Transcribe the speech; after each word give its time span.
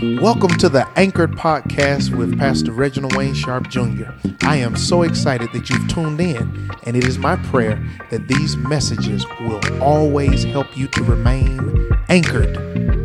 Welcome 0.00 0.50
to 0.58 0.68
the 0.68 0.86
Anchored 0.94 1.32
Podcast 1.32 2.16
with 2.16 2.38
Pastor 2.38 2.70
Reginald 2.70 3.16
Wayne 3.16 3.34
Sharp 3.34 3.68
Jr. 3.68 4.12
I 4.42 4.54
am 4.54 4.76
so 4.76 5.02
excited 5.02 5.52
that 5.52 5.68
you've 5.68 5.88
tuned 5.88 6.20
in, 6.20 6.70
and 6.84 6.96
it 6.96 7.04
is 7.04 7.18
my 7.18 7.34
prayer 7.34 7.84
that 8.10 8.28
these 8.28 8.56
messages 8.56 9.26
will 9.40 9.60
always 9.82 10.44
help 10.44 10.76
you 10.76 10.86
to 10.86 11.02
remain 11.02 11.90
anchored, 12.08 12.56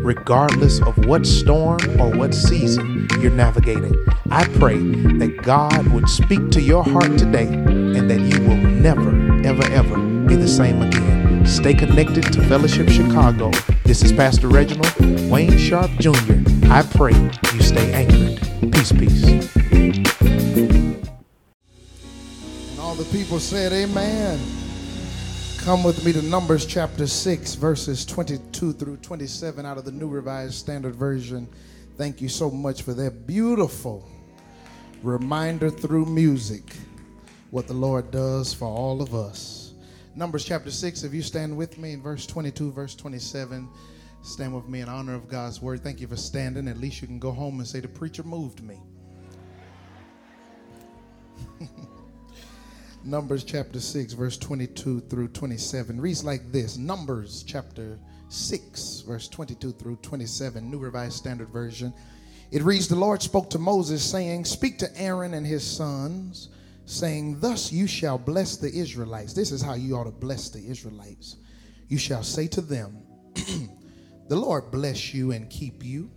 regardless 0.05 0.83
of 0.83 1.07
what 1.07 1.25
storm 1.25 1.79
or 1.99 2.11
what 2.11 2.35
season 2.35 3.07
you're 3.19 3.31
navigating. 3.31 3.95
I 4.29 4.45
pray 4.59 4.77
that 4.77 5.39
God 5.41 5.87
would 5.87 6.07
speak 6.07 6.51
to 6.51 6.61
your 6.61 6.83
heart 6.83 7.17
today 7.17 7.47
and 7.47 8.07
that 8.07 8.19
you 8.19 8.39
will 8.47 8.57
never, 8.57 9.09
ever, 9.43 9.63
ever 9.71 9.97
be 10.27 10.35
the 10.35 10.47
same 10.47 10.83
again. 10.83 11.22
Stay 11.45 11.73
connected 11.73 12.23
to 12.33 12.41
Fellowship 12.47 12.89
Chicago. 12.89 13.51
This 13.83 14.03
is 14.03 14.11
Pastor 14.11 14.47
Reginald 14.47 14.93
Wayne 15.29 15.57
Sharp 15.57 15.91
Jr. 15.99 16.41
I 16.69 16.81
pray 16.95 17.13
you 17.53 17.61
stay 17.61 17.91
anchored. 17.93 18.39
Peace, 18.71 18.91
peace. 18.91 19.23
And 19.71 20.07
all 22.79 22.95
the 22.95 23.07
people 23.11 23.39
said, 23.39 23.71
Amen. 23.73 24.39
Come 25.59 25.83
with 25.83 26.03
me 26.05 26.11
to 26.13 26.21
Numbers 26.21 26.65
chapter 26.65 27.07
6, 27.07 27.55
verses 27.55 28.05
22 28.05 28.73
through 28.73 28.97
27 28.97 29.65
out 29.65 29.77
of 29.77 29.85
the 29.85 29.91
New 29.91 30.07
Revised 30.07 30.55
Standard 30.55 30.95
Version. 30.95 31.47
Thank 31.97 32.21
you 32.21 32.29
so 32.29 32.49
much 32.49 32.81
for 32.81 32.93
that 32.95 33.27
beautiful 33.27 34.09
reminder 35.03 35.69
through 35.69 36.05
music 36.05 36.75
what 37.51 37.67
the 37.67 37.73
Lord 37.73 38.11
does 38.11 38.53
for 38.53 38.67
all 38.67 39.01
of 39.01 39.13
us. 39.13 39.62
Numbers 40.15 40.45
chapter 40.45 40.69
6, 40.69 41.03
if 41.03 41.11
you 41.11 41.23
stand 41.23 41.57
with 41.57 41.79
me 41.79 41.93
in 41.93 42.01
verse 42.01 42.27
22, 42.27 42.71
verse 42.71 42.93
27, 42.93 43.67
stand 44.21 44.53
with 44.55 44.67
me 44.67 44.81
in 44.81 44.87
honor 44.87 45.15
of 45.15 45.27
God's 45.27 45.59
word. 45.59 45.81
Thank 45.83 46.01
you 46.01 46.07
for 46.07 46.15
standing. 46.15 46.67
At 46.67 46.77
least 46.77 47.01
you 47.01 47.07
can 47.07 47.17
go 47.17 47.31
home 47.31 47.57
and 47.59 47.67
say, 47.67 47.79
The 47.79 47.87
preacher 47.87 48.21
moved 48.21 48.61
me. 48.61 48.79
Numbers 53.03 53.43
chapter 53.43 53.79
6, 53.79 54.13
verse 54.13 54.37
22 54.37 54.99
through 55.01 55.29
27 55.29 55.99
reads 55.99 56.23
like 56.23 56.51
this 56.51 56.77
Numbers 56.77 57.43
chapter 57.47 57.97
6, 58.29 59.01
verse 59.07 59.27
22 59.27 59.71
through 59.71 59.95
27, 59.97 60.69
New 60.69 60.77
Revised 60.77 61.17
Standard 61.17 61.49
Version. 61.49 61.91
It 62.51 62.61
reads 62.61 62.87
The 62.87 62.95
Lord 62.95 63.23
spoke 63.23 63.49
to 63.49 63.57
Moses, 63.57 64.03
saying, 64.03 64.45
Speak 64.45 64.77
to 64.77 64.95
Aaron 64.95 65.33
and 65.33 65.45
his 65.45 65.65
sons, 65.65 66.49
saying, 66.85 67.39
Thus 67.39 67.71
you 67.71 67.87
shall 67.87 68.17
bless 68.17 68.57
the 68.57 68.71
Israelites. 68.71 69.33
This 69.33 69.51
is 69.51 69.61
how 69.61 69.73
you 69.73 69.95
ought 69.95 70.05
to 70.05 70.11
bless 70.11 70.49
the 70.49 70.65
Israelites. 70.65 71.37
You 71.87 71.97
shall 71.97 72.23
say 72.23 72.47
to 72.47 72.61
them, 72.61 73.03
The 74.27 74.35
Lord 74.35 74.71
bless 74.71 75.13
you 75.13 75.31
and 75.31 75.49
keep 75.49 75.83
you. 75.83 76.09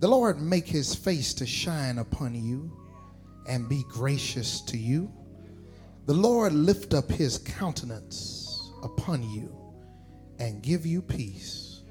The 0.00 0.08
Lord 0.08 0.40
make 0.40 0.66
his 0.66 0.94
face 0.94 1.34
to 1.34 1.46
shine 1.46 1.98
upon 1.98 2.34
you 2.34 2.72
and 3.46 3.68
be 3.68 3.84
gracious 3.88 4.60
to 4.62 4.78
you. 4.78 5.12
The 6.06 6.14
Lord 6.14 6.52
lift 6.52 6.94
up 6.94 7.10
his 7.10 7.38
countenance 7.38 8.72
upon 8.82 9.22
you 9.22 9.54
and 10.38 10.62
give 10.62 10.86
you 10.86 11.02
peace. 11.02 11.82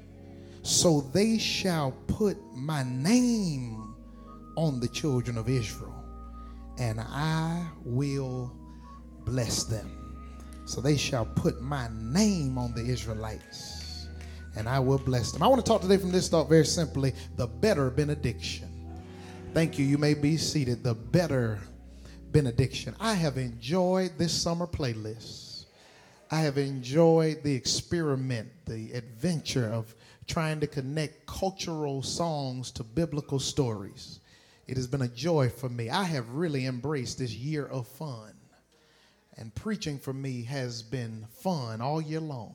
So 0.62 1.00
they 1.12 1.38
shall 1.38 1.92
put 2.06 2.36
my 2.54 2.82
name 2.82 3.94
on 4.56 4.80
the 4.80 4.88
children 4.88 5.38
of 5.38 5.48
Israel, 5.48 5.89
and 6.80 6.98
I 6.98 7.66
will 7.84 8.50
bless 9.26 9.64
them. 9.64 10.24
So 10.64 10.80
they 10.80 10.96
shall 10.96 11.26
put 11.26 11.60
my 11.60 11.88
name 11.92 12.56
on 12.56 12.72
the 12.74 12.82
Israelites, 12.82 14.08
and 14.56 14.68
I 14.68 14.80
will 14.80 14.98
bless 14.98 15.30
them. 15.30 15.42
I 15.42 15.46
want 15.46 15.64
to 15.64 15.68
talk 15.68 15.82
today 15.82 15.98
from 15.98 16.10
this 16.10 16.28
thought 16.28 16.48
very 16.48 16.64
simply 16.64 17.12
the 17.36 17.46
better 17.46 17.90
benediction. 17.90 18.68
Thank 19.52 19.78
you. 19.78 19.84
You 19.84 19.98
may 19.98 20.14
be 20.14 20.36
seated. 20.36 20.82
The 20.82 20.94
better 20.94 21.58
benediction. 22.32 22.94
I 22.98 23.14
have 23.14 23.36
enjoyed 23.36 24.12
this 24.16 24.32
summer 24.32 24.66
playlist. 24.66 25.66
I 26.30 26.40
have 26.40 26.56
enjoyed 26.56 27.42
the 27.42 27.54
experiment, 27.54 28.48
the 28.66 28.92
adventure 28.92 29.66
of 29.66 29.94
trying 30.28 30.60
to 30.60 30.66
connect 30.68 31.26
cultural 31.26 32.02
songs 32.02 32.70
to 32.70 32.84
biblical 32.84 33.40
stories. 33.40 34.19
It 34.70 34.76
has 34.76 34.86
been 34.86 35.02
a 35.02 35.08
joy 35.08 35.48
for 35.48 35.68
me. 35.68 35.90
I 35.90 36.04
have 36.04 36.28
really 36.30 36.64
embraced 36.64 37.18
this 37.18 37.34
year 37.34 37.66
of 37.66 37.88
fun. 37.88 38.34
And 39.36 39.52
preaching 39.52 39.98
for 39.98 40.12
me 40.12 40.44
has 40.44 40.80
been 40.80 41.26
fun 41.40 41.80
all 41.80 42.00
year 42.00 42.20
long. 42.20 42.54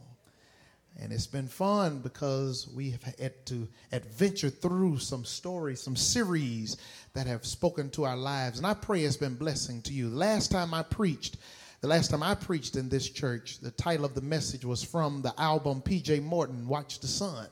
And 0.98 1.12
it's 1.12 1.28
been 1.28 1.50
fun 1.50 2.00
because 2.00 2.70
we 2.74 2.92
have 2.92 3.04
had 3.04 3.46
to 3.48 3.68
adventure 3.92 4.50
through 4.50 5.00
some 5.00 5.26
stories, 5.26 5.82
some 5.82 5.98
series 5.98 6.78
that 7.12 7.28
have 7.28 7.46
spoken 7.46 7.90
to 7.90 8.06
our 8.06 8.16
lives. 8.16 8.60
And 8.60 8.66
I 8.66 8.76
pray 8.76 9.04
it's 9.04 9.18
been 9.18 9.36
blessing 9.36 9.82
to 9.82 9.92
you. 9.92 10.08
Last 10.08 10.52
time 10.52 10.74
I 10.74 10.84
preached, 10.84 11.36
the 11.82 11.90
last 11.90 12.12
time 12.12 12.24
I 12.24 12.34
preached 12.36 12.78
in 12.78 12.88
this 12.88 13.10
church, 13.10 13.60
the 13.60 13.72
title 13.72 14.06
of 14.06 14.16
the 14.16 14.22
message 14.22 14.64
was 14.64 14.82
from 14.82 15.22
the 15.22 15.34
album 15.38 15.82
PJ 15.82 16.24
Morton, 16.24 16.66
Watch 16.66 17.02
the 17.02 17.08
Sun. 17.08 17.50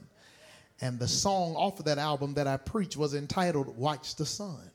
And 0.84 1.00
the 1.00 1.08
song 1.08 1.56
off 1.56 1.80
of 1.80 1.86
that 1.86 1.98
album 1.98 2.34
that 2.34 2.46
I 2.46 2.58
preached 2.58 2.98
was 2.98 3.14
entitled 3.14 3.78
Watch 3.78 4.18
the 4.18 4.26
Sun. 4.26 4.70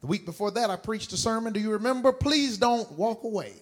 The 0.00 0.06
week 0.06 0.24
before 0.24 0.50
that, 0.52 0.70
I 0.70 0.76
preached 0.76 1.12
a 1.12 1.18
sermon. 1.18 1.52
Do 1.52 1.60
you 1.60 1.72
remember? 1.72 2.10
Please 2.10 2.56
don't 2.56 2.90
walk 2.92 3.22
away. 3.22 3.52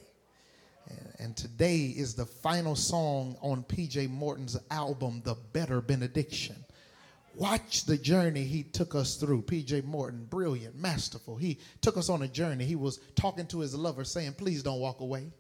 And 1.19 1.37
today 1.37 1.87
is 1.87 2.15
the 2.15 2.27
final 2.27 2.77
song 2.77 3.37
on 3.41 3.65
PJ 3.65 4.09
Morton's 4.09 4.57
album, 4.71 5.21
The 5.25 5.35
Better 5.53 5.81
Benediction. 5.81 6.55
Watch 7.35 7.87
the 7.87 7.99
journey 7.99 8.45
he 8.45 8.63
took 8.63 8.95
us 8.95 9.17
through. 9.17 9.43
PJ 9.43 9.83
Morton, 9.83 10.27
brilliant, 10.31 10.77
masterful. 10.77 11.37
He 11.37 11.59
took 11.81 11.97
us 11.97 12.09
on 12.09 12.23
a 12.23 12.29
journey. 12.29 12.67
He 12.67 12.77
was 12.77 13.01
talking 13.17 13.49
to 13.49 13.59
his 13.59 13.75
lover, 13.75 14.05
saying, 14.05 14.35
Please 14.35 14.63
don't 14.63 14.79
walk 14.79 15.01
away. 15.01 15.33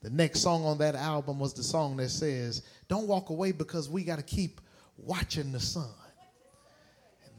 The 0.00 0.10
next 0.10 0.42
song 0.42 0.64
on 0.64 0.78
that 0.78 0.94
album 0.94 1.40
was 1.40 1.52
the 1.54 1.64
song 1.64 1.96
that 1.96 2.10
says, 2.10 2.62
Don't 2.86 3.08
walk 3.08 3.30
away 3.30 3.50
because 3.50 3.88
we 3.88 4.04
got 4.04 4.18
to 4.18 4.22
keep 4.22 4.60
watching 4.96 5.52
the 5.52 5.60
sun. 5.60 5.88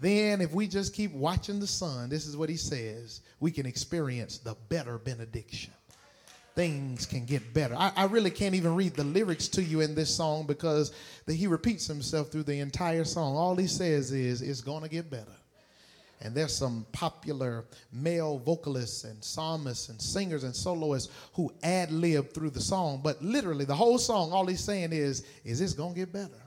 Then, 0.02 0.42
if 0.42 0.54
we 0.54 0.68
just 0.68 0.94
keep 0.94 1.14
watching 1.14 1.60
the 1.60 1.68
sun, 1.68 2.10
this 2.10 2.28
is 2.28 2.36
what 2.36 2.50
he 2.50 2.58
says, 2.58 3.22
we 3.40 3.52
can 3.52 3.66
experience 3.66 4.38
the 4.38 4.56
better 4.68 4.98
benediction 4.98 5.74
things 6.56 7.06
can 7.06 7.26
get 7.26 7.54
better. 7.54 7.76
I, 7.76 7.92
I, 7.96 8.06
really 8.06 8.30
can't 8.30 8.56
even 8.56 8.76
read 8.76 8.94
the 8.94 9.04
lyrics 9.04 9.48
to 9.50 9.64
you 9.64 9.82
in 9.82 9.96
this 9.96 10.16
song 10.16 10.46
because 10.46 10.94
the, 11.26 11.34
he 11.34 11.48
repeats 11.48 11.88
himself 11.88 12.32
through 12.32 12.44
the 12.44 12.60
entire 12.60 13.04
song. 13.06 13.36
All 13.36 13.56
he 13.56 13.68
says 13.68 14.12
is, 14.12 14.42
it's 14.42 14.62
going 14.62 14.84
to 14.84 14.90
get 14.90 15.10
better. 15.10 15.26
And 16.22 16.34
there's 16.34 16.56
some 16.56 16.86
popular 16.94 17.66
male 17.92 18.38
vocalists 18.38 19.04
and 19.04 19.22
psalmists 19.22 19.90
and 19.90 20.02
singers 20.02 20.44
and 20.44 20.56
soloists 20.56 21.12
who 21.34 21.52
ad 21.64 21.92
lib 21.92 22.32
through 22.32 22.52
the 22.52 22.62
song. 22.62 23.02
But 23.04 23.22
literally, 23.22 23.66
the 23.66 23.76
whole 23.76 23.98
song, 23.98 24.32
all 24.32 24.46
he's 24.46 24.64
saying 24.64 24.94
is, 24.94 25.26
is 25.44 25.60
this 25.60 25.74
going 25.74 25.94
to 25.94 26.00
get 26.00 26.14
better? 26.14 26.43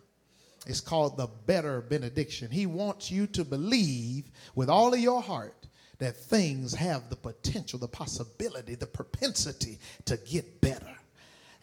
It's 0.67 0.81
called 0.81 1.17
the 1.17 1.29
better 1.47 1.81
benediction. 1.81 2.51
He 2.51 2.67
wants 2.67 3.11
you 3.11 3.27
to 3.29 3.45
believe 3.45 4.31
with 4.55 4.69
all 4.69 4.93
of 4.93 5.01
your 5.01 5.23
heart 5.23 5.67
that 5.99 6.17
things 6.17 6.75
have 6.75 7.09
the 7.09 7.17
potential, 7.17 7.79
the 7.79 7.89
possibility, 7.89 8.75
the 8.75 8.87
propensity 8.87 9.79
to 10.05 10.17
get 10.17 10.61
better. 10.61 10.97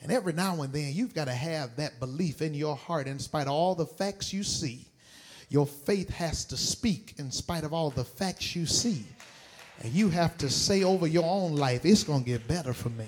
And 0.02 0.12
every 0.12 0.34
now 0.34 0.62
and 0.62 0.74
then, 0.74 0.94
you've 0.94 1.14
got 1.14 1.25
to 1.25 1.34
have 1.34 1.75
that 1.78 2.00
belief 2.00 2.41
in 2.41 2.53
your 2.53 2.75
heart, 2.75 3.08
in 3.08 3.19
spite 3.19 3.47
of 3.47 3.53
all 3.53 3.75
the 3.75 3.86
facts 3.86 4.34
you 4.34 4.44
see. 4.44 4.86
Your 5.50 5.66
faith 5.66 6.09
has 6.09 6.46
to 6.46 6.58
speak 6.58 7.14
in 7.18 7.31
spite 7.31 7.64
of 7.64 7.74
all 7.74 7.90
the 7.90 8.03
facts 8.03 8.56
you 8.56 8.66
see. 8.66 9.06
And 9.81 9.94
you 9.94 10.09
have 10.09 10.38
to 10.40 10.50
say 10.50 10.84
over 10.84 11.08
your 11.08 11.25
own 11.25 11.56
life, 11.56 11.85
it's 11.85 12.03
going 12.03 12.24
to 12.24 12.30
get 12.30 12.47
better 12.47 12.74
for 12.74 12.90
me. 12.90 13.08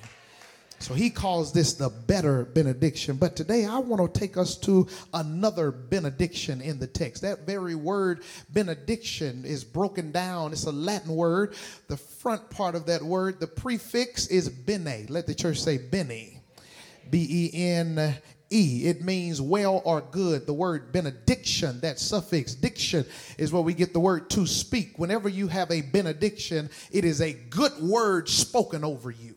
So 0.80 0.94
he 0.94 1.10
calls 1.10 1.52
this 1.52 1.74
the 1.74 1.90
better 1.90 2.46
benediction. 2.46 3.16
But 3.16 3.36
today 3.36 3.66
I 3.66 3.80
want 3.80 4.14
to 4.14 4.20
take 4.20 4.38
us 4.38 4.56
to 4.58 4.88
another 5.14 5.72
benediction 5.72 6.62
in 6.62 6.80
the 6.80 6.88
text. 6.88 7.22
That 7.24 7.46
very 7.46 7.76
word 7.76 8.24
benediction 8.50 9.46
is 9.46 9.64
broken 9.64 10.12
down. 10.12 10.52
It's 10.52 10.66
a 10.66 10.72
Latin 10.72 11.16
word. 11.16 11.56
The 11.88 11.98
front 11.98 12.50
part 12.50 12.76
of 12.76 12.86
that 12.88 13.02
word, 13.02 13.40
the 13.40 13.48
prefix 13.48 14.28
is 14.28 14.50
bene. 14.50 15.08
Let 15.10 15.28
the 15.28 15.36
church 15.36 15.60
say 15.60 15.78
bene. 15.78 16.42
B 17.10 17.28
E 17.30 17.52
N 17.54 18.16
E. 18.50 18.82
It 18.86 19.04
means 19.04 19.42
well 19.42 19.82
or 19.86 20.02
good. 20.02 20.46
The 20.46 20.54
word 20.54 20.92
benediction, 20.92 21.80
that 21.82 22.00
suffix 22.00 22.54
diction, 22.54 23.06
is 23.38 23.52
where 23.52 23.62
we 23.62 23.74
get 23.74 23.94
the 23.94 24.00
word 24.00 24.30
to 24.32 24.46
speak. 24.46 24.98
Whenever 24.98 25.30
you 25.30 25.48
have 25.48 25.72
a 25.72 25.82
benediction, 25.82 26.70
it 26.92 27.06
is 27.06 27.22
a 27.22 27.34
good 27.34 27.74
word 27.82 28.30
spoken 28.30 28.84
over 28.84 29.12
you. 29.12 29.36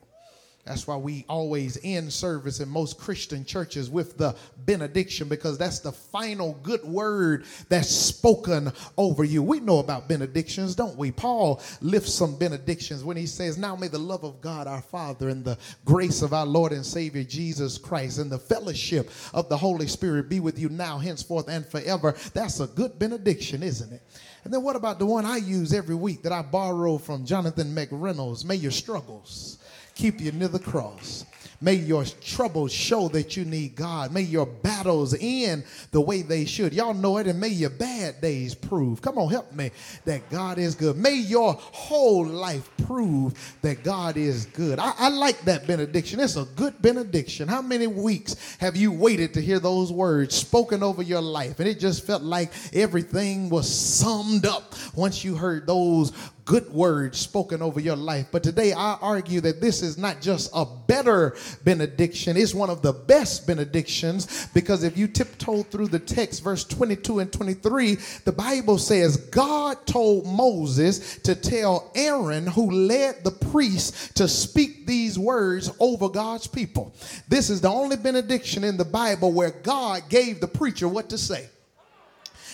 That's 0.68 0.86
why 0.86 0.96
we 0.96 1.24
always 1.30 1.78
end 1.82 2.12
service 2.12 2.60
in 2.60 2.68
most 2.68 2.98
Christian 2.98 3.42
churches 3.42 3.88
with 3.88 4.18
the 4.18 4.36
benediction 4.66 5.26
because 5.26 5.56
that's 5.56 5.78
the 5.78 5.92
final 5.92 6.60
good 6.62 6.84
word 6.84 7.46
that's 7.70 7.88
spoken 7.88 8.70
over 8.98 9.24
you. 9.24 9.42
We 9.42 9.60
know 9.60 9.78
about 9.78 10.10
benedictions, 10.10 10.74
don't 10.74 10.98
we? 10.98 11.10
Paul 11.10 11.62
lifts 11.80 12.12
some 12.12 12.36
benedictions 12.36 13.02
when 13.02 13.16
he 13.16 13.24
says, 13.24 13.56
Now 13.56 13.76
may 13.76 13.88
the 13.88 13.98
love 13.98 14.24
of 14.24 14.42
God 14.42 14.66
our 14.66 14.82
Father 14.82 15.30
and 15.30 15.42
the 15.42 15.56
grace 15.86 16.20
of 16.20 16.34
our 16.34 16.44
Lord 16.44 16.72
and 16.72 16.84
Savior 16.84 17.24
Jesus 17.24 17.78
Christ 17.78 18.18
and 18.18 18.30
the 18.30 18.38
fellowship 18.38 19.08
of 19.32 19.48
the 19.48 19.56
Holy 19.56 19.86
Spirit 19.86 20.28
be 20.28 20.38
with 20.38 20.58
you 20.58 20.68
now, 20.68 20.98
henceforth, 20.98 21.48
and 21.48 21.64
forever. 21.64 22.14
That's 22.34 22.60
a 22.60 22.66
good 22.66 22.98
benediction, 22.98 23.62
isn't 23.62 23.90
it? 23.90 24.02
And 24.44 24.52
then 24.52 24.62
what 24.62 24.76
about 24.76 24.98
the 24.98 25.06
one 25.06 25.24
I 25.24 25.38
use 25.38 25.72
every 25.72 25.94
week 25.94 26.22
that 26.24 26.32
I 26.32 26.42
borrow 26.42 26.98
from 26.98 27.24
Jonathan 27.24 27.74
McReynolds? 27.74 28.44
May 28.44 28.56
your 28.56 28.70
struggles 28.70 29.56
keep 29.98 30.20
you 30.20 30.32
near 30.32 30.48
the 30.48 30.58
cross. 30.58 31.26
May 31.60 31.74
your 31.74 32.04
troubles 32.04 32.72
show 32.72 33.08
that 33.08 33.36
you 33.36 33.44
need 33.44 33.74
God. 33.74 34.12
May 34.12 34.22
your 34.22 34.46
battles 34.46 35.16
end 35.20 35.64
the 35.90 36.00
way 36.00 36.22
they 36.22 36.44
should. 36.44 36.72
Y'all 36.72 36.94
know 36.94 37.18
it, 37.18 37.26
and 37.26 37.40
may 37.40 37.48
your 37.48 37.70
bad 37.70 38.20
days 38.20 38.54
prove. 38.54 39.02
Come 39.02 39.18
on, 39.18 39.28
help 39.28 39.52
me 39.52 39.72
that 40.04 40.30
God 40.30 40.58
is 40.58 40.76
good. 40.76 40.96
May 40.96 41.16
your 41.16 41.54
whole 41.54 42.24
life 42.24 42.70
prove 42.86 43.56
that 43.62 43.82
God 43.82 44.16
is 44.16 44.46
good. 44.46 44.78
I, 44.78 44.92
I 44.98 45.08
like 45.08 45.40
that 45.42 45.66
benediction. 45.66 46.20
It's 46.20 46.36
a 46.36 46.44
good 46.54 46.80
benediction. 46.80 47.48
How 47.48 47.60
many 47.60 47.88
weeks 47.88 48.56
have 48.60 48.76
you 48.76 48.92
waited 48.92 49.34
to 49.34 49.40
hear 49.40 49.58
those 49.58 49.90
words 49.90 50.36
spoken 50.36 50.84
over 50.84 51.02
your 51.02 51.22
life? 51.22 51.58
And 51.58 51.68
it 51.68 51.80
just 51.80 52.06
felt 52.06 52.22
like 52.22 52.52
everything 52.72 53.48
was 53.48 53.68
summed 53.68 54.46
up 54.46 54.74
once 54.94 55.24
you 55.24 55.34
heard 55.34 55.66
those 55.66 56.12
good 56.48 56.72
words 56.72 57.18
spoken 57.18 57.60
over 57.60 57.78
your 57.78 57.94
life. 57.94 58.26
But 58.32 58.42
today 58.42 58.72
I 58.72 58.96
argue 59.02 59.42
that 59.42 59.60
this 59.60 59.82
is 59.82 59.98
not 59.98 60.22
just 60.22 60.50
a 60.54 60.64
better 60.64 61.36
benediction, 61.62 62.38
it's 62.38 62.54
one 62.54 62.70
of 62.70 62.80
the 62.80 62.94
best 62.94 63.46
benedictions 63.46 64.48
because 64.54 64.82
if 64.82 64.96
you 64.96 65.08
tiptoe 65.08 65.62
through 65.62 65.88
the 65.88 65.98
text, 65.98 66.42
verse 66.42 66.64
22 66.64 67.18
and 67.18 67.30
23, 67.30 67.98
the 68.24 68.32
Bible 68.32 68.78
says 68.78 69.18
God 69.18 69.86
told 69.86 70.26
Moses 70.26 71.18
to 71.18 71.34
tell 71.34 71.92
Aaron, 71.94 72.46
who 72.46 72.70
led 72.70 73.22
the 73.24 73.30
priests, 73.30 74.10
to 74.14 74.26
speak 74.26 74.86
these 74.86 75.18
words 75.18 75.70
over 75.78 76.08
God's 76.08 76.46
people. 76.46 76.94
This 77.28 77.50
is 77.50 77.60
the 77.60 77.68
only 77.68 77.98
benediction 77.98 78.64
in 78.64 78.78
the 78.78 78.86
Bible 78.86 79.32
where 79.32 79.50
God 79.50 80.08
gave 80.08 80.40
the 80.40 80.48
preacher 80.48 80.88
what 80.88 81.10
to 81.10 81.18
say. 81.18 81.50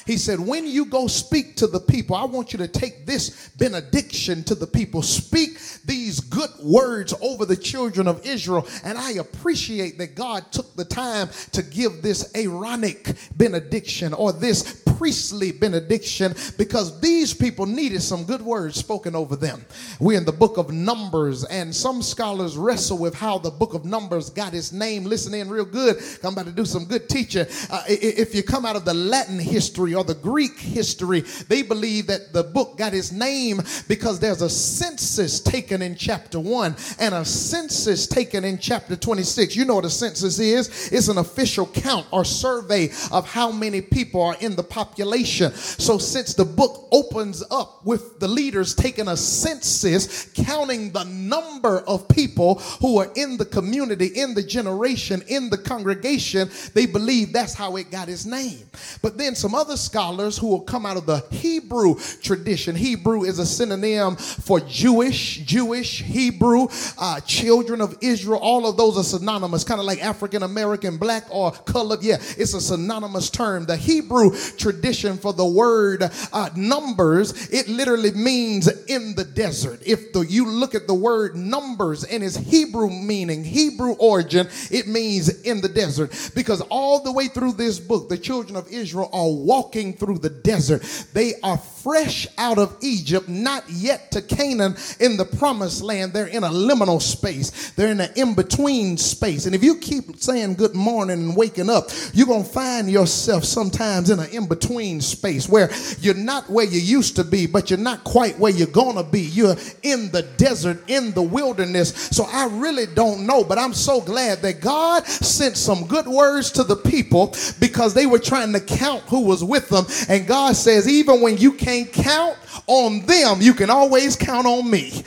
He 0.06 0.17
said, 0.17 0.39
When 0.39 0.67
you 0.67 0.85
go 0.87 1.06
speak 1.06 1.56
to 1.56 1.67
the 1.67 1.81
people, 1.81 2.17
I 2.17 2.25
want 2.25 2.53
you 2.53 2.59
to 2.59 2.69
take 2.69 3.06
this 3.06 3.49
benediction 3.56 4.45
to 4.45 4.55
the 4.55 4.67
people. 4.67 5.03
Speak 5.03 5.59
these 5.85 6.21
good 6.21 6.51
words 6.62 7.15
over 7.21 7.45
the 7.45 7.56
children 7.56 8.06
of 8.06 8.25
Israel. 8.27 8.67
And 8.85 8.99
I 8.99 9.12
appreciate 9.12 9.99
that 9.99 10.15
God 10.15 10.51
took 10.53 10.75
the 10.77 10.85
time 10.85 11.29
to 11.53 11.62
give 11.62 12.03
this 12.03 12.31
Aaronic 12.35 13.15
benediction 13.37 14.12
or 14.12 14.33
this 14.33 14.83
priestly 14.97 15.53
benediction 15.53 16.35
because 16.56 17.01
these 17.01 17.35
people 17.35 17.67
needed 17.67 18.03
some 18.03 18.25
good 18.25 18.43
words 18.43 18.77
spoken 18.77 19.15
over 19.17 19.37
them. 19.37 19.65
We're 19.99 20.19
in 20.19 20.25
the 20.25 20.33
book 20.33 20.56
of 20.56 20.73
Numbers, 20.73 21.45
and 21.45 21.75
some 21.75 22.03
scholars 22.03 22.56
wrestle 22.56 22.99
with 22.99 23.15
how 23.15 23.39
the 23.39 23.51
book 23.51 23.75
of 23.75 23.85
Numbers 23.85 24.31
got 24.31 24.55
its 24.55 24.73
name. 24.73 25.05
Listen 25.05 25.35
in 25.35 25.49
real 25.49 25.65
good. 25.65 25.97
I'm 26.23 26.33
about 26.33 26.47
to 26.47 26.53
do 26.53 26.65
some 26.65 26.85
good 26.85 27.09
teaching. 27.09 27.47
Uh, 27.71 27.83
if 27.89 28.35
you 28.35 28.43
come 28.43 28.65
out 28.65 28.77
of 28.77 28.85
the 28.85 28.95
Latin 28.95 29.39
history 29.39 29.94
or 29.94 30.05
the 30.05 30.14
Greek 30.14 30.58
history, 30.58 31.20
they 31.49 31.62
believe 31.62 32.06
that 32.08 32.32
the 32.32 32.43
book 32.43 32.79
got 32.79 32.94
its 32.94 33.12
name 33.12 33.61
because 33.88 34.20
there's 34.20 34.43
a 34.43 34.50
census 34.50 35.41
taken 35.41 35.82
in 35.82 35.96
chapter 35.96 36.41
1 36.41 36.76
and 36.99 37.14
a 37.14 37.25
census 37.25 38.06
taken 38.06 38.44
in 38.44 38.58
chapter 38.58 38.96
26. 38.96 39.56
You 39.56 39.64
know 39.64 39.76
what 39.76 39.85
a 39.85 39.91
census 39.91 40.38
is? 40.38 40.93
It's 40.93 41.08
an 41.08 41.19
official 41.19 41.67
count 41.67 42.06
or 42.11 42.25
survey 42.25 42.91
of 43.12 43.29
how 43.29 43.50
many 43.50 43.81
people 43.81 44.23
are 44.23 44.37
in 44.41 44.56
the 44.56 44.62
population. 44.62 45.52
So, 45.52 45.99
since 45.99 46.35
the 46.35 46.44
book 46.44 46.88
opens 46.93 47.43
up 47.50 47.85
with 47.85 48.20
the 48.20 48.29
leaders 48.29 48.75
taking 48.75 49.08
a 49.08 49.17
census, 49.17 50.31
counting 50.35 50.93
the 50.93 51.05
number 51.05 51.81
of 51.81 52.08
people 52.08 52.56
who 52.81 52.99
are 52.99 53.11
in 53.17 53.37
the 53.37 53.44
community, 53.44 54.06
in 54.06 54.35
the 54.35 54.43
generation, 54.43 55.23
in 55.29 55.50
the 55.50 55.58
congregation, 55.58 56.50
they 56.75 56.87
believe 56.87 57.32
that's 57.32 57.55
how 57.55 57.76
it 57.76 57.91
got 57.91 58.08
its 58.08 58.25
name. 58.25 58.69
But 59.02 59.19
then 59.19 59.35
some 59.35 59.55
other 59.55 59.76
scholars 59.85 60.39
who 60.39 60.49
will 60.49 60.61
come 60.63 60.87
out 60.87 60.97
of 60.97 61.07
the 61.07 61.25
Hebrew 61.31 61.97
tradition, 62.23 62.75
Hebrew 62.75 63.25
is 63.25 63.39
a 63.39 63.47
synonym 63.47 64.17
for 64.17 64.61
Jewish, 64.61 65.39
Jewish, 65.39 66.03
Hebrew, 66.03 66.69
uh, 66.99 67.21
children 67.21 67.81
of 67.81 67.97
Israel, 68.01 68.41
all 68.41 68.67
of 68.67 68.77
those 68.77 68.97
are 68.99 69.05
synonymous, 69.05 69.65
kind 69.65 69.81
of 69.81 69.87
like 69.87 70.03
African 70.03 70.43
American, 70.43 70.97
black, 70.97 71.25
or 71.31 71.53
colored. 71.53 72.03
Yeah, 72.03 72.17
it's 72.17 72.55
a 72.55 72.61
synonymous 72.61 73.31
term. 73.31 73.67
The 73.67 73.77
Hebrew 73.77 74.31
tradition 74.57 75.17
for 75.19 75.33
the 75.33 75.45
word 75.45 76.03
uh, 76.33 76.51
numbers, 76.57 77.51
it 77.51 77.69
literally 77.69 78.13
means 78.13 78.69
in 78.87 79.15
the 79.15 79.25
desert. 79.25 79.81
If 79.87 80.13
the, 80.13 80.21
you 80.21 80.49
look 80.49 80.75
at 80.75 80.87
the 80.87 80.95
word 80.95 81.37
numbers 81.37 82.05
in 82.05 82.23
its 82.23 82.37
Hebrew 82.37 82.91
meaning, 82.91 83.45
Hebrew 83.45 83.93
origin, 83.95 84.49
it 84.71 84.87
means 84.87 85.43
in 85.43 85.61
the 85.61 85.69
desert. 85.69 86.33
Because 86.35 86.61
all 86.63 87.03
the 87.03 87.13
way 87.13 87.29
through 87.29 87.53
this 87.53 87.79
book, 87.79 88.09
the 88.09 88.19
children 88.19 88.57
of 88.57 88.69
Israel 88.69 89.11
are 89.13 89.31
walking 89.31 89.74
through 89.82 90.19
the 90.19 90.31
desert. 90.31 90.82
They 91.12 91.35
are 91.43 91.59
fresh 91.85 92.27
out 92.39 92.57
of 92.57 92.75
Egypt, 92.81 93.29
not 93.29 93.63
yet 93.69 94.11
to 94.11 94.23
Canaan 94.23 94.75
in 95.01 95.19
the 95.19 95.25
promised 95.25 95.83
land. 95.83 96.15
They're 96.15 96.27
in 96.27 96.43
a 96.43 96.49
liminal 96.49 97.01
space, 97.01 97.73
they're 97.73 97.93
in 97.93 98.01
an 98.01 98.11
in 98.17 98.35
between 98.35 98.97
space. 98.97 99.45
And 99.45 99.55
if 99.55 99.63
you 99.63 99.77
keep 99.77 100.17
saying 100.17 100.55
good 100.55 100.75
morning 100.75 101.21
and 101.21 101.37
waking 101.37 101.69
up, 101.69 101.91
you're 102.15 102.27
going 102.27 102.43
to 102.43 102.49
find 102.49 102.91
yourself 102.91 103.45
sometimes 103.45 104.09
in 104.09 104.19
an 104.19 104.31
in 104.31 104.49
between 104.49 105.03
space 105.03 105.47
where 105.47 105.71
you're 106.01 106.15
not 106.15 106.49
where 106.49 106.65
you 106.65 106.81
used 106.81 107.17
to 107.17 107.25
be, 107.25 107.47
but 107.47 107.69
you're 107.69 107.79
not 107.79 108.03
quite 108.03 108.39
where 108.39 108.53
you're 108.53 108.67
going 108.67 108.97
to 108.97 109.05
be. 109.05 109.21
You're 109.21 109.57
in 109.83 110.11
the 110.11 110.23
desert, 110.39 110.83
in 110.89 111.13
the 111.13 111.23
wilderness. 111.23 111.91
So 112.11 112.25
I 112.25 112.47
really 112.47 112.87
don't 112.87 113.27
know, 113.27 113.45
but 113.45 113.59
I'm 113.59 113.75
so 113.75 114.01
glad 114.01 114.39
that 114.39 114.63
God 114.63 115.07
sent 115.07 115.59
some 115.59 115.87
good 115.87 116.07
words 116.07 116.51
to 116.53 116.65
the 116.65 116.77
people 116.77 117.35
because 117.61 117.93
they 117.93 118.07
were 118.07 118.19
trying 118.19 118.55
to 118.55 118.61
count 118.61 119.03
who 119.03 119.27
was 119.27 119.45
with 119.45 119.69
them. 119.69 119.85
And 120.09 120.27
God 120.27 120.57
says, 120.57 120.89
even 120.89 121.21
when 121.21 121.37
you 121.37 121.53
can't 121.82 121.93
count 121.93 122.37
on 122.67 123.05
them, 123.06 123.41
you 123.41 123.53
can 123.53 123.71
always 123.71 124.17
count 124.17 124.47
on 124.47 124.71
me. 124.71 125.03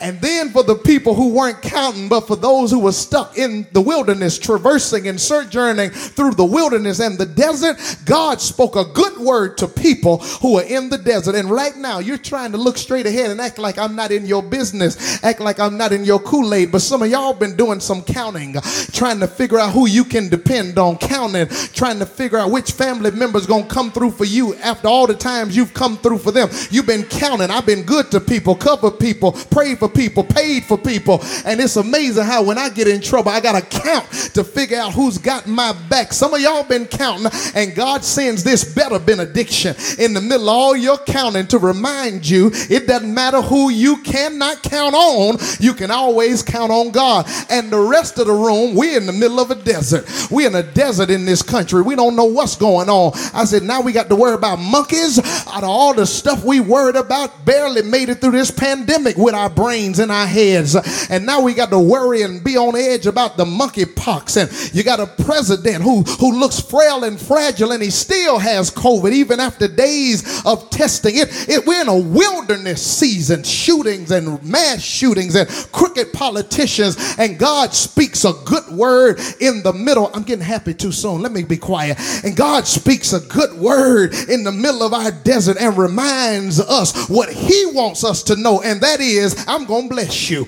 And 0.00 0.20
then 0.20 0.50
for 0.50 0.62
the 0.62 0.76
people 0.76 1.14
who 1.14 1.28
weren't 1.28 1.60
counting, 1.60 2.08
but 2.08 2.26
for 2.26 2.36
those 2.36 2.70
who 2.70 2.78
were 2.78 2.92
stuck 2.92 3.36
in 3.36 3.66
the 3.72 3.80
wilderness, 3.80 4.38
traversing 4.38 5.08
and 5.08 5.20
sojourning 5.20 5.90
through 5.90 6.32
the 6.32 6.44
wilderness 6.44 7.00
and 7.00 7.18
the 7.18 7.26
desert, 7.26 7.76
God 8.06 8.40
spoke 8.40 8.76
a 8.76 8.84
good 8.84 9.18
word 9.18 9.58
to 9.58 9.68
people 9.68 10.18
who 10.40 10.58
are 10.58 10.64
in 10.64 10.88
the 10.88 10.96
desert. 10.96 11.34
And 11.34 11.50
right 11.50 11.76
now, 11.76 11.98
you're 11.98 12.16
trying 12.16 12.52
to 12.52 12.58
look 12.58 12.78
straight 12.78 13.06
ahead 13.06 13.30
and 13.30 13.40
act 13.40 13.58
like 13.58 13.78
I'm 13.78 13.94
not 13.94 14.10
in 14.10 14.24
your 14.24 14.42
business, 14.42 15.22
act 15.22 15.40
like 15.40 15.60
I'm 15.60 15.76
not 15.76 15.92
in 15.92 16.04
your 16.04 16.18
Kool 16.18 16.54
Aid. 16.54 16.72
But 16.72 16.80
some 16.80 17.02
of 17.02 17.10
y'all 17.10 17.34
been 17.34 17.56
doing 17.56 17.80
some 17.80 18.02
counting, 18.02 18.54
trying 18.92 19.20
to 19.20 19.28
figure 19.28 19.58
out 19.58 19.72
who 19.72 19.86
you 19.86 20.04
can 20.04 20.30
depend 20.30 20.78
on, 20.78 20.96
counting, 20.96 21.46
trying 21.74 21.98
to 21.98 22.06
figure 22.06 22.38
out 22.38 22.50
which 22.50 22.72
family 22.72 23.10
member's 23.10 23.46
gonna 23.46 23.66
come 23.66 23.90
through 23.92 24.12
for 24.12 24.24
you 24.24 24.54
after 24.56 24.88
all 24.88 25.06
the 25.06 25.14
times 25.14 25.54
you've 25.54 25.74
come 25.74 25.98
through 25.98 26.09
for 26.18 26.32
them. 26.32 26.48
You've 26.70 26.86
been 26.86 27.04
counting. 27.04 27.50
I've 27.50 27.66
been 27.66 27.82
good 27.82 28.10
to 28.10 28.20
people, 28.20 28.54
covered 28.54 28.98
people, 28.98 29.32
prayed 29.32 29.78
for 29.78 29.88
people, 29.88 30.24
paid 30.24 30.64
for 30.64 30.78
people. 30.78 31.20
And 31.44 31.60
it's 31.60 31.76
amazing 31.76 32.24
how 32.24 32.42
when 32.42 32.58
I 32.58 32.68
get 32.68 32.88
in 32.88 33.00
trouble, 33.00 33.30
I 33.30 33.40
got 33.40 33.60
to 33.60 33.80
count 33.80 34.10
to 34.34 34.44
figure 34.44 34.78
out 34.78 34.92
who's 34.92 35.18
got 35.18 35.46
my 35.46 35.72
back. 35.88 36.12
Some 36.12 36.34
of 36.34 36.40
y'all 36.40 36.64
been 36.64 36.86
counting, 36.86 37.30
and 37.54 37.74
God 37.74 38.04
sends 38.04 38.44
this 38.44 38.74
better 38.74 38.98
benediction 38.98 39.74
in 39.98 40.14
the 40.14 40.20
middle 40.20 40.48
of 40.48 40.56
all 40.56 40.76
your 40.76 40.98
counting 40.98 41.46
to 41.48 41.58
remind 41.58 42.28
you 42.28 42.50
it 42.68 42.86
doesn't 42.86 43.12
matter 43.12 43.40
who 43.40 43.70
you 43.70 43.96
cannot 44.02 44.62
count 44.62 44.94
on, 44.94 45.36
you 45.58 45.74
can 45.74 45.90
always 45.90 46.42
count 46.42 46.70
on 46.70 46.90
God. 46.90 47.26
And 47.48 47.70
the 47.70 47.78
rest 47.78 48.18
of 48.18 48.26
the 48.26 48.32
room, 48.32 48.74
we're 48.74 48.96
in 48.96 49.06
the 49.06 49.12
middle 49.12 49.40
of 49.40 49.50
a 49.50 49.54
desert. 49.54 50.06
We're 50.30 50.48
in 50.48 50.54
a 50.54 50.62
desert 50.62 51.10
in 51.10 51.24
this 51.24 51.42
country. 51.42 51.82
We 51.82 51.96
don't 51.96 52.16
know 52.16 52.24
what's 52.24 52.56
going 52.56 52.88
on. 52.88 53.12
I 53.34 53.44
said, 53.44 53.62
now 53.62 53.80
we 53.80 53.92
got 53.92 54.08
to 54.08 54.16
worry 54.16 54.34
about 54.34 54.58
monkeys 54.58 55.18
out 55.18 55.62
of 55.62 55.70
all 55.70 55.94
the 55.94 55.99
stuff 56.06 56.44
we 56.44 56.60
worried 56.60 56.96
about, 56.96 57.44
barely 57.44 57.82
made 57.82 58.08
it 58.08 58.20
through 58.20 58.32
this 58.32 58.50
pandemic 58.50 59.16
with 59.16 59.34
our 59.34 59.50
brains 59.50 59.98
and 59.98 60.10
our 60.10 60.26
heads. 60.26 60.76
And 61.10 61.26
now 61.26 61.40
we 61.40 61.54
got 61.54 61.70
to 61.70 61.78
worry 61.78 62.22
and 62.22 62.42
be 62.42 62.56
on 62.56 62.76
edge 62.76 63.06
about 63.06 63.36
the 63.36 63.44
monkeypox. 63.44 64.36
And 64.40 64.74
you 64.74 64.82
got 64.82 65.00
a 65.00 65.06
president 65.24 65.82
who, 65.82 66.02
who 66.02 66.38
looks 66.38 66.60
frail 66.60 67.04
and 67.04 67.20
fragile 67.20 67.72
and 67.72 67.82
he 67.82 67.90
still 67.90 68.38
has 68.38 68.70
COVID 68.70 69.12
even 69.12 69.40
after 69.40 69.68
days 69.68 70.44
of 70.44 70.70
testing. 70.70 71.16
It, 71.16 71.28
it, 71.48 71.66
we're 71.66 71.82
in 71.82 71.88
a 71.88 71.98
wilderness 71.98 72.84
season, 72.84 73.42
shootings 73.42 74.10
and 74.10 74.42
mass 74.42 74.80
shootings 74.80 75.34
and 75.34 75.48
crooked 75.72 76.12
politicians. 76.12 76.96
And 77.18 77.38
God 77.38 77.74
speaks 77.74 78.24
a 78.24 78.32
good 78.44 78.68
word 78.68 79.20
in 79.40 79.62
the 79.62 79.72
middle. 79.72 80.10
I'm 80.14 80.22
getting 80.22 80.44
happy 80.44 80.74
too 80.74 80.92
soon. 80.92 81.22
Let 81.22 81.32
me 81.32 81.42
be 81.42 81.56
quiet. 81.56 81.98
And 82.24 82.36
God 82.36 82.66
speaks 82.66 83.12
a 83.12 83.20
good 83.20 83.52
word 83.54 84.14
in 84.28 84.44
the 84.44 84.52
middle 84.52 84.82
of 84.82 84.92
our 84.92 85.10
desert 85.10 85.56
and 85.60 85.76
reminds 85.90 86.60
us 86.60 87.08
what 87.08 87.28
he 87.30 87.66
wants 87.66 88.04
us 88.04 88.22
to 88.24 88.36
know. 88.36 88.62
And 88.62 88.80
that 88.80 89.00
is, 89.00 89.44
I'm 89.48 89.64
going 89.64 89.88
to 89.88 89.94
bless 89.94 90.30
you 90.30 90.46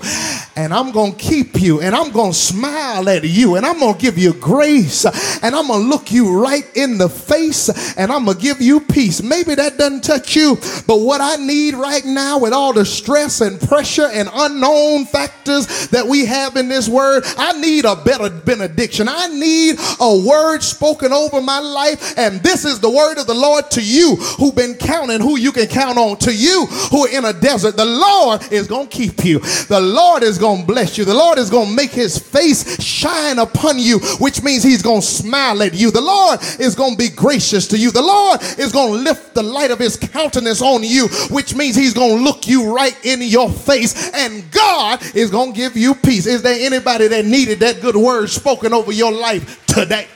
and 0.56 0.72
I'm 0.72 0.92
going 0.92 1.12
to 1.12 1.18
keep 1.18 1.60
you 1.60 1.80
and 1.80 1.94
I'm 1.94 2.10
going 2.12 2.32
to 2.32 2.38
smile 2.38 3.08
at 3.08 3.24
you 3.24 3.56
and 3.56 3.66
I'm 3.66 3.78
going 3.78 3.94
to 3.94 4.00
give 4.00 4.18
you 4.18 4.34
grace 4.34 5.04
and 5.42 5.54
I'm 5.54 5.66
going 5.66 5.82
to 5.82 5.88
look 5.88 6.12
you 6.12 6.38
right 6.40 6.64
in 6.76 6.98
the 6.98 7.08
face 7.08 7.68
and 7.96 8.12
I'm 8.12 8.24
going 8.24 8.36
to 8.36 8.42
give 8.42 8.60
you 8.60 8.80
peace. 8.80 9.22
Maybe 9.22 9.54
that 9.54 9.78
doesn't 9.78 10.04
touch 10.04 10.36
you, 10.36 10.56
but 10.86 11.00
what 11.00 11.20
I 11.20 11.36
need 11.36 11.74
right 11.74 12.04
now 12.04 12.38
with 12.38 12.52
all 12.52 12.72
the 12.72 12.84
stress 12.84 13.40
and 13.40 13.60
pressure 13.60 14.08
and 14.12 14.28
unknown 14.32 15.06
factors 15.06 15.88
that 15.88 16.06
we 16.06 16.26
have 16.26 16.56
in 16.56 16.68
this 16.68 16.88
word, 16.88 17.24
I 17.36 17.58
need 17.60 17.84
a 17.84 17.96
better 17.96 18.30
benediction. 18.30 19.08
I 19.08 19.28
need 19.28 19.76
a 20.00 20.24
word 20.26 20.62
spoken 20.62 21.12
over 21.12 21.40
my 21.40 21.58
life 21.58 22.16
and 22.18 22.40
this 22.42 22.64
is 22.64 22.80
the 22.80 22.90
word 22.90 23.18
of 23.18 23.26
the 23.26 23.34
Lord 23.34 23.70
to 23.72 23.82
you 23.82 24.16
who've 24.16 24.54
been 24.54 24.74
counting 24.74 25.20
who 25.22 25.38
you 25.38 25.52
can 25.52 25.66
count 25.66 25.98
on 25.98 26.16
to 26.18 26.34
you 26.34 26.66
who 26.90 27.06
are 27.06 27.10
in 27.10 27.24
a 27.24 27.32
desert. 27.32 27.76
The 27.76 27.84
Lord 27.84 28.52
is 28.52 28.66
going 28.66 28.88
to 28.88 28.96
keep 28.96 29.24
you. 29.24 29.38
The 29.38 29.80
Lord 29.80 30.22
is 30.22 30.38
going 30.38 30.62
to 30.62 30.66
bless 30.66 30.98
you. 30.98 31.04
The 31.04 31.14
Lord 31.14 31.38
is 31.38 31.50
going 31.50 31.68
to 31.68 31.74
make 31.74 31.90
his 31.90 32.18
face 32.18 32.82
shine 32.82 33.38
upon 33.38 33.78
you, 33.78 33.98
which 34.20 34.42
means 34.42 34.62
he's 34.62 34.82
going 34.82 35.00
to 35.00 35.06
smile 35.06 35.62
at 35.62 35.74
you. 35.74 35.90
The 35.90 36.00
Lord 36.00 36.40
is 36.58 36.74
going 36.74 36.92
to 36.92 36.98
be 36.98 37.08
gracious 37.08 37.66
to 37.68 37.78
you. 37.78 37.90
The 37.90 38.02
Lord 38.02 38.42
is 38.58 38.72
going 38.72 38.92
to 38.92 38.98
lift 38.98 39.34
the 39.34 39.42
light 39.42 39.70
of 39.70 39.78
his 39.78 39.96
countenance 39.96 40.60
on 40.60 40.82
you, 40.82 41.08
which 41.30 41.54
means 41.54 41.76
he's 41.76 41.94
going 41.94 42.18
to 42.18 42.24
look 42.24 42.46
you 42.46 42.74
right 42.74 42.96
in 43.04 43.22
your 43.22 43.50
face. 43.50 44.12
And 44.12 44.50
God 44.50 45.02
is 45.14 45.30
going 45.30 45.52
to 45.52 45.56
give 45.56 45.76
you 45.76 45.94
peace. 45.94 46.26
Is 46.26 46.42
there 46.42 46.58
anybody 46.58 47.08
that 47.08 47.24
needed 47.24 47.60
that 47.60 47.80
good 47.80 47.96
word 47.96 48.30
spoken 48.30 48.72
over 48.74 48.92
your 48.92 49.12
life 49.12 49.64
today? 49.66 50.06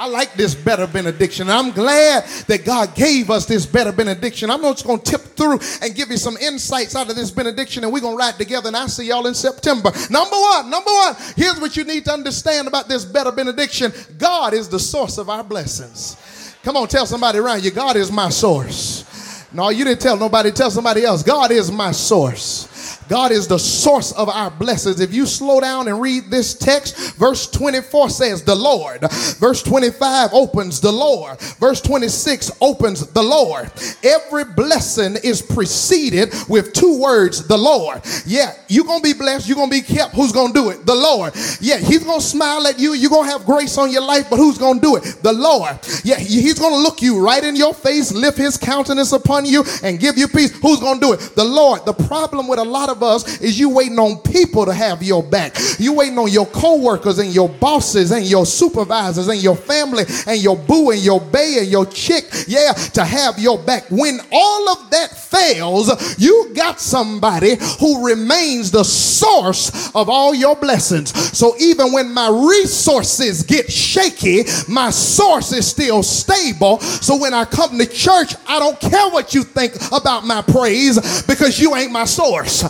I 0.00 0.06
like 0.06 0.32
this 0.32 0.54
better 0.54 0.86
benediction. 0.86 1.50
I'm 1.50 1.72
glad 1.72 2.24
that 2.46 2.64
God 2.64 2.94
gave 2.94 3.28
us 3.28 3.44
this 3.44 3.66
better 3.66 3.92
benediction. 3.92 4.50
I'm 4.50 4.62
just 4.62 4.86
going 4.86 4.98
to 4.98 5.04
tip 5.04 5.20
through 5.20 5.60
and 5.82 5.94
give 5.94 6.08
you 6.08 6.16
some 6.16 6.38
insights 6.38 6.96
out 6.96 7.10
of 7.10 7.16
this 7.16 7.30
benediction, 7.30 7.84
and 7.84 7.92
we're 7.92 8.00
going 8.00 8.14
to 8.14 8.18
ride 8.18 8.36
together. 8.36 8.68
And 8.68 8.76
I 8.78 8.86
see 8.86 9.08
y'all 9.08 9.26
in 9.26 9.34
September. 9.34 9.92
Number 10.08 10.36
one, 10.36 10.70
number 10.70 10.90
one, 10.90 11.16
here's 11.36 11.60
what 11.60 11.76
you 11.76 11.84
need 11.84 12.06
to 12.06 12.14
understand 12.14 12.66
about 12.66 12.88
this 12.88 13.04
better 13.04 13.30
benediction 13.30 13.92
God 14.16 14.54
is 14.54 14.70
the 14.70 14.78
source 14.78 15.18
of 15.18 15.28
our 15.28 15.44
blessings. 15.44 16.16
Come 16.62 16.78
on, 16.78 16.88
tell 16.88 17.04
somebody 17.04 17.38
around 17.38 17.62
you, 17.62 17.70
God 17.70 17.96
is 17.96 18.10
my 18.10 18.30
source. 18.30 19.04
No, 19.52 19.68
you 19.68 19.84
didn't 19.84 20.00
tell 20.00 20.16
nobody, 20.16 20.50
tell 20.50 20.70
somebody 20.70 21.04
else. 21.04 21.22
God 21.22 21.50
is 21.50 21.70
my 21.70 21.90
source. 21.90 22.69
God 23.10 23.32
is 23.32 23.48
the 23.48 23.58
source 23.58 24.12
of 24.12 24.28
our 24.28 24.52
blessings. 24.52 25.00
If 25.00 25.12
you 25.12 25.26
slow 25.26 25.58
down 25.58 25.88
and 25.88 26.00
read 26.00 26.30
this 26.30 26.54
text, 26.54 27.16
verse 27.16 27.50
24 27.50 28.08
says, 28.08 28.44
The 28.44 28.54
Lord. 28.54 29.00
Verse 29.40 29.64
25 29.64 30.30
opens 30.32 30.80
the 30.80 30.92
Lord. 30.92 31.40
Verse 31.58 31.80
26 31.80 32.52
opens 32.60 33.04
the 33.08 33.22
Lord. 33.22 33.72
Every 34.04 34.44
blessing 34.44 35.16
is 35.24 35.42
preceded 35.42 36.32
with 36.48 36.72
two 36.72 37.00
words, 37.00 37.48
the 37.48 37.58
Lord. 37.58 38.00
Yeah, 38.24 38.54
you're 38.68 38.84
going 38.84 39.02
to 39.02 39.12
be 39.12 39.18
blessed. 39.18 39.48
You're 39.48 39.56
going 39.56 39.70
to 39.70 39.76
be 39.76 39.82
kept. 39.82 40.14
Who's 40.14 40.30
going 40.30 40.52
to 40.52 40.54
do 40.54 40.70
it? 40.70 40.86
The 40.86 40.94
Lord. 40.94 41.34
Yeah, 41.60 41.78
He's 41.78 42.04
going 42.04 42.20
to 42.20 42.24
smile 42.24 42.64
at 42.68 42.78
you. 42.78 42.92
You're 42.92 43.10
going 43.10 43.26
to 43.26 43.32
have 43.32 43.44
grace 43.44 43.76
on 43.76 43.90
your 43.90 44.02
life, 44.02 44.30
but 44.30 44.36
who's 44.36 44.56
going 44.56 44.78
to 44.78 44.80
do 44.80 44.94
it? 44.94 45.02
The 45.24 45.32
Lord. 45.32 45.80
Yeah, 46.04 46.20
He's 46.20 46.60
going 46.60 46.74
to 46.74 46.80
look 46.80 47.02
you 47.02 47.18
right 47.18 47.42
in 47.42 47.56
your 47.56 47.74
face, 47.74 48.12
lift 48.12 48.38
His 48.38 48.56
countenance 48.56 49.10
upon 49.10 49.46
you, 49.46 49.64
and 49.82 49.98
give 49.98 50.16
you 50.16 50.28
peace. 50.28 50.56
Who's 50.60 50.78
going 50.78 51.00
to 51.00 51.06
do 51.06 51.12
it? 51.14 51.34
The 51.34 51.44
Lord. 51.44 51.84
The 51.86 51.92
problem 51.92 52.46
with 52.46 52.60
a 52.60 52.64
lot 52.64 52.88
of 52.88 52.99
of 53.02 53.02
us 53.02 53.40
is 53.40 53.58
you 53.58 53.70
waiting 53.70 53.98
on 53.98 54.18
people 54.18 54.66
to 54.66 54.72
have 54.72 55.02
your 55.02 55.22
back. 55.22 55.56
You 55.78 55.94
waiting 55.94 56.18
on 56.18 56.30
your 56.30 56.46
co-workers 56.46 57.18
and 57.18 57.34
your 57.34 57.48
bosses 57.48 58.10
and 58.10 58.24
your 58.24 58.46
supervisors 58.46 59.28
and 59.28 59.42
your 59.42 59.56
family 59.56 60.04
and 60.26 60.40
your 60.40 60.56
boo 60.56 60.90
and 60.90 61.00
your 61.00 61.20
bay 61.20 61.56
and 61.58 61.68
your 61.68 61.86
chick, 61.86 62.24
yeah, 62.46 62.72
to 62.94 63.04
have 63.04 63.38
your 63.38 63.58
back. 63.58 63.84
When 63.90 64.20
all 64.32 64.68
of 64.70 64.90
that 64.90 65.10
fails, 65.10 66.18
you 66.18 66.52
got 66.54 66.80
somebody 66.80 67.56
who 67.78 68.06
remains 68.06 68.70
the 68.70 68.84
source 68.84 69.90
of 69.94 70.08
all 70.08 70.34
your 70.34 70.56
blessings. 70.56 71.10
So 71.36 71.54
even 71.58 71.92
when 71.92 72.12
my 72.12 72.28
resources 72.28 73.42
get 73.42 73.70
shaky, 73.70 74.44
my 74.68 74.90
source 74.90 75.52
is 75.52 75.66
still 75.66 76.02
stable. 76.02 76.80
So 76.80 77.16
when 77.16 77.34
I 77.34 77.44
come 77.44 77.78
to 77.78 77.86
church, 77.86 78.34
I 78.46 78.58
don't 78.58 78.78
care 78.78 79.08
what 79.10 79.34
you 79.34 79.42
think 79.42 79.74
about 79.92 80.26
my 80.26 80.42
praise 80.42 81.22
because 81.22 81.58
you 81.58 81.74
ain't 81.76 81.92
my 81.92 82.04
source. 82.04 82.64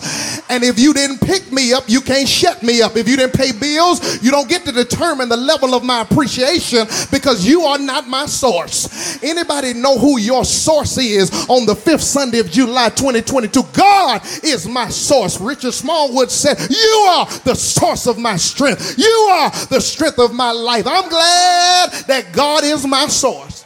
And 0.49 0.63
if 0.63 0.79
you 0.79 0.93
didn't 0.93 1.19
pick 1.19 1.51
me 1.51 1.73
up, 1.73 1.85
you 1.87 2.01
can't 2.01 2.27
shut 2.27 2.63
me 2.63 2.81
up. 2.81 2.95
If 2.95 3.07
you 3.07 3.15
didn't 3.15 3.33
pay 3.33 3.51
bills, 3.51 4.21
you 4.21 4.31
don't 4.31 4.49
get 4.49 4.65
to 4.65 4.71
determine 4.71 5.29
the 5.29 5.37
level 5.37 5.73
of 5.73 5.83
my 5.83 6.01
appreciation 6.01 6.87
because 7.11 7.45
you 7.45 7.61
are 7.63 7.77
not 7.77 8.07
my 8.07 8.25
source. 8.25 9.21
Anybody 9.23 9.73
know 9.73 9.97
who 9.97 10.19
your 10.19 10.45
source 10.45 10.97
is 10.97 11.31
on 11.49 11.65
the 11.65 11.75
fifth 11.75 12.03
Sunday 12.03 12.39
of 12.39 12.49
July 12.49 12.89
2022? 12.89 13.63
God 13.73 14.21
is 14.43 14.67
my 14.67 14.89
source. 14.89 15.39
Richard 15.39 15.73
Smallwood 15.73 16.31
said, 16.31 16.57
You 16.69 17.05
are 17.09 17.25
the 17.43 17.55
source 17.55 18.07
of 18.07 18.17
my 18.17 18.37
strength. 18.37 18.97
You 18.97 19.29
are 19.31 19.49
the 19.67 19.79
strength 19.79 20.19
of 20.19 20.33
my 20.33 20.51
life. 20.51 20.85
I'm 20.87 21.09
glad 21.09 21.91
that 22.07 22.31
God 22.31 22.63
is 22.63 22.85
my 22.85 23.07
source. 23.07 23.60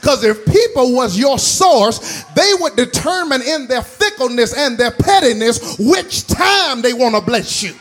Because 0.00 0.24
if 0.24 0.44
people 0.46 0.94
was 0.94 1.18
your 1.18 1.38
source, 1.38 2.24
they 2.34 2.52
would 2.60 2.76
determine 2.76 3.42
in 3.42 3.66
their 3.66 3.82
fickleness 3.82 4.56
and 4.56 4.76
their 4.78 4.90
pettiness 4.90 5.76
which 5.78 6.26
time 6.26 6.82
they 6.82 6.92
want 6.92 7.14
to 7.14 7.20
bless 7.20 7.62
you. 7.62 7.74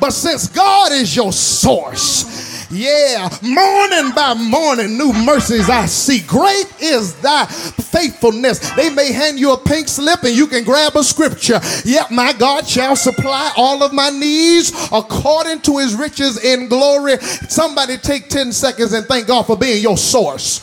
But 0.00 0.10
since 0.10 0.48
God 0.48 0.92
is 0.92 1.14
your 1.16 1.32
source, 1.32 2.48
yeah, 2.70 3.30
morning 3.40 4.12
by 4.14 4.34
morning, 4.34 4.98
new 4.98 5.12
mercies 5.12 5.70
I 5.70 5.86
see. 5.86 6.20
Great 6.20 6.66
is 6.80 7.14
thy 7.22 7.46
faithfulness. 7.46 8.58
They 8.74 8.90
may 8.90 9.10
hand 9.10 9.38
you 9.38 9.52
a 9.54 9.58
pink 9.58 9.88
slip 9.88 10.22
and 10.22 10.36
you 10.36 10.46
can 10.46 10.64
grab 10.64 10.94
a 10.94 11.02
scripture. 11.02 11.60
Yet 11.86 12.10
my 12.10 12.34
God 12.34 12.68
shall 12.68 12.94
supply 12.94 13.52
all 13.56 13.82
of 13.82 13.94
my 13.94 14.10
needs 14.10 14.70
according 14.92 15.62
to 15.62 15.78
his 15.78 15.94
riches 15.94 16.44
in 16.44 16.68
glory. 16.68 17.16
Somebody 17.48 17.96
take 17.96 18.28
10 18.28 18.52
seconds 18.52 18.92
and 18.92 19.06
thank 19.06 19.26
God 19.26 19.44
for 19.44 19.56
being 19.56 19.82
your 19.82 19.96
source 19.96 20.60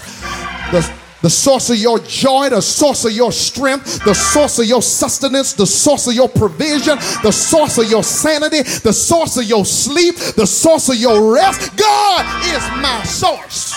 the, 0.75 0.93
the 1.21 1.29
source 1.29 1.69
of 1.69 1.77
your 1.77 1.99
joy, 1.99 2.49
the 2.49 2.61
source 2.61 3.05
of 3.05 3.13
your 3.13 3.31
strength, 3.31 4.03
the 4.03 4.13
source 4.13 4.59
of 4.59 4.65
your 4.65 4.81
sustenance, 4.81 5.53
the 5.53 5.65
source 5.65 6.07
of 6.07 6.13
your 6.13 6.29
provision, 6.29 6.97
the 7.23 7.31
source 7.31 7.77
of 7.77 7.89
your 7.89 8.03
sanity, 8.03 8.61
the 8.61 8.91
source 8.91 9.37
of 9.37 9.45
your 9.45 9.65
sleep, 9.65 10.15
the 10.35 10.45
source 10.45 10.89
of 10.89 10.95
your 10.95 11.33
rest. 11.33 11.75
God 11.77 12.25
is 12.53 12.63
my 12.81 13.01
source. 13.03 13.73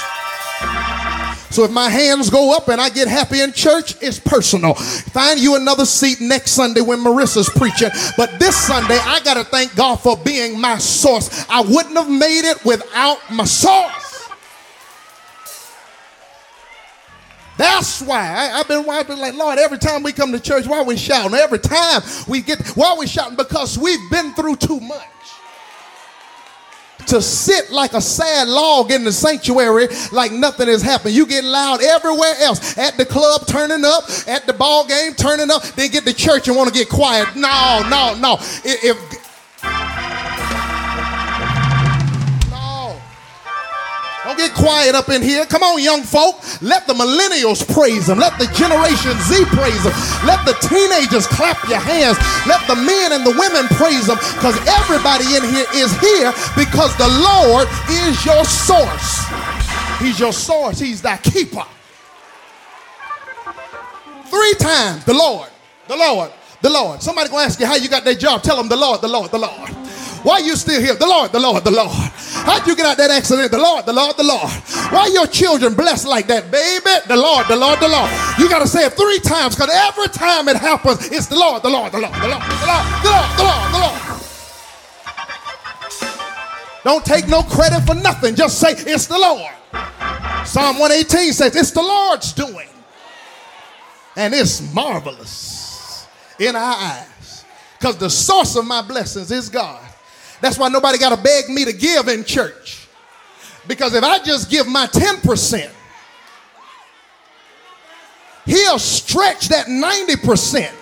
So 1.50 1.64
if 1.64 1.70
my 1.70 1.88
hands 1.88 2.30
go 2.30 2.54
up 2.54 2.68
and 2.68 2.80
I 2.80 2.90
get 2.90 3.08
happy 3.08 3.40
in 3.40 3.52
church, 3.52 3.94
it's 4.02 4.20
personal. 4.20 4.74
Find 4.74 5.40
you 5.40 5.56
another 5.56 5.86
seat 5.86 6.20
next 6.20 6.52
Sunday 6.52 6.82
when 6.82 6.98
Marissa's 6.98 7.48
preaching. 7.48 7.90
But 8.16 8.38
this 8.38 8.56
Sunday, 8.56 8.98
I 9.00 9.20
got 9.24 9.34
to 9.34 9.44
thank 9.44 9.74
God 9.74 9.96
for 9.96 10.16
being 10.16 10.60
my 10.60 10.78
source. 10.78 11.46
I 11.48 11.62
wouldn't 11.62 11.96
have 11.96 12.10
made 12.10 12.48
it 12.48 12.64
without 12.64 13.18
my 13.32 13.44
source. 13.44 14.07
That's 17.58 18.00
why 18.00 18.20
I, 18.20 18.58
have 18.58 18.68
been, 18.68 18.84
been 18.84 19.18
like, 19.18 19.34
Lord, 19.34 19.58
every 19.58 19.78
time 19.78 20.04
we 20.04 20.12
come 20.12 20.30
to 20.30 20.38
church, 20.38 20.66
why 20.66 20.80
we 20.82 20.96
shouting? 20.96 21.34
Every 21.36 21.58
time 21.58 22.02
we 22.28 22.40
get, 22.40 22.64
why 22.68 22.94
we 22.96 23.08
shouting? 23.08 23.36
Because 23.36 23.76
we've 23.76 24.10
been 24.10 24.32
through 24.34 24.56
too 24.56 24.78
much. 24.78 25.02
To 27.08 27.20
sit 27.20 27.70
like 27.70 27.94
a 27.94 28.00
sad 28.00 28.48
log 28.48 28.92
in 28.92 29.02
the 29.02 29.10
sanctuary 29.10 29.88
like 30.12 30.30
nothing 30.30 30.68
has 30.68 30.82
happened. 30.82 31.14
You 31.14 31.26
get 31.26 31.42
loud 31.42 31.82
everywhere 31.82 32.34
else. 32.40 32.78
At 32.78 32.96
the 32.96 33.06
club, 33.06 33.46
turning 33.46 33.84
up. 33.84 34.04
At 34.28 34.46
the 34.46 34.52
ball 34.52 34.86
game, 34.86 35.14
turning 35.14 35.50
up. 35.50 35.62
Then 35.62 35.90
get 35.90 36.04
to 36.04 36.12
church 36.12 36.48
and 36.48 36.56
want 36.56 36.68
to 36.68 36.74
get 36.74 36.88
quiet. 36.88 37.34
No, 37.34 37.82
no, 37.88 38.14
no. 38.20 38.36
If, 38.62 39.27
get 44.34 44.52
quiet 44.54 44.94
up 44.94 45.08
in 45.08 45.22
here. 45.22 45.46
Come 45.46 45.62
on, 45.62 45.82
young 45.82 46.02
folk. 46.02 46.42
Let 46.60 46.86
the 46.86 46.94
millennials 46.94 47.64
praise 47.64 48.08
him. 48.08 48.18
Let 48.18 48.38
the 48.38 48.46
Generation 48.52 49.16
Z 49.24 49.44
praise 49.56 49.84
him. 49.84 49.94
Let 50.26 50.44
the 50.44 50.52
teenagers 50.68 51.26
clap 51.26 51.56
your 51.68 51.80
hands. 51.80 52.18
Let 52.46 52.66
the 52.66 52.76
men 52.76 53.12
and 53.12 53.24
the 53.24 53.32
women 53.32 53.64
praise 53.76 54.08
him 54.08 54.18
because 54.36 54.58
everybody 54.68 55.24
in 55.36 55.44
here 55.48 55.66
is 55.74 55.92
here 56.00 56.32
because 56.56 56.96
the 56.96 57.08
Lord 57.08 57.68
is 57.88 58.24
your 58.24 58.44
source. 58.44 59.24
He's 59.98 60.20
your 60.20 60.32
source. 60.32 60.78
He's 60.78 61.02
thy 61.02 61.16
keeper. 61.18 61.64
Three 64.26 64.54
times, 64.54 65.04
the 65.04 65.14
Lord, 65.14 65.48
the 65.88 65.96
Lord, 65.96 66.30
the 66.60 66.70
Lord. 66.70 67.02
Somebody 67.02 67.30
gonna 67.30 67.44
ask 67.44 67.58
you 67.58 67.66
how 67.66 67.76
you 67.76 67.88
got 67.88 68.04
that 68.04 68.18
job. 68.18 68.42
Tell 68.42 68.56
them 68.56 68.68
the 68.68 68.76
Lord, 68.76 69.00
the 69.00 69.08
Lord, 69.08 69.30
the 69.30 69.38
Lord. 69.38 69.70
Why 70.22 70.38
you 70.38 70.56
still 70.56 70.80
here? 70.80 70.94
The 70.94 71.06
Lord, 71.06 71.32
the 71.32 71.40
Lord, 71.40 71.64
the 71.64 71.70
Lord. 71.70 72.12
How'd 72.48 72.66
you 72.66 72.74
get 72.74 72.86
out 72.86 72.96
that 72.96 73.10
accident? 73.10 73.50
The 73.50 73.58
Lord, 73.58 73.84
the 73.84 73.92
Lord, 73.92 74.16
the 74.16 74.24
Lord. 74.24 74.48
Why 74.88 75.08
your 75.12 75.26
children 75.26 75.74
blessed 75.74 76.08
like 76.08 76.26
that, 76.28 76.50
baby? 76.50 76.96
The 77.06 77.14
Lord, 77.14 77.46
the 77.46 77.56
Lord, 77.56 77.78
the 77.78 77.88
Lord. 77.88 78.10
You 78.38 78.48
got 78.48 78.60
to 78.60 78.66
say 78.66 78.86
it 78.86 78.94
three 78.94 79.20
times 79.20 79.54
because 79.54 79.68
every 79.70 80.08
time 80.08 80.48
it 80.48 80.56
happens, 80.56 81.12
it's 81.12 81.26
the 81.26 81.36
Lord, 81.36 81.62
the 81.62 81.68
Lord, 81.68 81.92
the 81.92 81.98
Lord, 81.98 82.14
the 82.14 82.28
Lord, 82.28 82.40
the 82.40 82.66
Lord, 82.66 82.84
the 83.04 83.10
Lord, 83.12 83.28
the 83.36 83.44
Lord, 83.44 83.68
the 83.68 83.78
Lord. 83.84 84.18
Don't 86.84 87.04
take 87.04 87.28
no 87.28 87.42
credit 87.42 87.82
for 87.82 87.94
nothing. 87.94 88.34
Just 88.34 88.58
say 88.58 88.72
it's 88.72 89.06
the 89.06 89.18
Lord. 89.18 89.52
Psalm 90.46 90.78
118 90.78 91.34
says 91.34 91.54
it's 91.54 91.72
the 91.72 91.82
Lord's 91.82 92.32
doing. 92.32 92.68
And 94.16 94.32
it's 94.32 94.72
marvelous 94.72 96.06
in 96.40 96.56
our 96.56 96.76
eyes. 96.76 97.44
Because 97.78 97.98
the 97.98 98.08
source 98.08 98.56
of 98.56 98.64
my 98.64 98.80
blessings 98.80 99.30
is 99.30 99.50
God. 99.50 99.87
That's 100.40 100.58
why 100.58 100.68
nobody 100.68 100.98
got 100.98 101.16
to 101.16 101.22
beg 101.22 101.48
me 101.48 101.64
to 101.64 101.72
give 101.72 102.08
in 102.08 102.24
church. 102.24 102.86
Because 103.66 103.94
if 103.94 104.02
I 104.02 104.18
just 104.20 104.50
give 104.50 104.66
my 104.66 104.86
10%, 104.86 105.70
he'll 108.46 108.78
stretch 108.78 109.48
that 109.48 109.66
90%. 109.66 110.72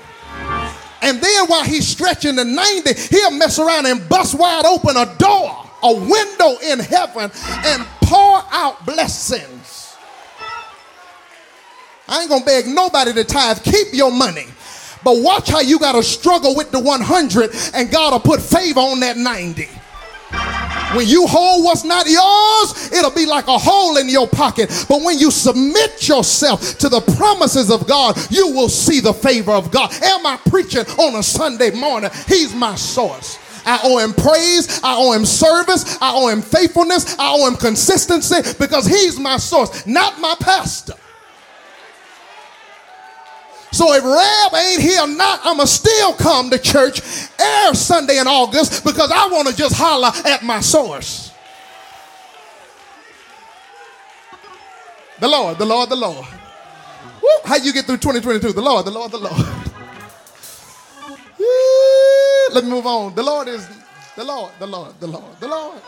And 1.02 1.20
then 1.20 1.46
while 1.46 1.64
he's 1.64 1.86
stretching 1.86 2.36
the 2.36 2.44
90, 2.44 2.94
he'll 3.10 3.30
mess 3.32 3.58
around 3.58 3.86
and 3.86 4.08
bust 4.08 4.38
wide 4.38 4.64
open 4.64 4.96
a 4.96 5.06
door, 5.18 5.66
a 5.82 5.94
window 5.94 6.56
in 6.64 6.78
heaven, 6.78 7.30
and 7.66 7.86
pour 8.02 8.42
out 8.50 8.84
blessings. 8.86 9.96
I 12.08 12.20
ain't 12.20 12.30
gonna 12.30 12.44
beg 12.44 12.66
nobody 12.68 13.12
to 13.12 13.24
tithe. 13.24 13.62
Keep 13.64 13.88
your 13.92 14.12
money. 14.12 14.46
But 15.06 15.22
watch 15.22 15.50
how 15.50 15.60
you 15.60 15.78
gotta 15.78 16.02
struggle 16.02 16.56
with 16.56 16.72
the 16.72 16.80
100 16.80 17.54
and 17.74 17.92
God 17.92 18.12
will 18.12 18.18
put 18.18 18.42
favor 18.42 18.80
on 18.80 18.98
that 18.98 19.16
90. 19.16 19.68
When 20.96 21.06
you 21.06 21.28
hold 21.28 21.64
what's 21.64 21.84
not 21.84 22.06
yours, 22.08 22.90
it'll 22.90 23.12
be 23.12 23.24
like 23.24 23.46
a 23.46 23.56
hole 23.56 23.98
in 23.98 24.08
your 24.08 24.26
pocket. 24.26 24.68
But 24.88 25.02
when 25.02 25.16
you 25.20 25.30
submit 25.30 26.08
yourself 26.08 26.78
to 26.78 26.88
the 26.88 27.00
promises 27.16 27.70
of 27.70 27.86
God, 27.86 28.16
you 28.32 28.48
will 28.48 28.68
see 28.68 28.98
the 28.98 29.14
favor 29.14 29.52
of 29.52 29.70
God. 29.70 29.92
Am 30.02 30.26
I 30.26 30.38
preaching 30.48 30.84
on 30.98 31.14
a 31.14 31.22
Sunday 31.22 31.70
morning? 31.70 32.10
He's 32.26 32.52
my 32.52 32.74
source. 32.74 33.38
I 33.64 33.78
owe 33.84 33.98
him 33.98 34.12
praise. 34.12 34.80
I 34.82 34.96
owe 34.96 35.12
him 35.12 35.24
service. 35.24 35.98
I 36.00 36.16
owe 36.16 36.26
him 36.26 36.42
faithfulness. 36.42 37.16
I 37.16 37.32
owe 37.32 37.46
him 37.46 37.54
consistency 37.54 38.42
because 38.58 38.86
he's 38.86 39.20
my 39.20 39.36
source, 39.36 39.86
not 39.86 40.20
my 40.20 40.34
pastor. 40.40 40.94
So 43.76 43.92
if 43.92 44.02
Rab 44.02 44.54
ain't 44.54 44.80
here 44.80 45.06
not, 45.06 45.40
I'ma 45.44 45.64
still 45.64 46.14
come 46.14 46.48
to 46.48 46.58
church 46.58 47.02
every 47.38 47.76
Sunday 47.76 48.18
in 48.18 48.26
August 48.26 48.82
because 48.82 49.10
I 49.10 49.28
want 49.28 49.48
to 49.48 49.54
just 49.54 49.74
holler 49.76 50.10
at 50.24 50.42
my 50.42 50.60
source. 50.60 51.30
The 55.20 55.28
Lord, 55.28 55.58
the 55.58 55.66
Lord, 55.66 55.90
the 55.90 55.96
Lord. 55.96 56.26
Woo, 57.22 57.28
how 57.44 57.56
you 57.56 57.74
get 57.74 57.84
through 57.84 57.98
2022? 57.98 58.54
The 58.54 58.62
Lord, 58.62 58.86
the 58.86 58.90
Lord, 58.90 59.10
the 59.10 59.18
Lord. 59.18 59.36
Let 62.54 62.64
me 62.64 62.70
move 62.70 62.86
on. 62.86 63.14
The 63.14 63.22
Lord 63.22 63.48
is 63.48 63.68
the 64.16 64.24
Lord, 64.24 64.52
the 64.58 64.66
Lord, 64.66 64.98
the 65.00 65.06
Lord, 65.06 65.38
the 65.38 65.48
Lord, 65.48 65.82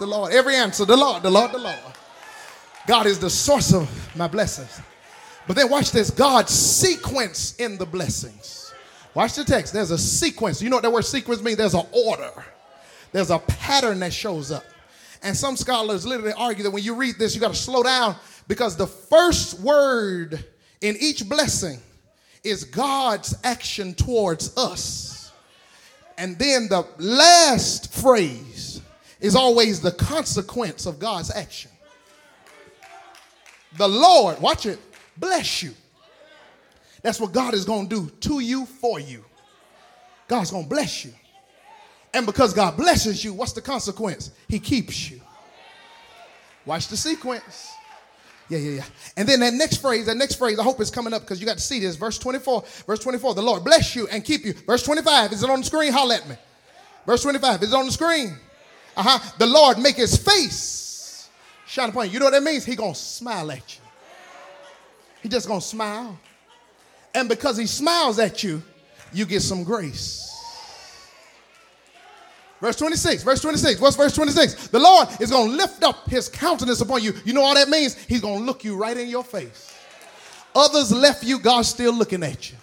the 0.00 0.06
Lord. 0.06 0.32
Every 0.32 0.56
answer, 0.56 0.84
the 0.84 0.96
Lord, 0.96 1.22
the 1.22 1.30
Lord, 1.30 1.52
the 1.52 1.58
Lord. 1.58 1.78
God 2.88 3.06
is 3.06 3.20
the 3.20 3.30
source 3.30 3.72
of 3.72 3.88
my 4.16 4.26
blessings. 4.26 4.80
But 5.48 5.56
then 5.56 5.70
watch 5.70 5.90
this 5.90 6.10
God's 6.10 6.52
sequence 6.52 7.56
in 7.56 7.78
the 7.78 7.86
blessings. 7.86 8.72
Watch 9.14 9.34
the 9.34 9.44
text. 9.44 9.72
There's 9.72 9.90
a 9.90 9.98
sequence. 9.98 10.60
You 10.60 10.68
know 10.68 10.76
what 10.76 10.82
that 10.82 10.92
word 10.92 11.06
sequence 11.06 11.42
means? 11.42 11.56
There's 11.56 11.74
an 11.74 11.86
order, 11.90 12.44
there's 13.10 13.30
a 13.30 13.38
pattern 13.38 13.98
that 14.00 14.12
shows 14.12 14.52
up. 14.52 14.64
And 15.22 15.36
some 15.36 15.56
scholars 15.56 16.06
literally 16.06 16.34
argue 16.34 16.62
that 16.62 16.70
when 16.70 16.84
you 16.84 16.94
read 16.94 17.16
this, 17.18 17.34
you 17.34 17.40
got 17.40 17.52
to 17.52 17.58
slow 17.58 17.82
down 17.82 18.14
because 18.46 18.76
the 18.76 18.86
first 18.86 19.58
word 19.58 20.44
in 20.80 20.96
each 21.00 21.28
blessing 21.28 21.80
is 22.44 22.62
God's 22.62 23.34
action 23.42 23.94
towards 23.94 24.56
us. 24.56 25.32
And 26.16 26.38
then 26.38 26.68
the 26.68 26.86
last 26.98 27.92
phrase 27.92 28.80
is 29.18 29.34
always 29.34 29.80
the 29.80 29.90
consequence 29.90 30.86
of 30.86 31.00
God's 31.00 31.32
action. 31.32 31.72
The 33.76 33.88
Lord, 33.88 34.40
watch 34.40 34.66
it, 34.66 34.78
bless 35.18 35.62
you. 35.62 35.72
That's 37.02 37.20
what 37.20 37.32
God 37.32 37.54
is 37.54 37.64
going 37.64 37.88
to 37.88 38.08
do 38.08 38.10
to 38.20 38.40
you, 38.40 38.66
for 38.66 38.98
you. 38.98 39.24
God's 40.26 40.50
going 40.50 40.64
to 40.64 40.68
bless 40.68 41.04
you. 41.04 41.12
And 42.12 42.26
because 42.26 42.52
God 42.52 42.76
blesses 42.76 43.22
you, 43.24 43.32
what's 43.32 43.52
the 43.52 43.60
consequence? 43.60 44.30
He 44.48 44.58
keeps 44.58 45.10
you. 45.10 45.20
Watch 46.64 46.88
the 46.88 46.96
sequence. 46.96 47.72
Yeah, 48.48 48.58
yeah, 48.58 48.70
yeah. 48.76 48.84
And 49.16 49.28
then 49.28 49.40
that 49.40 49.54
next 49.54 49.76
phrase, 49.78 50.06
that 50.06 50.16
next 50.16 50.36
phrase, 50.36 50.58
I 50.58 50.62
hope 50.62 50.80
it's 50.80 50.90
coming 50.90 51.12
up 51.12 51.22
because 51.22 51.38
you 51.40 51.46
got 51.46 51.58
to 51.58 51.62
see 51.62 51.80
this. 51.80 51.96
Verse 51.96 52.18
24, 52.18 52.64
verse 52.86 52.98
24, 53.00 53.34
the 53.34 53.42
Lord 53.42 53.62
bless 53.62 53.94
you 53.94 54.08
and 54.08 54.24
keep 54.24 54.44
you. 54.44 54.54
Verse 54.54 54.82
25, 54.82 55.32
is 55.32 55.42
it 55.42 55.50
on 55.50 55.60
the 55.60 55.66
screen? 55.66 55.92
Holler 55.92 56.14
at 56.16 56.28
me. 56.28 56.36
Verse 57.06 57.22
25, 57.22 57.62
is 57.62 57.72
it 57.72 57.76
on 57.76 57.86
the 57.86 57.92
screen? 57.92 58.36
Uh-huh. 58.96 59.18
The 59.38 59.46
Lord 59.46 59.78
make 59.78 59.96
his 59.96 60.16
face 60.16 61.28
shine 61.66 61.90
upon 61.90 62.06
you. 62.06 62.12
You 62.12 62.18
know 62.20 62.26
what 62.26 62.32
that 62.32 62.42
means? 62.42 62.64
He 62.64 62.74
gonna 62.74 62.94
smile 62.94 63.50
at 63.50 63.76
you. 63.76 63.87
He 65.28 65.32
just 65.32 65.46
gonna 65.46 65.60
smile. 65.60 66.18
And 67.14 67.28
because 67.28 67.58
he 67.58 67.66
smiles 67.66 68.18
at 68.18 68.42
you, 68.42 68.62
you 69.12 69.26
get 69.26 69.42
some 69.42 69.62
grace. 69.62 70.24
Verse 72.62 72.76
26, 72.76 73.24
verse 73.24 73.42
26. 73.42 73.78
What's 73.78 73.94
verse 73.94 74.14
26? 74.14 74.68
The 74.68 74.78
Lord 74.78 75.06
is 75.20 75.30
going 75.30 75.50
to 75.50 75.54
lift 75.54 75.84
up 75.84 76.08
his 76.08 76.30
countenance 76.30 76.80
upon 76.80 77.02
you. 77.02 77.12
You 77.26 77.34
know 77.34 77.42
all 77.42 77.54
that 77.54 77.68
means? 77.68 77.94
He's 77.94 78.22
going 78.22 78.38
to 78.38 78.44
look 78.44 78.64
you 78.64 78.74
right 78.74 78.96
in 78.96 79.08
your 79.08 79.22
face. 79.22 79.76
Others 80.54 80.92
left 80.92 81.22
you, 81.22 81.38
God's 81.38 81.68
still 81.68 81.92
looking 81.92 82.22
at 82.22 82.50
you. 82.50 82.56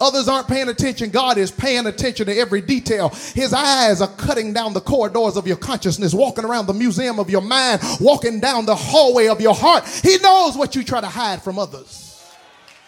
Others 0.00 0.28
aren't 0.28 0.46
paying 0.46 0.68
attention. 0.68 1.10
God 1.10 1.38
is 1.38 1.50
paying 1.50 1.86
attention 1.86 2.26
to 2.26 2.36
every 2.36 2.60
detail. 2.60 3.08
His 3.08 3.52
eyes 3.52 4.00
are 4.00 4.08
cutting 4.08 4.52
down 4.52 4.72
the 4.72 4.80
corridors 4.80 5.36
of 5.36 5.46
your 5.46 5.56
consciousness, 5.56 6.14
walking 6.14 6.44
around 6.44 6.66
the 6.66 6.74
museum 6.74 7.18
of 7.18 7.28
your 7.28 7.40
mind, 7.40 7.80
walking 8.00 8.38
down 8.38 8.64
the 8.64 8.76
hallway 8.76 9.26
of 9.26 9.40
your 9.40 9.54
heart. 9.54 9.86
He 10.02 10.18
knows 10.18 10.56
what 10.56 10.76
you 10.76 10.84
try 10.84 11.00
to 11.00 11.08
hide 11.08 11.42
from 11.42 11.58
others. 11.58 12.24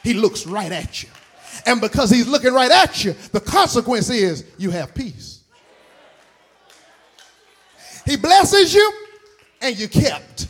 He 0.04 0.14
looks 0.14 0.46
right 0.46 0.70
at 0.70 1.02
you. 1.02 1.08
And 1.66 1.80
because 1.80 2.10
he's 2.10 2.28
looking 2.28 2.52
right 2.52 2.70
at 2.70 3.04
you, 3.04 3.14
the 3.32 3.40
consequence 3.40 4.08
is 4.08 4.44
you 4.56 4.70
have 4.70 4.94
peace. 4.94 5.40
He 8.06 8.16
blesses 8.16 8.72
you 8.72 8.92
and 9.60 9.78
you 9.78 9.88
kept. 9.88 10.46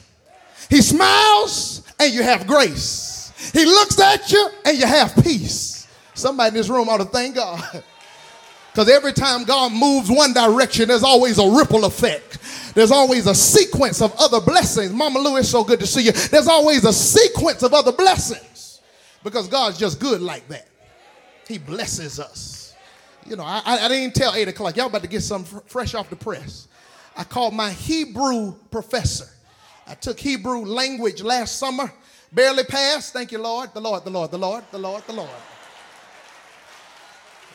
He 0.68 0.82
smiles 0.82 1.82
and 1.98 2.12
you 2.12 2.22
have 2.22 2.46
grace. 2.46 3.32
He 3.52 3.64
looks 3.64 3.98
at 3.98 4.30
you 4.30 4.48
and 4.64 4.78
you 4.78 4.86
have 4.86 5.14
peace. 5.24 5.79
Somebody 6.20 6.48
in 6.48 6.54
this 6.54 6.68
room 6.68 6.88
ought 6.88 6.98
to 6.98 7.04
thank 7.04 7.36
God. 7.36 7.84
Because 8.72 8.88
every 8.88 9.12
time 9.12 9.42
God 9.42 9.72
moves 9.72 10.08
one 10.08 10.32
direction, 10.32 10.86
there's 10.86 11.02
always 11.02 11.38
a 11.38 11.50
ripple 11.50 11.84
effect. 11.84 12.38
There's 12.72 12.92
always 12.92 13.26
a 13.26 13.34
sequence 13.34 14.00
of 14.00 14.14
other 14.16 14.40
blessings. 14.40 14.92
Mama 14.92 15.18
Lou, 15.18 15.38
it's 15.38 15.48
so 15.48 15.64
good 15.64 15.80
to 15.80 15.86
see 15.86 16.02
you. 16.02 16.12
There's 16.12 16.46
always 16.46 16.84
a 16.84 16.92
sequence 16.92 17.64
of 17.64 17.74
other 17.74 17.90
blessings. 17.90 18.80
Because 19.24 19.48
God's 19.48 19.76
just 19.76 19.98
good 19.98 20.22
like 20.22 20.46
that. 20.48 20.68
He 21.48 21.58
blesses 21.58 22.20
us. 22.20 22.74
You 23.26 23.36
know, 23.36 23.42
I, 23.44 23.62
I 23.66 23.88
didn't 23.88 24.14
tell 24.14 24.34
8 24.34 24.48
o'clock. 24.48 24.76
Y'all 24.76 24.86
about 24.86 25.02
to 25.02 25.08
get 25.08 25.22
something 25.22 25.60
fresh 25.66 25.94
off 25.94 26.08
the 26.08 26.16
press. 26.16 26.68
I 27.16 27.24
called 27.24 27.54
my 27.54 27.70
Hebrew 27.70 28.54
professor. 28.70 29.28
I 29.86 29.94
took 29.94 30.18
Hebrew 30.18 30.64
language 30.64 31.22
last 31.22 31.58
summer, 31.58 31.92
barely 32.32 32.62
passed. 32.62 33.12
Thank 33.12 33.32
you, 33.32 33.38
Lord, 33.38 33.74
the 33.74 33.80
Lord, 33.80 34.04
the 34.04 34.10
Lord, 34.10 34.30
the 34.30 34.38
Lord, 34.38 34.64
the 34.70 34.78
Lord, 34.78 35.02
the 35.08 35.12
Lord. 35.12 35.28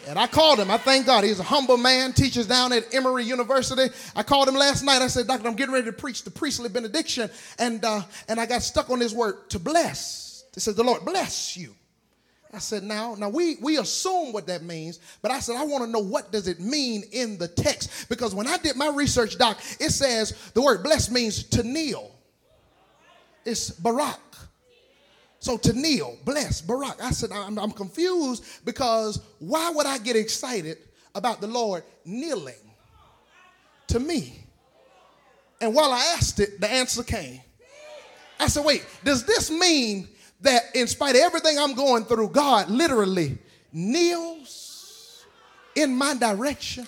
And 0.08 0.20
I 0.20 0.28
called 0.28 0.60
him. 0.60 0.70
I 0.70 0.78
thank 0.78 1.06
God. 1.06 1.24
He's 1.24 1.40
a 1.40 1.44
humble 1.44 1.78
man, 1.78 2.14
teaches 2.14 2.48
down 2.48 2.72
at 2.74 2.94
Emory 2.94 3.24
University. 3.24 3.94
I 4.16 4.24
called 4.24 4.48
him 4.48 4.56
last 4.56 4.84
night. 4.84 5.02
I 5.02 5.08
said, 5.08 5.28
Doctor, 5.28 5.48
I'm 5.48 5.56
getting 5.56 5.74
ready 5.74 5.88
to 5.88 5.94
preach 5.94 6.24
the 6.24 6.32
priestly 6.32 6.70
benediction. 6.70 7.30
And, 7.58 7.84
uh, 7.84 8.02
and 8.28 8.40
I 8.40 8.46
got 8.46 8.62
stuck 8.62 8.90
on 8.90 9.00
this 9.00 9.14
word 9.14 9.50
to 9.50 9.60
bless. 9.60 10.46
It 10.56 10.60
says, 10.60 10.76
The 10.76 10.84
Lord 10.84 11.04
bless 11.04 11.58
you. 11.58 11.74
I 12.56 12.60
said, 12.60 12.84
now, 12.84 13.16
now 13.16 13.28
we, 13.28 13.58
we 13.62 13.78
assume 13.78 14.32
what 14.32 14.48
that 14.48 14.64
means, 14.64 15.02
but 15.22 15.30
I 15.30 15.42
said, 15.42 15.58
I 15.58 15.66
want 15.66 15.84
to 15.84 15.90
know 15.90 16.00
what 16.00 16.32
does 16.32 16.48
it 16.48 16.62
mean 16.62 17.04
in 17.12 17.38
the 17.38 17.50
text? 17.50 18.08
Because 18.08 18.34
when 18.34 18.48
I 18.48 18.58
did 18.58 18.78
my 18.78 18.88
research, 18.88 19.38
Doc, 19.38 19.60
it 19.78 19.90
says 19.90 20.52
the 20.54 20.62
word 20.62 20.82
bless 20.82 21.12
means 21.12 21.44
to 21.44 21.64
kneel. 21.64 22.16
It's 23.44 23.72
Barak. 23.72 24.22
So 25.46 25.58
to 25.58 25.74
kneel, 25.74 26.18
bless, 26.26 26.60
Barack. 26.60 27.00
I 27.00 27.12
said, 27.12 27.32
I'm, 27.32 27.60
I'm 27.60 27.70
confused 27.70 28.44
because 28.66 29.22
why 29.38 29.70
would 29.70 29.86
I 29.86 30.00
get 30.00 30.16
excited 30.16 30.80
about 31.14 31.40
the 31.40 31.46
Lord 31.46 31.84
kneeling 32.04 32.56
to 33.90 34.00
me? 34.00 34.44
And 35.62 35.76
while 35.76 35.92
I 35.92 36.00
asked 36.18 36.40
it, 36.40 36.60
the 36.60 36.68
answer 36.68 37.04
came. 37.04 37.42
I 38.40 38.48
said, 38.48 38.66
wait, 38.66 38.88
does 39.04 39.24
this 39.24 39.52
mean 39.52 40.08
that 40.42 40.64
in 40.74 40.88
spite 40.88 41.14
of 41.14 41.22
everything 41.22 41.60
I'm 41.60 41.76
going 41.76 42.06
through, 42.06 42.30
God 42.30 42.72
literally 42.72 43.38
kneels 43.72 45.28
in 45.76 45.96
my 45.96 46.16
direction 46.16 46.88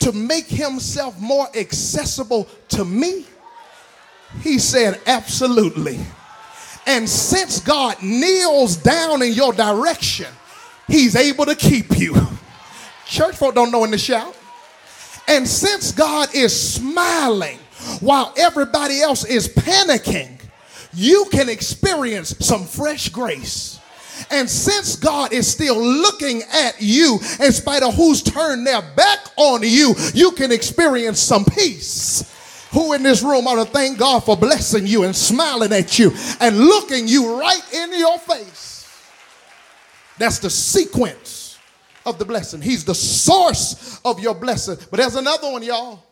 to 0.00 0.12
make 0.12 0.48
himself 0.48 1.18
more 1.18 1.48
accessible 1.56 2.46
to 2.68 2.84
me? 2.84 3.24
He 4.42 4.58
said, 4.58 5.00
absolutely. 5.06 5.98
And 6.86 7.08
since 7.08 7.60
God 7.60 8.02
kneels 8.02 8.76
down 8.76 9.22
in 9.22 9.32
your 9.32 9.52
direction, 9.52 10.26
he's 10.88 11.16
able 11.16 11.46
to 11.46 11.54
keep 11.54 11.98
you. 11.98 12.14
Church 13.06 13.36
folk 13.36 13.54
don't 13.54 13.70
know 13.70 13.80
when 13.80 13.90
to 13.92 13.98
shout. 13.98 14.36
And 15.28 15.46
since 15.46 15.92
God 15.92 16.34
is 16.34 16.74
smiling 16.74 17.58
while 18.00 18.34
everybody 18.36 19.00
else 19.00 19.24
is 19.24 19.48
panicking, 19.48 20.38
you 20.92 21.26
can 21.30 21.48
experience 21.48 22.34
some 22.40 22.64
fresh 22.64 23.08
grace. 23.08 23.80
And 24.30 24.48
since 24.48 24.96
God 24.96 25.32
is 25.32 25.50
still 25.50 25.80
looking 25.80 26.42
at 26.52 26.80
you, 26.80 27.18
in 27.40 27.52
spite 27.52 27.82
of 27.82 27.94
who's 27.94 28.22
turned 28.22 28.66
their 28.66 28.82
back 28.82 29.20
on 29.36 29.62
you, 29.62 29.94
you 30.14 30.32
can 30.32 30.52
experience 30.52 31.20
some 31.20 31.44
peace. 31.44 32.31
Who 32.72 32.94
in 32.94 33.02
this 33.02 33.22
room 33.22 33.46
ought 33.46 33.62
to 33.62 33.70
thank 33.70 33.98
God 33.98 34.24
for 34.24 34.36
blessing 34.36 34.86
you 34.86 35.04
and 35.04 35.14
smiling 35.14 35.72
at 35.72 35.98
you 35.98 36.10
and 36.40 36.56
looking 36.58 37.06
you 37.06 37.38
right 37.38 37.74
in 37.74 37.98
your 37.98 38.18
face? 38.18 38.88
That's 40.18 40.38
the 40.38 40.48
sequence 40.48 41.58
of 42.06 42.18
the 42.18 42.24
blessing. 42.24 42.62
He's 42.62 42.84
the 42.84 42.94
source 42.94 44.00
of 44.04 44.20
your 44.20 44.34
blessing. 44.34 44.76
But 44.90 44.98
there's 44.98 45.16
another 45.16 45.50
one, 45.52 45.62
y'all. 45.62 46.02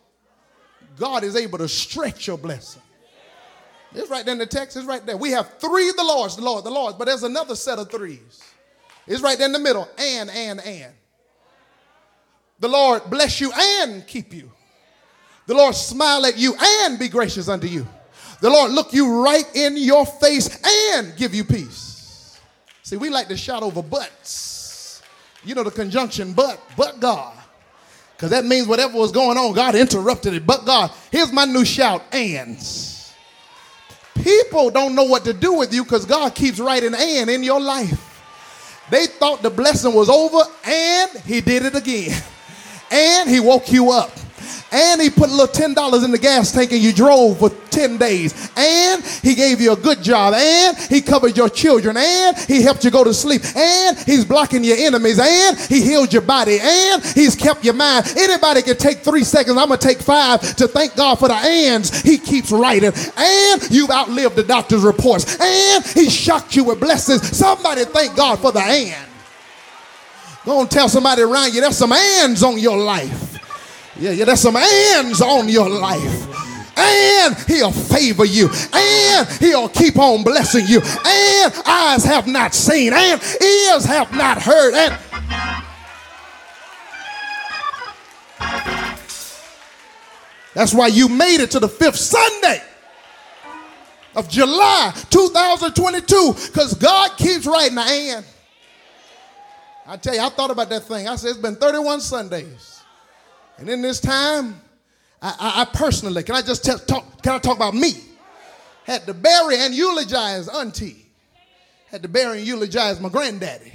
God 0.99 1.23
is 1.23 1.35
able 1.35 1.57
to 1.57 1.67
stretch 1.67 2.27
your 2.27 2.37
blessing. 2.37 2.81
It's 3.93 4.09
right 4.09 4.23
there 4.23 4.33
in 4.33 4.39
the 4.39 4.45
text. 4.45 4.77
It's 4.77 4.85
right 4.85 5.05
there. 5.05 5.17
We 5.17 5.31
have 5.31 5.57
three 5.59 5.89
of 5.89 5.97
the 5.97 6.03
Lords, 6.03 6.35
the 6.35 6.43
Lord, 6.43 6.63
the 6.63 6.69
Lords, 6.69 6.95
but 6.95 7.05
there's 7.05 7.23
another 7.23 7.55
set 7.55 7.79
of 7.79 7.89
threes. 7.89 8.43
It's 9.07 9.21
right 9.21 9.37
there 9.37 9.47
in 9.47 9.51
the 9.51 9.59
middle. 9.59 9.89
And, 9.97 10.29
and, 10.29 10.59
and. 10.61 10.93
The 12.59 12.69
Lord 12.69 13.09
bless 13.09 13.41
you 13.41 13.51
and 13.55 14.05
keep 14.05 14.31
you. 14.31 14.51
The 15.51 15.57
Lord 15.57 15.75
smile 15.75 16.25
at 16.25 16.37
you 16.37 16.55
and 16.57 16.97
be 16.97 17.09
gracious 17.09 17.49
unto 17.49 17.67
you. 17.67 17.85
The 18.39 18.49
Lord 18.49 18.71
look 18.71 18.93
you 18.93 19.21
right 19.21 19.43
in 19.53 19.75
your 19.75 20.05
face 20.05 20.47
and 20.95 21.13
give 21.17 21.35
you 21.35 21.43
peace. 21.43 22.39
See, 22.83 22.95
we 22.95 23.09
like 23.09 23.27
to 23.27 23.35
shout 23.35 23.61
over 23.61 23.83
buts. 23.83 25.01
You 25.43 25.53
know 25.53 25.63
the 25.63 25.71
conjunction 25.71 26.31
but, 26.31 26.57
but 26.77 27.01
God. 27.01 27.37
Because 28.15 28.29
that 28.29 28.45
means 28.45 28.65
whatever 28.65 28.97
was 28.97 29.11
going 29.11 29.37
on, 29.37 29.51
God 29.51 29.75
interrupted 29.75 30.35
it. 30.35 30.47
But 30.47 30.65
God, 30.65 30.89
here's 31.11 31.33
my 31.33 31.43
new 31.43 31.65
shout, 31.65 32.01
ands. 32.13 33.13
People 34.23 34.69
don't 34.69 34.95
know 34.95 35.03
what 35.03 35.25
to 35.25 35.33
do 35.33 35.55
with 35.55 35.73
you 35.73 35.83
because 35.83 36.05
God 36.05 36.33
keeps 36.33 36.61
writing 36.61 36.93
and 36.95 37.29
in 37.29 37.43
your 37.43 37.59
life. 37.59 38.23
They 38.89 39.05
thought 39.05 39.41
the 39.41 39.49
blessing 39.49 39.93
was 39.93 40.07
over 40.07 40.49
and 40.63 41.11
he 41.25 41.41
did 41.41 41.65
it 41.65 41.75
again. 41.75 42.23
And 42.93 43.29
he 43.29 43.39
woke 43.39 43.71
you 43.71 43.91
up 43.91 44.11
and 44.71 45.01
he 45.01 45.09
put 45.09 45.29
a 45.29 45.33
little 45.33 45.47
$10 45.47 46.05
in 46.05 46.11
the 46.11 46.17
gas 46.17 46.51
tank 46.51 46.71
and 46.71 46.81
you 46.81 46.93
drove 46.93 47.39
for 47.39 47.49
10 47.49 47.97
days, 47.97 48.51
and 48.55 49.03
he 49.21 49.33
gave 49.33 49.61
you 49.61 49.71
a 49.73 49.75
good 49.75 50.01
job, 50.03 50.33
and 50.33 50.77
he 50.77 51.01
covered 51.01 51.37
your 51.37 51.49
children, 51.49 51.95
and 51.97 52.37
he 52.37 52.61
helped 52.61 52.83
you 52.83 52.91
go 52.91 53.03
to 53.03 53.13
sleep, 53.13 53.41
and 53.55 53.97
he's 53.99 54.25
blocking 54.25 54.63
your 54.63 54.77
enemies, 54.77 55.19
and 55.19 55.57
he 55.57 55.81
healed 55.81 56.11
your 56.11 56.21
body, 56.21 56.59
and 56.61 57.03
he's 57.03 57.35
kept 57.35 57.63
your 57.63 57.73
mind. 57.73 58.11
Anybody 58.17 58.61
can 58.61 58.77
take 58.77 58.99
three 58.99 59.23
seconds. 59.23 59.57
I'm 59.57 59.67
going 59.67 59.79
to 59.79 59.87
take 59.87 59.99
five 59.99 60.41
to 60.57 60.67
thank 60.67 60.95
God 60.95 61.15
for 61.15 61.27
the 61.27 61.35
ands 61.35 62.01
he 62.01 62.17
keeps 62.17 62.51
writing, 62.51 62.91
and 63.17 63.71
you've 63.71 63.89
outlived 63.89 64.35
the 64.35 64.43
doctor's 64.43 64.83
reports, 64.83 65.39
and 65.39 65.85
he 65.85 66.09
shocked 66.09 66.55
you 66.55 66.65
with 66.65 66.79
blessings. 66.79 67.35
Somebody 67.35 67.85
thank 67.85 68.15
God 68.15 68.39
for 68.39 68.51
the 68.51 68.59
and. 68.61 69.07
Go 70.43 70.59
and 70.59 70.71
tell 70.71 70.89
somebody 70.89 71.21
around 71.21 71.53
you 71.53 71.61
there's 71.61 71.77
some 71.77 71.93
ands 71.93 72.43
on 72.43 72.57
your 72.57 72.77
life. 72.77 73.30
Yeah, 74.01 74.11
yeah, 74.13 74.25
there's 74.25 74.39
some 74.39 74.55
ands 74.55 75.21
on 75.21 75.47
your 75.47 75.69
life. 75.69 76.75
And 76.75 77.37
he'll 77.47 77.71
favor 77.71 78.25
you. 78.25 78.49
And 78.73 79.29
he'll 79.39 79.69
keep 79.69 79.99
on 79.99 80.23
blessing 80.23 80.65
you. 80.65 80.81
And 81.05 81.53
eyes 81.67 82.03
have 82.05 82.25
not 82.25 82.55
seen. 82.55 82.93
And 82.93 83.21
ears 83.21 83.85
have 83.85 84.11
not 84.13 84.41
heard. 84.41 84.73
And 84.73 84.97
That's 90.55 90.73
why 90.73 90.87
you 90.87 91.07
made 91.07 91.39
it 91.39 91.51
to 91.51 91.59
the 91.59 91.69
fifth 91.69 91.95
Sunday 91.95 92.61
of 94.15 94.27
July 94.27 94.93
2022 95.11 96.33
because 96.47 96.73
God 96.73 97.17
keeps 97.17 97.45
writing 97.45 97.77
and. 97.77 98.25
I 99.87 99.97
tell 99.97 100.13
you, 100.13 100.21
I 100.21 100.29
thought 100.29 100.51
about 100.51 100.69
that 100.69 100.83
thing. 100.83 101.07
I 101.07 101.15
said, 101.15 101.31
it's 101.31 101.39
been 101.39 101.55
31 101.55 102.01
Sundays. 102.01 102.80
And 103.61 103.69
in 103.69 103.83
this 103.83 103.99
time, 103.99 104.59
I, 105.21 105.35
I, 105.39 105.65
personally, 105.65 106.23
can 106.23 106.33
I 106.33 106.41
just 106.41 106.65
tell, 106.65 106.79
talk, 106.79 107.21
can 107.21 107.33
I 107.33 107.37
talk 107.37 107.57
about 107.57 107.75
me? 107.75 107.91
Had 108.85 109.05
to 109.05 109.13
bury 109.13 109.57
and 109.57 109.75
eulogize 109.75 110.47
auntie. 110.49 111.05
Had 111.85 112.01
to 112.01 112.09
bury 112.09 112.39
and 112.39 112.47
eulogize 112.47 112.99
my 112.99 113.09
granddaddy. 113.09 113.71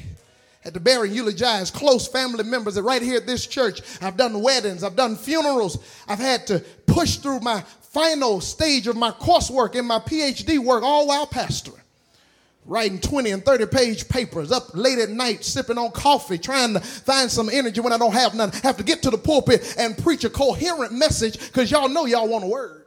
Had 0.62 0.75
to 0.75 0.81
bury 0.81 1.07
and 1.07 1.16
eulogize 1.16 1.70
close 1.70 2.09
family 2.09 2.42
members 2.42 2.75
that 2.75 2.83
right 2.83 3.01
here 3.01 3.16
at 3.16 3.29
this 3.29 3.46
church. 3.46 3.81
I've 4.03 4.16
done 4.16 4.42
weddings, 4.42 4.83
I've 4.83 4.96
done 4.96 5.14
funerals. 5.14 5.79
I've 6.09 6.18
had 6.18 6.49
to 6.49 6.59
push 6.87 7.18
through 7.18 7.38
my 7.38 7.61
final 7.61 8.40
stage 8.40 8.88
of 8.88 8.96
my 8.96 9.12
coursework 9.12 9.77
and 9.79 9.87
my 9.87 10.01
PhD 10.01 10.59
work 10.59 10.83
all 10.83 11.07
while 11.07 11.29
pastoring 11.29 11.86
writing 12.66 13.00
20 13.00 13.31
and 13.31 13.44
30 13.44 13.66
page 13.66 14.09
papers, 14.09 14.52
up 14.52 14.74
late 14.74 14.98
at 14.98 15.11
night 15.11 15.44
sipping 15.44 15.79
on 15.79 15.90
coffee, 15.92 16.38
trying 16.38 16.74
to 16.74 16.81
find 16.81 17.31
some 17.31 17.48
energy 17.48 17.81
when 17.81 17.92
I 17.92 17.98
don't 17.98 18.12
have 18.12 18.35
none. 18.35 18.50
Have 18.62 18.76
to 18.79 18.85
get 18.85 19.02
to 19.02 19.11
the 19.11 19.18
pulpit 19.18 19.76
and 19.79 19.96
preach 19.96 20.24
a 20.24 20.31
coherent 20.31 20.92
message 20.92 21.38
because 21.38 21.70
y'all 21.70 21.88
know 21.88 22.07
y'all 22.07 22.29
want 22.29 22.44
a 22.44 22.48
word. 22.48 22.87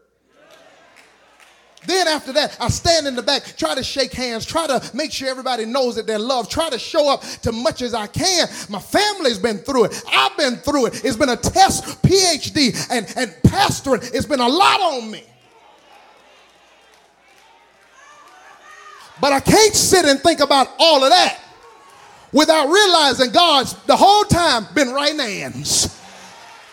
Then 1.85 2.09
after 2.09 2.33
that, 2.33 2.57
I 2.59 2.67
stand 2.67 3.07
in 3.07 3.15
the 3.15 3.21
back, 3.21 3.55
try 3.55 3.73
to 3.73 3.83
shake 3.83 4.11
hands, 4.11 4.45
try 4.45 4.67
to 4.67 4.91
make 4.93 5.13
sure 5.13 5.29
everybody 5.29 5.65
knows 5.65 5.95
that 5.95 6.05
they're 6.05 6.19
loved, 6.19 6.51
try 6.51 6.69
to 6.69 6.77
show 6.77 7.11
up 7.11 7.21
to 7.43 7.53
much 7.53 7.81
as 7.81 7.93
I 7.93 8.07
can. 8.07 8.47
My 8.69 8.79
family's 8.79 9.39
been 9.39 9.59
through 9.59 9.85
it. 9.85 10.03
I've 10.11 10.35
been 10.35 10.57
through 10.57 10.87
it. 10.87 11.05
It's 11.05 11.15
been 11.15 11.29
a 11.29 11.37
test, 11.37 12.01
PhD, 12.03 12.87
and, 12.91 13.07
and 13.15 13.31
pastoring. 13.43 14.13
It's 14.13 14.25
been 14.25 14.41
a 14.41 14.47
lot 14.47 14.81
on 14.81 15.09
me. 15.09 15.23
But 19.21 19.33
I 19.33 19.39
can't 19.39 19.75
sit 19.75 20.05
and 20.05 20.19
think 20.19 20.39
about 20.39 20.67
all 20.79 21.03
of 21.03 21.09
that 21.09 21.39
without 22.31 22.67
realizing 22.67 23.31
God's 23.31 23.73
the 23.83 23.95
whole 23.95 24.23
time 24.23 24.67
been 24.73 24.91
writing 24.91 25.19
hands. 25.19 25.95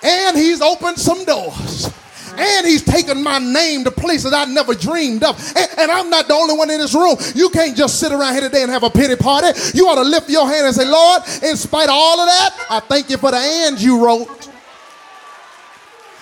And 0.03 0.37
he's 0.37 0.61
opened 0.61 0.99
some 0.99 1.25
doors. 1.25 1.91
And 2.39 2.67
he's 2.67 2.85
taken 2.85 3.23
my 3.23 3.39
name 3.39 3.85
to 3.85 3.91
places 3.91 4.33
I 4.33 4.45
never 4.45 4.75
dreamed 4.75 5.25
of. 5.25 5.39
And, 5.57 5.71
and, 5.79 5.91
I'm 5.91 6.11
not 6.11 6.29
the 6.29 6.35
only 6.35 6.55
one 6.57 6.71
in 6.71 6.79
this 6.79 6.95
room. 6.95 7.17
You 7.35 7.49
can't 7.49 7.75
just 7.75 7.99
sit 7.99 8.13
around 8.13 8.35
here 8.35 8.43
today 8.43 8.63
and 8.63 8.71
have 8.71 8.83
a 8.83 8.91
pity 8.91 9.17
party. 9.17 9.59
You 9.73 9.89
ought 9.89 9.95
to 9.95 10.03
lift 10.03 10.29
your 10.29 10.47
hand 10.47 10.67
and 10.67 10.75
say, 10.75 10.85
Lord, 10.85 11.23
in 11.43 11.57
spite 11.57 11.89
of 11.89 11.95
all 11.95 12.21
of 12.21 12.27
that, 12.27 12.67
I 12.69 12.81
thank 12.81 13.09
you 13.09 13.17
for 13.17 13.31
the 13.31 13.39
ands 13.39 13.83
you 13.83 14.05
wrote. 14.05 14.51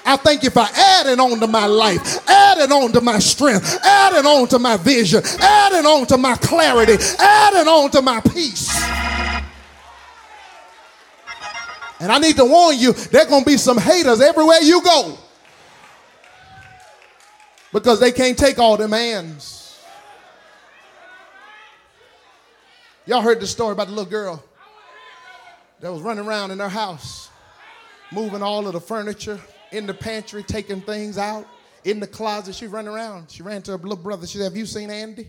I 0.06 0.16
thank 0.16 0.42
you 0.42 0.50
for 0.50 0.66
adding 0.74 1.18
on 1.18 1.40
to 1.40 1.46
my 1.46 1.66
life, 1.66 2.28
adding 2.28 2.70
on 2.70 2.92
to 2.92 3.00
my 3.00 3.18
strength, 3.18 3.78
adding 3.82 4.26
on 4.26 4.46
to 4.48 4.58
my 4.58 4.76
vision, 4.76 5.22
adding 5.40 5.86
on 5.86 6.06
to 6.08 6.18
my 6.18 6.36
clarity, 6.36 7.02
adding 7.18 7.66
on 7.66 7.90
to 7.90 8.02
my 8.02 8.20
peace. 8.20 8.70
And 12.00 12.12
I 12.12 12.18
need 12.18 12.36
to 12.36 12.44
warn 12.44 12.78
you, 12.78 12.92
there 12.92 13.24
going 13.24 13.44
to 13.44 13.50
be 13.50 13.56
some 13.56 13.78
haters 13.78 14.20
everywhere 14.20 14.58
you 14.60 14.82
go. 14.82 15.16
Because 17.72 17.98
they 17.98 18.12
can't 18.12 18.38
take 18.38 18.58
all 18.58 18.76
them 18.76 18.92
hands. 18.92 19.82
Y'all 23.06 23.22
heard 23.22 23.40
the 23.40 23.46
story 23.46 23.72
about 23.72 23.86
the 23.86 23.92
little 23.94 24.10
girl 24.10 24.44
that 25.80 25.90
was 25.92 26.02
running 26.02 26.26
around 26.26 26.50
in 26.50 26.58
her 26.58 26.68
house, 26.68 27.30
moving 28.12 28.42
all 28.42 28.66
of 28.66 28.74
the 28.74 28.80
furniture, 28.80 29.40
in 29.74 29.86
the 29.86 29.94
pantry 29.94 30.42
taking 30.42 30.80
things 30.80 31.18
out, 31.18 31.46
in 31.84 32.00
the 32.00 32.06
closet. 32.06 32.54
She 32.54 32.66
ran 32.66 32.88
around. 32.88 33.30
She 33.30 33.42
ran 33.42 33.62
to 33.62 33.72
her 33.72 33.78
little 33.78 33.96
brother. 33.96 34.26
She 34.26 34.38
said, 34.38 34.44
Have 34.44 34.56
you 34.56 34.66
seen 34.66 34.90
Andy? 34.90 35.24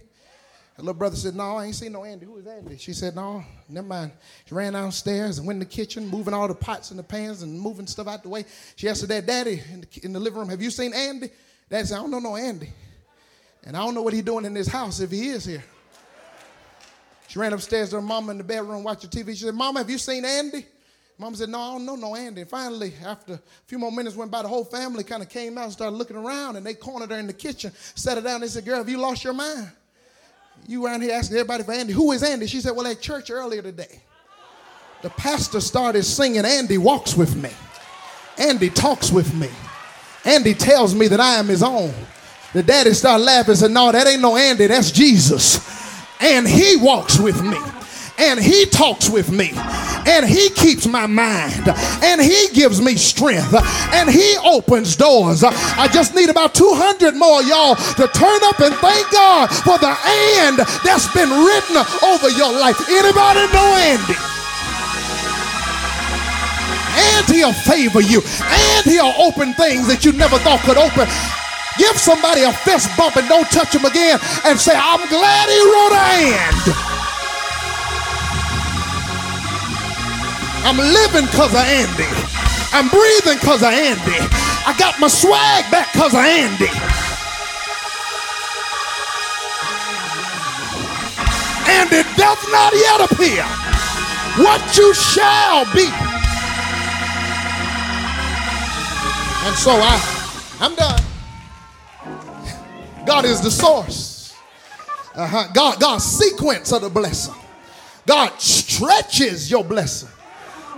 Her 0.75 0.83
little 0.83 0.93
brother 0.93 1.15
said, 1.15 1.35
No, 1.35 1.57
I 1.57 1.65
ain't 1.65 1.75
seen 1.75 1.91
no 1.91 2.03
Andy. 2.03 2.25
Who 2.25 2.37
is 2.37 2.47
Andy? 2.47 2.77
She 2.77 2.93
said, 2.93 3.15
No, 3.15 3.43
never 3.67 3.87
mind. 3.87 4.11
She 4.45 4.53
ran 4.53 4.73
downstairs 4.73 5.37
and 5.37 5.47
went 5.47 5.55
in 5.55 5.67
the 5.67 5.73
kitchen, 5.73 6.07
moving 6.07 6.33
all 6.33 6.47
the 6.47 6.55
pots 6.55 6.91
and 6.91 6.99
the 6.99 7.03
pans 7.03 7.41
and 7.41 7.59
moving 7.59 7.87
stuff 7.87 8.07
out 8.07 8.23
the 8.23 8.29
way. 8.29 8.45
She 8.75 8.87
asked 8.87 9.01
her 9.01 9.07
dad, 9.07 9.25
Daddy, 9.25 9.61
in 9.71 9.81
the, 9.81 9.87
in 10.03 10.13
the 10.13 10.19
living 10.19 10.39
room, 10.39 10.49
Have 10.49 10.61
you 10.61 10.69
seen 10.71 10.93
Andy? 10.93 11.29
Dad 11.69 11.87
said, 11.87 11.97
I 11.97 12.01
don't 12.01 12.11
know 12.11 12.19
no 12.19 12.35
Andy. 12.35 12.69
And 13.63 13.75
I 13.75 13.83
don't 13.83 13.95
know 13.95 14.03
what 14.03 14.13
he's 14.13 14.23
doing 14.23 14.45
in 14.45 14.53
this 14.53 14.67
house 14.67 14.99
if 14.99 15.09
he 15.09 15.29
is 15.29 15.43
here. 15.43 15.63
She 17.27 17.39
ran 17.39 17.51
upstairs 17.53 17.89
to 17.89 17.95
her 17.95 18.01
mama 18.01 18.31
in 18.31 18.37
the 18.37 18.43
bedroom 18.43 18.83
watching 18.83 19.09
TV. 19.09 19.29
She 19.29 19.45
said, 19.45 19.55
Mama, 19.55 19.79
have 19.79 19.89
you 19.89 19.97
seen 19.97 20.23
Andy? 20.23 20.65
Mom 21.17 21.33
said, 21.35 21.49
No, 21.49 21.59
I 21.59 21.71
don't 21.71 21.85
know 21.85 21.95
no 21.95 22.15
Andy. 22.15 22.41
And 22.41 22.49
finally, 22.49 22.93
after 23.05 23.33
a 23.33 23.39
few 23.65 23.79
more 23.79 23.91
minutes 23.91 24.15
went 24.15 24.31
by, 24.31 24.41
the 24.41 24.47
whole 24.47 24.65
family 24.65 25.03
kind 25.03 25.23
of 25.23 25.29
came 25.29 25.57
out 25.57 25.65
and 25.65 25.73
started 25.73 25.95
looking 25.95 26.17
around, 26.17 26.57
and 26.57 26.65
they 26.65 26.73
cornered 26.73 27.11
her 27.11 27.17
in 27.17 27.27
the 27.27 27.33
kitchen, 27.33 27.71
sat 27.95 28.17
her 28.17 28.23
down. 28.23 28.41
They 28.41 28.47
said, 28.47 28.65
Girl, 28.65 28.77
have 28.77 28.89
you 28.89 28.97
lost 28.97 29.23
your 29.23 29.33
mind? 29.33 29.71
You 30.67 30.85
around 30.85 31.01
here 31.01 31.13
asking 31.13 31.37
everybody 31.37 31.63
for 31.63 31.73
Andy. 31.73 31.93
Who 31.93 32.11
is 32.11 32.23
Andy? 32.23 32.47
She 32.47 32.59
said, 32.59 32.71
Well, 32.71 32.87
at 32.87 32.99
church 32.99 33.31
earlier 33.31 33.61
today, 33.61 34.01
the 35.01 35.09
pastor 35.11 35.61
started 35.61 36.03
singing, 36.03 36.45
Andy 36.45 36.77
walks 36.77 37.15
with 37.15 37.35
me. 37.35 37.51
Andy 38.37 38.69
talks 38.69 39.11
with 39.11 39.33
me. 39.33 39.49
Andy 40.25 40.53
tells 40.53 40.93
me 40.93 41.07
that 41.07 41.19
I 41.19 41.35
am 41.35 41.47
his 41.47 41.63
own. 41.63 41.93
The 42.53 42.63
daddy 42.63 42.93
started 42.93 43.23
laughing 43.23 43.51
and 43.51 43.59
said, 43.59 43.71
No, 43.71 43.91
that 43.91 44.07
ain't 44.07 44.21
no 44.21 44.35
Andy, 44.35 44.67
that's 44.67 44.91
Jesus. 44.91 45.59
And 46.19 46.47
he 46.47 46.75
walks 46.77 47.19
with 47.19 47.41
me 47.41 47.57
and 48.17 48.39
he 48.39 48.65
talks 48.65 49.09
with 49.09 49.31
me 49.31 49.51
and 50.07 50.25
he 50.25 50.49
keeps 50.49 50.87
my 50.87 51.07
mind 51.07 51.67
and 52.03 52.21
he 52.21 52.47
gives 52.53 52.81
me 52.81 52.95
strength 52.95 53.53
and 53.93 54.09
he 54.09 54.37
opens 54.43 54.95
doors. 54.95 55.43
I 55.43 55.87
just 55.91 56.15
need 56.15 56.29
about 56.29 56.53
200 56.55 57.15
more 57.15 57.41
y'all 57.43 57.75
to 57.75 58.07
turn 58.07 58.39
up 58.45 58.59
and 58.59 58.73
thank 58.75 59.11
God 59.11 59.47
for 59.49 59.77
the 59.77 59.95
and 60.45 60.57
that's 60.83 61.11
been 61.13 61.29
written 61.29 61.77
over 62.03 62.29
your 62.29 62.51
life. 62.51 62.77
Anybody 62.89 63.45
know 63.51 63.69
Andy? 63.75 64.15
And 66.97 67.25
he'll 67.27 67.51
favor 67.51 67.99
you, 67.99 68.21
and 68.23 68.85
he'll 68.85 69.13
open 69.19 69.53
things 69.55 69.85
that 69.87 70.05
you 70.05 70.13
never 70.13 70.37
thought 70.39 70.61
could 70.61 70.77
open. 70.77 71.07
Give 71.77 71.97
somebody 71.97 72.43
a 72.43 72.53
fist 72.53 72.87
bump 72.95 73.17
and 73.17 73.27
don't 73.27 73.49
touch 73.51 73.75
him 73.75 73.83
again 73.83 74.17
and 74.45 74.57
say, 74.57 74.71
I'm 74.73 75.03
glad 75.09 75.49
he 75.49 75.59
wrote 75.59 75.91
a 75.91 76.85
and. 76.87 76.94
I'm 80.65 80.77
living 80.77 81.25
because 81.29 81.53
of 81.53 81.61
Andy. 81.61 82.09
I'm 82.73 82.89
breathing 82.89 83.37
because 83.37 83.61
of 83.61 83.69
Andy. 83.69 84.17
I 84.65 84.75
got 84.79 84.99
my 84.99 85.07
swag 85.07 85.69
back 85.69 85.93
because 85.93 86.15
of 86.15 86.25
Andy. 86.25 86.65
And 91.69 91.93
it 91.93 92.07
does 92.17 92.41
not 92.49 92.73
yet 92.73 93.11
appear 93.11 93.43
what 94.43 94.75
you 94.75 94.91
shall 94.95 95.65
be. 95.65 95.85
And 99.45 99.55
so 99.55 99.71
I, 99.71 100.01
I'm 100.61 100.73
done. 100.73 101.01
God 103.05 103.25
is 103.25 103.39
the 103.39 103.51
source. 103.51 104.33
Uh-huh. 105.13 105.47
God, 105.53 105.79
God 105.79 105.99
sequence 105.99 106.73
of 106.73 106.81
the 106.81 106.89
blessing. 106.89 107.35
God 108.07 108.31
stretches 108.41 109.51
your 109.51 109.63
blessing. 109.63 110.09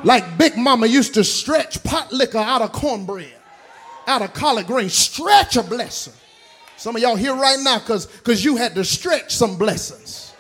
Like 0.03 0.38
Big 0.38 0.57
Mama 0.57 0.88
used 0.88 1.15
to 1.15 1.23
stretch 1.23 1.83
pot 1.83 2.12
liquor 2.12 2.38
out 2.38 2.62
of 2.62 2.71
cornbread, 2.71 3.33
out 4.05 4.21
of 4.21 4.33
collard 4.33 4.67
greens. 4.67 4.93
Stretch 4.93 5.57
a 5.57 5.63
blessing. 5.63 6.13
Some 6.77 6.95
of 6.95 7.01
y'all 7.01 7.15
here 7.15 7.36
right 7.36 7.57
now 7.60 7.79
because 7.79 8.05
because 8.05 8.45
you 8.45 8.55
had 8.55 8.75
to 8.75 8.83
stretch 8.83 9.36
some 9.36 9.57
blessings. 9.57 10.33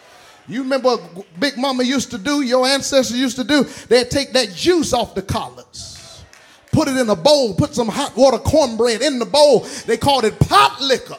You 0.47 0.61
remember 0.63 0.95
what 0.95 1.39
Big 1.39 1.57
Mama 1.57 1.83
used 1.83 2.11
to 2.11 2.17
do, 2.17 2.41
your 2.41 2.65
ancestors 2.65 3.17
used 3.17 3.35
to 3.35 3.43
do? 3.43 3.63
They'd 3.89 4.09
take 4.09 4.31
that 4.33 4.53
juice 4.53 4.93
off 4.93 5.13
the 5.13 5.21
collards, 5.21 6.23
put 6.71 6.87
it 6.87 6.95
in 6.95 7.09
a 7.09 7.15
bowl, 7.15 7.53
put 7.53 7.75
some 7.75 7.89
hot 7.89 8.15
water 8.15 8.37
cornbread 8.37 9.01
in 9.01 9.19
the 9.19 9.25
bowl. 9.25 9.61
They 9.85 9.97
called 9.97 10.23
it 10.23 10.39
pot 10.39 10.79
liquor. 10.79 11.17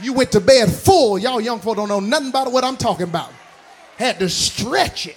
You 0.00 0.14
went 0.14 0.32
to 0.32 0.40
bed 0.40 0.70
full. 0.70 1.18
Y'all 1.18 1.40
young 1.40 1.58
folk 1.58 1.76
don't 1.76 1.88
know 1.88 2.00
nothing 2.00 2.30
about 2.30 2.50
what 2.52 2.64
I'm 2.64 2.76
talking 2.76 3.08
about. 3.08 3.30
Had 3.98 4.18
to 4.20 4.28
stretch 4.30 5.06
it. 5.06 5.16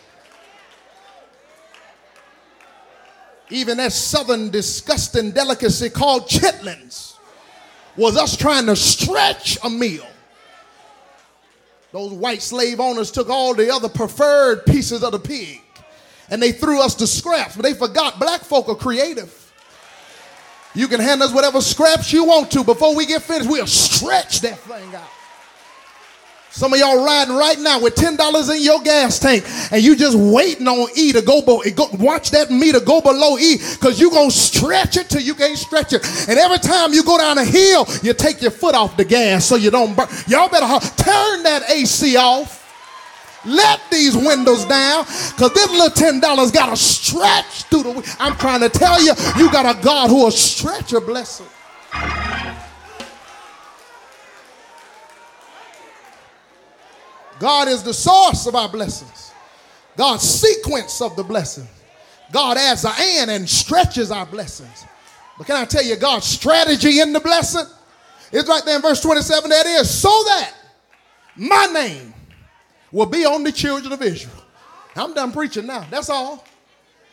Even 3.53 3.77
that 3.77 3.93
southern 3.93 4.49
disgusting 4.49 5.31
delicacy 5.31 5.89
called 5.89 6.27
chitlins 6.27 7.15
was 7.95 8.17
us 8.17 8.35
trying 8.35 8.65
to 8.65 8.75
stretch 8.75 9.57
a 9.63 9.69
meal. 9.69 10.07
Those 11.91 12.11
white 12.11 12.41
slave 12.41 12.79
owners 12.79 13.11
took 13.11 13.29
all 13.29 13.53
the 13.53 13.69
other 13.69 13.89
preferred 13.89 14.65
pieces 14.65 15.03
of 15.03 15.11
the 15.11 15.19
pig 15.19 15.61
and 16.29 16.41
they 16.41 16.51
threw 16.51 16.81
us 16.81 16.95
the 16.95 17.05
scraps, 17.05 17.55
but 17.55 17.61
they 17.61 17.75
forgot 17.75 18.19
black 18.19 18.41
folk 18.41 18.67
are 18.69 18.75
creative. 18.75 19.39
You 20.73 20.87
can 20.87 20.99
hand 20.99 21.21
us 21.21 21.31
whatever 21.31 21.61
scraps 21.61 22.11
you 22.11 22.25
want 22.25 22.49
to. 22.51 22.63
Before 22.63 22.95
we 22.95 23.05
get 23.05 23.21
finished, 23.21 23.47
we'll 23.47 23.67
stretch 23.67 24.41
that 24.41 24.57
thing 24.57 24.95
out. 24.95 25.09
Some 26.55 26.71
of 26.71 26.77
y'all 26.77 27.03
riding 27.03 27.35
right 27.35 27.59
now 27.59 27.79
with 27.79 27.95
$10 27.95 28.55
in 28.55 28.61
your 28.61 28.79
gas 28.83 29.17
tank 29.17 29.43
and 29.71 29.81
you 29.81 29.95
just 29.95 30.15
waiting 30.15 30.67
on 30.67 30.87
E 30.95 31.11
to 31.11 31.23
go, 31.23 31.41
below. 31.41 31.63
watch 31.93 32.29
that 32.29 32.51
meter 32.51 32.79
go 32.79 33.01
below 33.01 33.39
E 33.39 33.57
because 33.57 33.99
you're 33.99 34.11
going 34.11 34.29
to 34.29 34.35
stretch 34.35 34.95
it 34.95 35.09
till 35.09 35.23
you 35.23 35.33
can't 35.33 35.57
stretch 35.57 35.93
it. 35.93 36.05
And 36.29 36.37
every 36.37 36.59
time 36.59 36.93
you 36.93 37.03
go 37.03 37.17
down 37.17 37.39
a 37.39 37.43
hill, 37.43 37.87
you 38.03 38.13
take 38.13 38.39
your 38.39 38.51
foot 38.51 38.75
off 38.75 38.95
the 38.95 39.03
gas 39.03 39.45
so 39.45 39.55
you 39.55 39.71
don't 39.71 39.97
burn. 39.97 40.07
Y'all 40.27 40.47
better 40.47 40.67
turn 40.95 41.41
that 41.41 41.63
AC 41.71 42.15
off. 42.17 42.59
Let 43.45 43.81
these 43.89 44.15
windows 44.15 44.63
down 44.65 45.05
because 45.05 45.53
this 45.53 45.71
little 45.71 45.89
$10 45.89 46.53
got 46.53 46.69
to 46.69 46.77
stretch 46.77 47.63
through 47.63 47.81
the. 47.83 48.15
I'm 48.19 48.37
trying 48.37 48.61
to 48.61 48.69
tell 48.69 49.03
you, 49.03 49.13
you 49.37 49.51
got 49.51 49.75
a 49.75 49.81
God 49.83 50.11
who 50.11 50.25
will 50.25 50.31
stretch 50.31 50.91
your 50.91 51.01
blessing. 51.01 51.47
God 57.39 57.67
is 57.67 57.84
the 57.84 57.93
source 57.93 58.48
of 58.48 58.56
our 58.56 58.69
blessings. 58.69 59.32
God's 59.96 60.24
sequence 60.24 61.02
of 61.02 61.15
the 61.15 61.24
blessing. 61.24 61.67
God 62.32 62.58
adds 62.58 62.84
an 62.86 62.93
and 62.98 63.32
and 63.32 63.50
stretches 63.50 64.12
our 64.12 64.26
blessings. 64.26 64.86
But 65.38 65.48
can 65.48 65.56
I 65.56 65.65
tell 65.65 65.84
you, 65.84 65.96
God's 65.96 66.26
strategy 66.26 67.00
in 67.00 67.13
the 67.13 67.19
blessing? 67.19 67.65
It's 68.32 68.50
right 68.50 68.63
there 68.65 68.76
in 68.78 68.82
verse 68.82 69.02
27 69.02 69.50
that 69.50 69.65
is, 69.65 69.89
so 69.89 70.10
that 70.10 70.54
my 71.36 71.67
name 71.67 72.13
will 72.91 73.06
be 73.06 73.26
on 73.26 73.43
the 73.43 73.52
children 73.52 73.93
of 73.93 74.02
Israel. 74.02 74.36
I'm 74.96 75.13
done 75.13 75.32
preaching 75.32 75.67
now. 75.67 75.86
That's 75.89 76.10
all. 76.10 76.43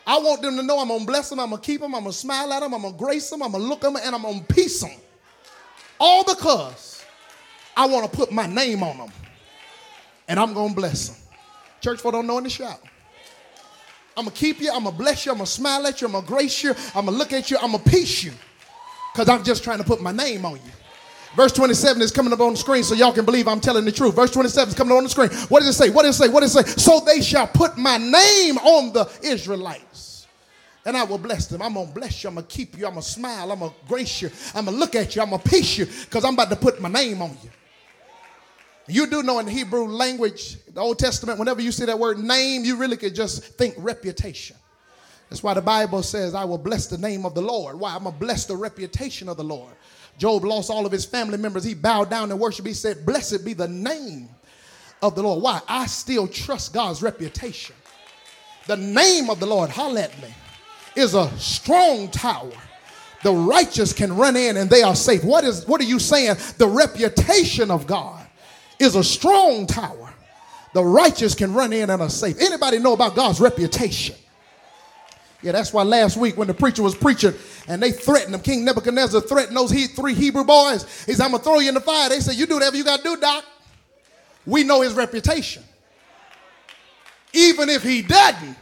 I 0.05 0.17
want 0.17 0.41
them 0.41 0.55
to 0.57 0.63
know 0.63 0.79
I'm 0.79 0.87
going 0.87 1.01
to 1.01 1.05
bless 1.05 1.29
them, 1.29 1.39
I'm 1.39 1.49
going 1.49 1.61
to 1.61 1.65
keep 1.65 1.81
them, 1.81 1.93
I'm 1.93 2.01
going 2.01 2.11
to 2.11 2.17
smile 2.17 2.51
at 2.53 2.61
them, 2.61 2.73
I'm 2.73 2.81
going 2.81 2.93
to 2.93 2.99
grace 2.99 3.29
them, 3.29 3.43
I'm 3.43 3.51
going 3.51 3.63
to 3.63 3.69
look 3.69 3.83
at 3.83 3.93
them, 3.93 4.01
and 4.03 4.15
I'm 4.15 4.21
going 4.23 4.39
to 4.43 4.53
peace 4.53 4.81
them. 4.81 4.91
All 5.99 6.23
because 6.23 7.05
I 7.77 7.85
want 7.85 8.11
to 8.11 8.17
put 8.17 8.31
my 8.31 8.47
name 8.47 8.81
on 8.81 8.97
them 8.97 9.11
and 10.31 10.39
I'm 10.39 10.53
going 10.53 10.69
to 10.69 10.75
bless 10.75 11.09
them. 11.09 11.17
Church 11.81 11.99
folk 11.99 12.13
don't 12.13 12.25
know 12.25 12.39
the 12.39 12.49
shout. 12.49 12.79
I'm 14.15 14.23
going 14.23 14.33
to 14.33 14.39
keep 14.39 14.61
you. 14.61 14.71
I'm 14.71 14.83
going 14.83 14.95
to 14.95 15.03
bless 15.03 15.25
you. 15.25 15.33
I'm 15.33 15.39
going 15.39 15.45
to 15.45 15.51
smile 15.51 15.85
at 15.85 15.99
you. 15.99 16.07
I'm 16.07 16.13
going 16.13 16.23
to 16.23 16.31
grace 16.31 16.63
you. 16.63 16.73
I'm 16.95 17.05
going 17.05 17.07
to 17.07 17.11
look 17.11 17.33
at 17.33 17.51
you. 17.51 17.57
I'm 17.61 17.71
going 17.71 17.83
to 17.83 17.89
peace 17.89 18.23
you 18.23 18.31
because 19.11 19.27
I'm 19.27 19.43
just 19.43 19.61
trying 19.61 19.79
to 19.79 19.83
put 19.83 20.01
my 20.01 20.13
name 20.13 20.45
on 20.45 20.53
you. 20.53 20.71
Verse 21.35 21.51
27 21.51 22.01
is 22.01 22.11
coming 22.11 22.31
up 22.31 22.39
on 22.39 22.53
the 22.53 22.57
screen 22.57 22.81
so 22.83 22.95
y'all 22.95 23.11
can 23.11 23.25
believe 23.25 23.45
I'm 23.45 23.59
telling 23.59 23.83
the 23.83 23.91
truth. 23.91 24.15
Verse 24.15 24.31
27 24.31 24.69
is 24.69 24.75
coming 24.75 24.93
up 24.93 24.99
on 24.99 25.03
the 25.03 25.09
screen. 25.09 25.31
What 25.49 25.59
does 25.59 25.67
it 25.67 25.73
say? 25.73 25.89
What 25.89 26.03
does 26.03 26.15
it 26.15 26.23
say? 26.23 26.29
What 26.29 26.41
does 26.41 26.55
it 26.55 26.65
say? 26.65 26.81
So 26.81 27.01
they 27.01 27.21
shall 27.21 27.47
put 27.47 27.77
my 27.77 27.97
name 27.97 28.57
on 28.59 28.93
the 28.93 29.11
Israelites. 29.21 30.27
And 30.85 30.95
I 30.95 31.03
will 31.03 31.17
bless 31.17 31.47
them. 31.47 31.61
I'm 31.61 31.73
going 31.73 31.87
to 31.87 31.93
bless 31.93 32.23
you. 32.23 32.29
I'm 32.29 32.35
going 32.35 32.47
to 32.47 32.55
keep 32.55 32.77
you. 32.77 32.85
I'm 32.85 32.93
going 32.93 33.03
to 33.03 33.09
smile. 33.09 33.51
I'm 33.51 33.59
going 33.59 33.71
to 33.71 33.77
grace 33.85 34.21
you. 34.21 34.29
I'm 34.55 34.63
going 34.65 34.77
to 34.77 34.79
look 34.79 34.95
at 34.95 35.13
you. 35.13 35.21
I'm 35.21 35.31
going 35.31 35.41
to 35.41 35.49
peace 35.49 35.77
you 35.77 35.85
because 35.85 36.23
I'm 36.23 36.35
about 36.35 36.49
to 36.51 36.55
put 36.55 36.79
my 36.79 36.89
name 36.89 37.21
on 37.21 37.31
you. 37.43 37.49
You 38.87 39.07
do 39.07 39.23
know 39.23 39.39
in 39.39 39.45
the 39.45 39.51
Hebrew 39.51 39.87
language, 39.87 40.57
the 40.73 40.81
Old 40.81 40.99
Testament, 40.99 41.39
whenever 41.39 41.61
you 41.61 41.71
see 41.71 41.85
that 41.85 41.99
word 41.99 42.19
name, 42.19 42.63
you 42.65 42.77
really 42.77 42.97
could 42.97 43.15
just 43.15 43.43
think 43.43 43.75
reputation. 43.77 44.57
That's 45.29 45.43
why 45.43 45.53
the 45.53 45.61
Bible 45.61 46.03
says, 46.03 46.35
I 46.35 46.43
will 46.43 46.57
bless 46.57 46.87
the 46.87 46.97
name 46.97 47.25
of 47.25 47.33
the 47.33 47.41
Lord. 47.41 47.79
Why? 47.79 47.95
I'm 47.95 48.03
going 48.03 48.13
to 48.13 48.19
bless 48.19 48.45
the 48.45 48.55
reputation 48.55 49.29
of 49.29 49.37
the 49.37 49.43
Lord. 49.43 49.73
Job 50.17 50.43
lost 50.43 50.69
all 50.69 50.85
of 50.85 50.91
his 50.91 51.05
family 51.05 51.37
members. 51.37 51.63
He 51.63 51.73
bowed 51.73 52.09
down 52.09 52.31
and 52.31 52.39
worshiped. 52.39 52.67
He 52.67 52.73
said, 52.73 53.05
Blessed 53.05 53.45
be 53.45 53.53
the 53.53 53.67
name 53.67 54.29
of 55.01 55.15
the 55.15 55.23
Lord. 55.23 55.41
Why? 55.41 55.61
I 55.67 55.85
still 55.85 56.27
trust 56.27 56.73
God's 56.73 57.01
reputation. 57.01 57.75
The 58.67 58.77
name 58.77 59.29
of 59.29 59.39
the 59.39 59.45
Lord, 59.45 59.69
holla 59.69 60.01
at 60.01 60.21
me, 60.21 60.33
is 60.95 61.15
a 61.15 61.29
strong 61.37 62.09
tower. 62.09 62.51
The 63.23 63.31
righteous 63.31 63.93
can 63.93 64.15
run 64.15 64.35
in 64.35 64.57
and 64.57 64.69
they 64.69 64.83
are 64.83 64.95
safe. 64.95 65.23
What 65.23 65.43
is 65.43 65.65
what 65.65 65.79
are 65.79 65.85
you 65.85 65.99
saying? 65.99 66.35
The 66.57 66.67
reputation 66.67 67.71
of 67.71 67.87
God 67.87 68.20
is 68.81 68.95
a 68.95 69.03
strong 69.03 69.67
tower. 69.67 70.13
The 70.73 70.83
righteous 70.83 71.35
can 71.35 71.53
run 71.53 71.73
in 71.73 71.89
and 71.89 72.01
are 72.01 72.09
safe. 72.09 72.37
Anybody 72.39 72.79
know 72.79 72.93
about 72.93 73.15
God's 73.15 73.39
reputation? 73.39 74.15
Yeah, 75.41 75.51
that's 75.51 75.73
why 75.73 75.83
last 75.83 76.17
week 76.17 76.37
when 76.37 76.47
the 76.47 76.53
preacher 76.53 76.83
was 76.83 76.95
preaching 76.95 77.33
and 77.67 77.81
they 77.81 77.91
threatened 77.91 78.33
him, 78.33 78.41
King 78.41 78.63
Nebuchadnezzar 78.63 79.21
threatened 79.21 79.57
those 79.57 79.71
he, 79.71 79.87
three 79.87 80.13
Hebrew 80.13 80.43
boys. 80.43 80.83
He 81.05 81.13
said, 81.13 81.25
I'm 81.25 81.31
going 81.31 81.39
to 81.39 81.43
throw 81.43 81.59
you 81.59 81.69
in 81.69 81.73
the 81.73 81.81
fire. 81.81 82.09
They 82.09 82.19
said, 82.19 82.35
You 82.35 82.45
do 82.45 82.55
whatever 82.55 82.75
you 82.77 82.83
got 82.83 82.97
to 82.97 83.03
do, 83.03 83.17
Doc. 83.17 83.43
We 84.45 84.63
know 84.63 84.81
his 84.81 84.93
reputation. 84.93 85.63
Even 87.33 87.69
if 87.69 87.81
he 87.83 88.01
doesn't, 88.01 88.57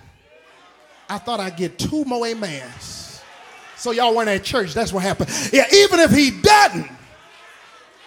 I 1.10 1.18
thought 1.18 1.40
I'd 1.40 1.58
get 1.58 1.78
two 1.78 2.06
more 2.06 2.26
amens. 2.28 3.22
So 3.76 3.92
y'all 3.92 4.16
weren't 4.16 4.30
at 4.30 4.44
church. 4.44 4.74
That's 4.74 4.94
what 4.94 5.04
happened. 5.04 5.30
Yeah, 5.52 5.66
even 5.74 6.00
if 6.00 6.12
he 6.12 6.32
doesn't, 6.32 6.90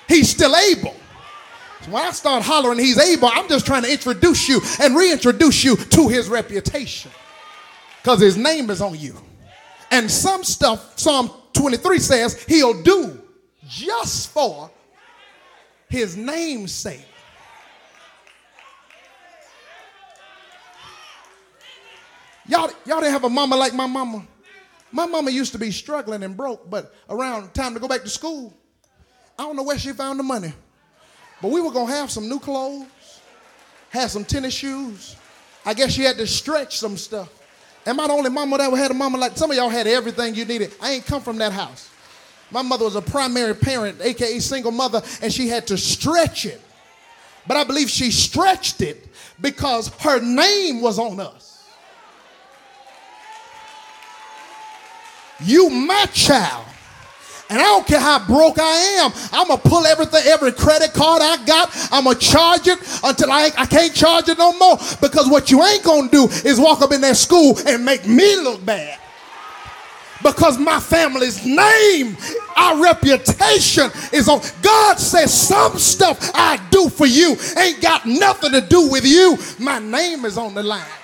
he's 0.08 0.30
still 0.30 0.54
able. 0.54 0.94
So 1.84 1.90
when 1.90 2.04
I 2.04 2.12
start 2.12 2.44
hollering 2.44 2.78
he's 2.78 2.98
able, 2.98 3.28
I'm 3.28 3.48
just 3.48 3.66
trying 3.66 3.82
to 3.82 3.90
introduce 3.90 4.48
you 4.48 4.60
and 4.80 4.96
reintroduce 4.96 5.64
you 5.64 5.76
to 5.76 6.08
his 6.08 6.28
reputation. 6.28 7.10
Because 8.00 8.20
his 8.20 8.36
name 8.36 8.70
is 8.70 8.80
on 8.80 8.98
you. 8.98 9.16
And 9.90 10.10
some 10.10 10.44
stuff, 10.44 10.98
Psalm 10.98 11.30
23 11.54 11.98
says, 11.98 12.42
he'll 12.44 12.82
do 12.82 13.20
just 13.68 14.30
for 14.30 14.70
his 15.88 16.16
name's 16.16 16.72
sake. 16.72 17.04
Y'all, 22.46 22.70
y'all 22.86 23.00
didn't 23.00 23.12
have 23.12 23.24
a 23.24 23.30
mama 23.30 23.56
like 23.56 23.74
my 23.74 23.86
mama. 23.86 24.26
My 24.90 25.06
mama 25.06 25.30
used 25.30 25.52
to 25.52 25.58
be 25.58 25.70
struggling 25.70 26.22
and 26.22 26.36
broke, 26.36 26.68
but 26.68 26.94
around 27.08 27.54
time 27.54 27.74
to 27.74 27.80
go 27.80 27.88
back 27.88 28.02
to 28.02 28.08
school, 28.08 28.54
I 29.38 29.44
don't 29.44 29.56
know 29.56 29.62
where 29.62 29.78
she 29.78 29.92
found 29.92 30.18
the 30.18 30.24
money. 30.24 30.52
But 31.42 31.50
we 31.50 31.60
were 31.60 31.72
going 31.72 31.88
to 31.88 31.92
have 31.92 32.10
some 32.10 32.28
new 32.28 32.38
clothes, 32.38 32.86
have 33.90 34.10
some 34.10 34.24
tennis 34.24 34.54
shoes, 34.54 35.16
I 35.64 35.74
guess 35.74 35.92
she 35.92 36.02
had 36.02 36.16
to 36.16 36.26
stretch 36.26 36.78
some 36.78 36.96
stuff. 36.96 37.28
Am 37.86 37.98
I 37.98 38.06
the 38.06 38.12
only 38.12 38.30
mama 38.30 38.58
that 38.58 38.64
ever 38.64 38.76
had 38.76 38.90
a 38.90 38.94
mama 38.94 39.18
like 39.18 39.36
some 39.36 39.50
of 39.50 39.56
y'all 39.56 39.68
had 39.68 39.86
everything 39.86 40.34
you 40.34 40.44
needed? 40.44 40.72
I 40.80 40.92
ain't 40.92 41.06
come 41.06 41.20
from 41.20 41.38
that 41.38 41.52
house. 41.52 41.90
My 42.50 42.62
mother 42.62 42.84
was 42.84 42.96
a 42.96 43.02
primary 43.02 43.54
parent, 43.54 44.00
aka 44.00 44.38
single 44.38 44.72
mother, 44.72 45.02
and 45.20 45.32
she 45.32 45.48
had 45.48 45.66
to 45.68 45.78
stretch 45.78 46.46
it. 46.46 46.60
But 47.46 47.56
I 47.56 47.64
believe 47.64 47.90
she 47.90 48.10
stretched 48.10 48.82
it 48.82 49.08
because 49.40 49.88
her 50.00 50.20
name 50.20 50.80
was 50.80 50.98
on 50.98 51.18
us. 51.18 51.66
You, 55.40 55.70
my 55.70 56.06
child. 56.12 56.66
And 57.52 57.60
I 57.60 57.64
don't 57.64 57.86
care 57.86 58.00
how 58.00 58.26
broke 58.26 58.58
I 58.58 59.02
am. 59.02 59.12
I'm 59.30 59.46
gonna 59.46 59.60
pull 59.60 59.84
everything, 59.84 60.22
every 60.24 60.52
credit 60.52 60.94
card 60.94 61.20
I 61.20 61.44
got, 61.44 61.70
I'm 61.92 62.04
gonna 62.04 62.18
charge 62.18 62.66
it 62.66 62.78
until 63.04 63.30
I, 63.30 63.50
I 63.58 63.66
can't 63.66 63.94
charge 63.94 64.30
it 64.30 64.38
no 64.38 64.56
more. 64.58 64.78
Because 65.02 65.28
what 65.28 65.50
you 65.50 65.62
ain't 65.62 65.84
gonna 65.84 66.08
do 66.08 66.28
is 66.46 66.58
walk 66.58 66.80
up 66.80 66.92
in 66.92 67.02
that 67.02 67.18
school 67.18 67.58
and 67.66 67.84
make 67.84 68.08
me 68.08 68.36
look 68.36 68.64
bad. 68.64 68.98
Because 70.22 70.56
my 70.56 70.80
family's 70.80 71.44
name, 71.44 72.16
our 72.56 72.82
reputation 72.82 73.90
is 74.14 74.30
on. 74.30 74.40
God 74.62 74.98
says 74.98 75.34
some 75.34 75.76
stuff 75.76 76.30
I 76.32 76.58
do 76.70 76.88
for 76.88 77.06
you 77.06 77.36
ain't 77.58 77.82
got 77.82 78.06
nothing 78.06 78.52
to 78.52 78.62
do 78.62 78.88
with 78.88 79.04
you. 79.04 79.36
My 79.58 79.78
name 79.78 80.24
is 80.24 80.38
on 80.38 80.54
the 80.54 80.62
line. 80.62 81.01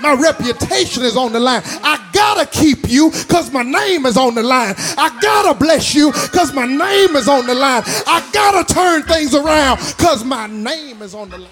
My 0.00 0.14
reputation 0.14 1.02
is 1.02 1.16
on 1.16 1.32
the 1.32 1.40
line. 1.40 1.62
I 1.64 2.08
gotta 2.12 2.46
keep 2.46 2.88
you 2.88 3.10
because 3.10 3.50
my 3.52 3.62
name 3.62 4.06
is 4.06 4.16
on 4.16 4.34
the 4.34 4.42
line. 4.42 4.74
I 4.78 5.16
gotta 5.20 5.58
bless 5.58 5.94
you 5.94 6.12
because 6.12 6.52
my 6.52 6.66
name 6.66 7.16
is 7.16 7.28
on 7.28 7.46
the 7.46 7.54
line. 7.54 7.82
I 8.06 8.28
gotta 8.32 8.72
turn 8.72 9.02
things 9.02 9.34
around 9.34 9.78
because 9.96 10.24
my 10.24 10.46
name 10.46 11.02
is 11.02 11.14
on 11.14 11.30
the 11.30 11.38
line. 11.38 11.50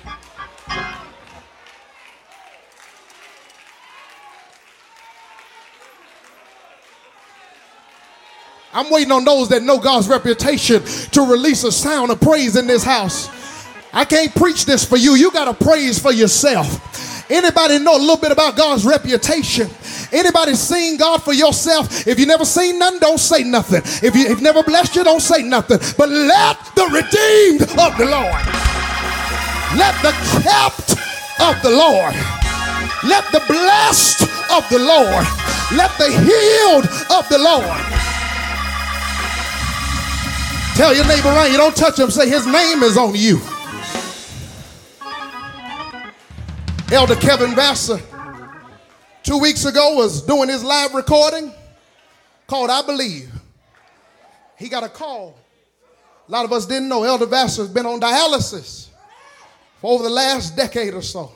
I'm 8.75 8.91
waiting 8.91 9.13
on 9.13 9.25
those 9.25 9.49
that 9.51 9.63
know 9.63 9.79
God's 9.79 10.09
reputation 10.09 10.83
to 11.13 11.23
release 11.23 11.63
a 11.63 11.71
sound 11.71 12.11
of 12.11 12.21
praise 12.21 12.57
in 12.57 12.67
this 12.67 12.83
house. 12.83 13.31
I 13.93 14.05
can't 14.05 14.35
preach 14.35 14.67
this 14.67 14.85
for 14.85 14.97
you. 14.97 15.15
You 15.15 15.31
got 15.31 15.45
to 15.45 15.65
praise 15.65 16.01
for 16.01 16.11
yourself. 16.11 17.14
Anybody 17.31 17.79
know 17.79 17.97
a 17.97 17.99
little 17.99 18.19
bit 18.19 18.33
about 18.33 18.57
God's 18.57 18.85
reputation? 18.85 19.69
Anybody 20.13 20.55
seen 20.55 20.97
God 20.97 21.23
for 21.23 21.33
yourself? 21.33 22.07
If 22.07 22.19
you 22.19 22.27
never 22.27 22.45
seen 22.45 22.79
nothing, 22.79 23.01
don't 23.01 23.19
say 23.19 23.43
nothing. 23.43 23.83
If 24.07 24.15
you, 24.15 24.29
have 24.29 24.43
never 24.43 24.63
blessed 24.63 24.97
you, 24.97 25.05
don't 25.05 25.21
say 25.21 25.43
nothing. 25.43 25.79
But 25.97 26.11
let 26.11 26.59
the 26.75 26.85
redeemed 26.85 27.63
of 27.63 27.97
the 27.97 28.05
Lord, 28.05 28.45
let 29.77 29.97
the 30.03 30.13
kept 30.43 30.93
of 31.41 31.61
the 31.63 31.71
Lord, 31.71 32.15
let 33.05 33.25
the 33.33 33.43
blessed 33.49 34.23
of 34.53 34.69
the 34.69 34.79
Lord, 34.79 35.27
let 35.73 35.97
the 35.99 36.11
healed 36.13 36.85
of 37.11 37.29
the 37.29 37.39
Lord. 37.39 38.05
Tell 40.77 40.95
your 40.95 41.07
neighbor 41.07 41.29
around 41.29 41.53
you, 41.53 41.57
don't 41.57 41.77
touch 41.77 41.99
him. 41.99 42.11
Say 42.11 42.29
his 42.29 42.47
name 42.47 42.83
is 42.83 42.97
on 42.97 43.15
you. 43.15 43.41
Elder 46.93 47.17
Kevin 47.17 47.53
Vasser, 47.53 48.01
two 49.23 49.39
weeks 49.39 49.65
ago, 49.65 49.95
was 49.95 50.21
doing 50.21 50.49
his 50.49 50.63
live 50.63 50.93
recording 50.93 51.53
called 52.47 52.69
I 52.69 52.83
Believe. 52.83 53.33
He 54.59 54.69
got 54.69 54.85
a 54.85 54.89
call. 54.89 55.39
A 56.29 56.31
lot 56.31 56.45
of 56.45 56.53
us 56.53 56.67
didn't 56.67 56.89
know 56.89 57.03
Elder 57.03 57.27
Vasser 57.27 57.59
has 57.59 57.69
been 57.69 57.87
on 57.87 58.01
dialysis 58.01 58.89
for 59.81 59.95
over 59.95 60.05
the 60.05 60.11
last 60.11 60.57
decade 60.57 60.95
or 60.95 61.03
so. 61.03 61.33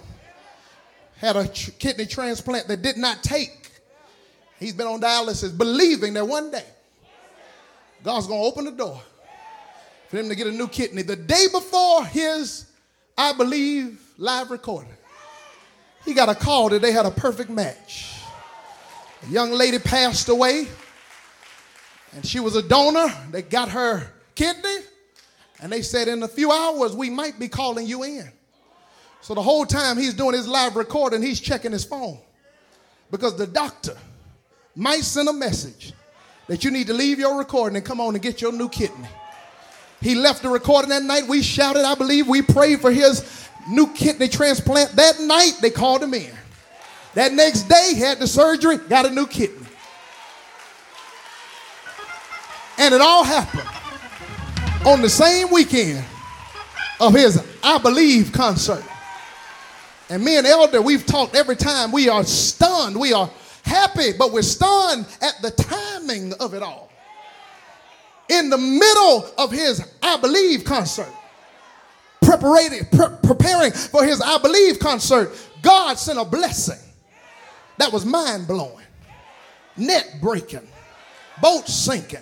Had 1.16 1.36
a 1.36 1.48
kidney 1.48 2.06
transplant 2.06 2.68
that 2.68 2.82
did 2.82 2.98
not 2.98 3.22
take. 3.22 3.70
He's 4.60 4.74
been 4.74 4.86
on 4.86 5.00
dialysis, 5.00 5.56
believing 5.56 6.12
that 6.14 6.26
one 6.26 6.50
day 6.50 6.64
God's 8.04 8.26
going 8.26 8.40
to 8.40 8.46
open 8.46 8.64
the 8.66 8.72
door 8.72 9.00
for 10.08 10.18
him 10.18 10.28
to 10.28 10.34
get 10.34 10.46
a 10.46 10.52
new 10.52 10.68
kidney. 10.68 11.02
The 11.02 11.16
day 11.16 11.46
before 11.50 12.04
his, 12.04 12.66
I 13.16 13.32
believe, 13.32 14.00
live 14.18 14.50
recording, 14.50 14.92
he 16.04 16.14
got 16.14 16.28
a 16.28 16.34
call 16.34 16.68
that 16.70 16.82
they 16.82 16.92
had 16.92 17.06
a 17.06 17.10
perfect 17.10 17.50
match. 17.50 18.14
A 19.26 19.30
young 19.30 19.50
lady 19.50 19.78
passed 19.78 20.28
away, 20.28 20.68
and 22.12 22.24
she 22.24 22.40
was 22.40 22.56
a 22.56 22.62
donor. 22.62 23.08
They 23.30 23.42
got 23.42 23.68
her 23.70 24.10
kidney, 24.34 24.78
and 25.60 25.72
they 25.72 25.82
said, 25.82 26.08
In 26.08 26.22
a 26.22 26.28
few 26.28 26.52
hours, 26.52 26.94
we 26.94 27.10
might 27.10 27.38
be 27.38 27.48
calling 27.48 27.86
you 27.86 28.04
in. 28.04 28.30
So 29.20 29.34
the 29.34 29.42
whole 29.42 29.66
time 29.66 29.96
he's 29.96 30.14
doing 30.14 30.34
his 30.34 30.46
live 30.46 30.76
recording, 30.76 31.22
he's 31.22 31.40
checking 31.40 31.72
his 31.72 31.84
phone 31.84 32.18
because 33.10 33.36
the 33.36 33.46
doctor 33.46 33.96
might 34.76 35.02
send 35.02 35.28
a 35.28 35.32
message 35.32 35.92
that 36.46 36.64
you 36.64 36.70
need 36.70 36.86
to 36.86 36.94
leave 36.94 37.18
your 37.18 37.36
recording 37.36 37.76
and 37.76 37.84
come 37.84 38.00
on 38.00 38.14
and 38.14 38.22
get 38.22 38.40
your 38.40 38.52
new 38.52 38.68
kidney. 38.68 39.08
He 40.00 40.14
left 40.14 40.42
the 40.42 40.48
recording 40.48 40.90
that 40.90 41.02
night. 41.02 41.26
We 41.26 41.42
shouted, 41.42 41.84
I 41.84 41.94
believe. 41.94 42.28
We 42.28 42.42
prayed 42.42 42.80
for 42.80 42.92
his 42.92 43.47
new 43.68 43.92
kidney 43.92 44.28
transplant. 44.28 44.92
That 44.92 45.20
night, 45.20 45.58
they 45.60 45.70
called 45.70 46.02
him 46.02 46.14
in. 46.14 46.32
That 47.14 47.32
next 47.32 47.62
day, 47.68 47.94
had 47.96 48.18
the 48.18 48.26
surgery, 48.26 48.76
got 48.76 49.06
a 49.06 49.10
new 49.10 49.26
kidney. 49.26 49.66
And 52.78 52.94
it 52.94 53.00
all 53.00 53.24
happened 53.24 53.68
on 54.86 55.02
the 55.02 55.08
same 55.08 55.50
weekend 55.50 56.04
of 57.00 57.14
his 57.14 57.42
I 57.62 57.78
Believe 57.78 58.32
concert. 58.32 58.84
And 60.10 60.24
me 60.24 60.38
and 60.38 60.46
Elder, 60.46 60.80
we've 60.80 61.04
talked 61.04 61.34
every 61.34 61.56
time. 61.56 61.92
We 61.92 62.08
are 62.08 62.24
stunned. 62.24 62.98
We 62.98 63.12
are 63.12 63.30
happy, 63.64 64.12
but 64.16 64.32
we're 64.32 64.42
stunned 64.42 65.06
at 65.20 65.42
the 65.42 65.50
timing 65.50 66.32
of 66.34 66.54
it 66.54 66.62
all 66.62 66.88
in 68.28 68.50
the 68.50 68.58
middle 68.58 69.30
of 69.38 69.50
his 69.50 69.82
I 70.02 70.16
Believe 70.18 70.64
concert, 70.64 71.08
preparing, 72.28 72.84
pre- 72.86 73.16
preparing 73.22 73.72
for 73.72 74.04
his 74.04 74.20
I 74.20 74.38
Believe 74.38 74.78
concert, 74.78 75.30
God 75.62 75.98
sent 75.98 76.18
a 76.18 76.24
blessing 76.24 76.78
that 77.78 77.92
was 77.92 78.04
mind 78.04 78.46
blowing, 78.46 78.84
net 79.76 80.16
breaking, 80.20 80.66
boat 81.40 81.66
sinking, 81.68 82.20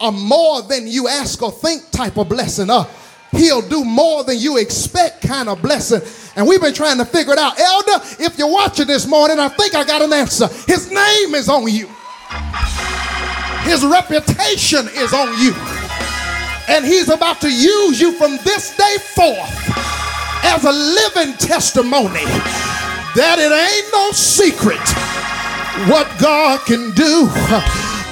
a 0.00 0.10
more 0.10 0.62
than 0.62 0.86
you 0.86 1.08
ask 1.08 1.42
or 1.42 1.52
think 1.52 1.90
type 1.90 2.16
of 2.16 2.28
blessing. 2.28 2.70
Uh, 2.70 2.84
he'll 3.32 3.66
do 3.68 3.84
more 3.84 4.24
than 4.24 4.38
you 4.38 4.56
expect 4.56 5.26
kind 5.26 5.48
of 5.48 5.60
blessing. 5.60 6.00
And 6.36 6.46
we've 6.46 6.60
been 6.60 6.74
trying 6.74 6.98
to 6.98 7.04
figure 7.04 7.32
it 7.32 7.38
out. 7.38 7.58
Elder, 7.58 8.04
if 8.20 8.38
you're 8.38 8.50
watching 8.50 8.86
this 8.86 9.06
morning, 9.06 9.38
I 9.38 9.48
think 9.48 9.74
I 9.74 9.84
got 9.84 10.02
an 10.02 10.12
answer. 10.12 10.48
His 10.66 10.90
name 10.90 11.34
is 11.34 11.48
on 11.48 11.68
you. 11.68 11.88
His 13.64 13.84
reputation 13.84 14.86
is 14.94 15.12
on 15.12 15.38
you. 15.40 15.75
And 16.68 16.84
he's 16.84 17.08
about 17.08 17.40
to 17.42 17.50
use 17.50 18.00
you 18.00 18.12
from 18.12 18.38
this 18.44 18.76
day 18.76 18.96
forth 18.98 19.86
as 20.44 20.64
a 20.64 20.72
living 20.72 21.36
testimony 21.38 22.24
that 23.14 23.38
it 23.38 23.52
ain't 23.52 23.92
no 23.92 24.10
secret 24.12 24.82
what 25.88 26.08
God 26.18 26.60
can 26.66 26.90
do, 26.92 27.28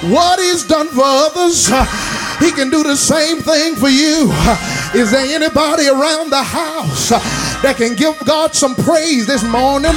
what 0.03 0.39
he's 0.39 0.63
done 0.63 0.87
for 0.87 1.03
others. 1.03 1.69
He 2.39 2.51
can 2.51 2.69
do 2.69 2.83
the 2.83 2.97
same 2.97 3.37
thing 3.37 3.75
for 3.75 3.87
you. 3.87 4.29
Is 4.93 5.11
there 5.11 5.25
anybody 5.25 5.87
around 5.87 6.29
the 6.29 6.43
house 6.43 7.09
that 7.63 7.75
can 7.77 7.95
give 7.95 8.19
God 8.25 8.53
some 8.53 8.75
praise 8.75 9.25
this 9.25 9.43
morning 9.43 9.95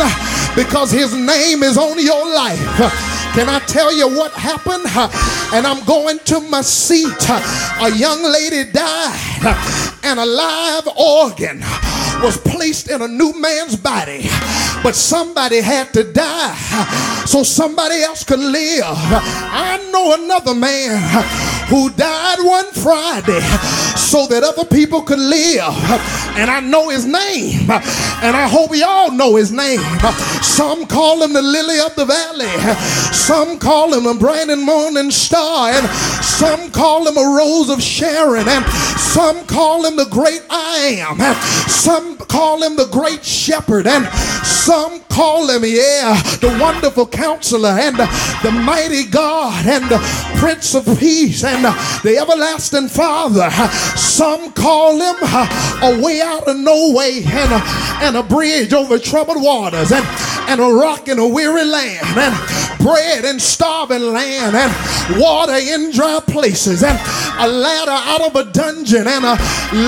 because 0.55 0.93
his 0.93 1.15
name 1.15 1.63
is 1.63 1.77
on 1.77 1.99
your 1.99 2.33
life? 2.33 2.63
Can 3.35 3.49
I 3.49 3.61
tell 3.67 3.93
you 3.93 4.09
what 4.09 4.33
happened? 4.33 4.87
And 5.53 5.67
I'm 5.67 5.85
going 5.85 6.21
to 6.31 6.41
my 6.41 6.63
seat. 6.63 7.29
A 7.83 7.91
young 7.97 8.23
lady 8.23 8.71
died, 8.71 9.57
and 10.05 10.21
a 10.21 10.27
live 10.27 10.87
organ 10.97 11.63
was 12.23 12.37
placed 12.37 12.91
in 12.91 13.03
a 13.03 13.09
new 13.09 13.33
man's 13.41 13.77
body. 13.77 14.29
But 14.83 14.95
somebody 14.95 15.61
had 15.61 15.93
to 15.95 16.05
die 16.05 16.57
so 17.27 17.43
somebody 17.43 18.01
else 18.03 18.25
could 18.25 18.41
live. 18.41 18.85
I 18.85 19.79
know 19.93 20.15
another 20.15 20.55
man 20.55 20.99
who 21.69 21.91
died 21.91 22.39
one 22.41 22.71
Friday 22.73 23.41
so 23.97 24.27
that 24.29 24.43
other 24.43 24.65
people 24.65 25.03
could 25.03 25.19
live. 25.19 25.75
And 26.39 26.51
I 26.51 26.61
know 26.61 26.89
his 26.89 27.05
name. 27.05 27.71
And 27.71 28.35
I 28.37 28.49
hope 28.49 28.75
y'all 28.75 29.11
know 29.11 29.37
his 29.37 29.53
name. 29.53 29.81
Some 30.43 30.87
call 30.87 31.23
him 31.23 31.33
the 31.33 31.43
lily 31.43 31.81
of 31.81 31.95
the 31.97 32.07
valley. 32.07 32.49
Some 33.13 33.59
call 33.59 33.93
him 33.93 34.07
a 34.07 34.29
and 34.51 34.63
morning 34.63 35.11
star. 35.11 35.73
And 35.73 35.87
some 36.23 36.71
call 36.71 37.07
him 37.07 37.19
a 37.19 37.37
rose 37.37 37.69
of 37.69 37.83
Sharon. 37.83 38.49
And 38.49 38.65
some 38.97 39.45
call 39.47 39.85
him 39.85 39.97
the 39.97 40.07
great 40.07 40.43
I 40.49 41.05
am. 41.05 41.19
Some 41.69 42.08
Some 42.09 42.17
call 42.17 42.63
him 42.63 42.77
the 42.77 42.87
great 42.87 43.23
shepherd, 43.23 43.87
and 43.87 44.09
some 44.43 45.01
call 45.11 45.51
him, 45.51 45.63
yeah, 45.63 46.19
the 46.41 46.57
wonderful 46.59 47.07
counselor, 47.07 47.69
and 47.69 47.99
the 47.99 48.51
mighty 48.51 49.05
God, 49.05 49.67
and 49.67 49.85
the 49.91 49.99
Prince 50.39 50.75
of 50.75 50.87
Peace, 50.99 51.45
and 51.45 51.65
the 52.03 52.17
everlasting 52.17 52.89
Father. 52.89 53.51
Some 53.95 54.53
call 54.53 54.95
him 54.95 55.17
uh, 55.21 55.81
a 55.83 56.03
way 56.03 56.23
out 56.23 56.49
of 56.49 56.57
no 56.57 56.95
way, 56.95 57.23
and 57.27 57.53
a, 57.53 57.63
and 58.07 58.17
a 58.17 58.23
bridge 58.23 58.73
over 58.73 58.99
troubled 58.99 59.43
waters, 59.43 59.93
and, 59.93 60.07
and 60.49 60.63
a 60.63 60.65
rock 60.65 61.09
in 61.09 61.19
a 61.19 61.29
weary 61.29 61.67
land, 61.67 62.07
and 62.17 62.79
bread 62.79 63.27
in 63.27 63.39
starving 63.39 64.15
land, 64.15 64.57
and 64.57 65.21
water 65.21 65.57
in 65.57 65.91
dry 65.91 66.21
places, 66.27 66.83
and 66.83 66.99
a 67.39 67.49
ladder 67.49 67.91
out 67.91 68.21
of 68.21 68.37
a 68.37 68.45
dungeon, 68.53 69.07
and 69.07 69.25
a 69.25 69.39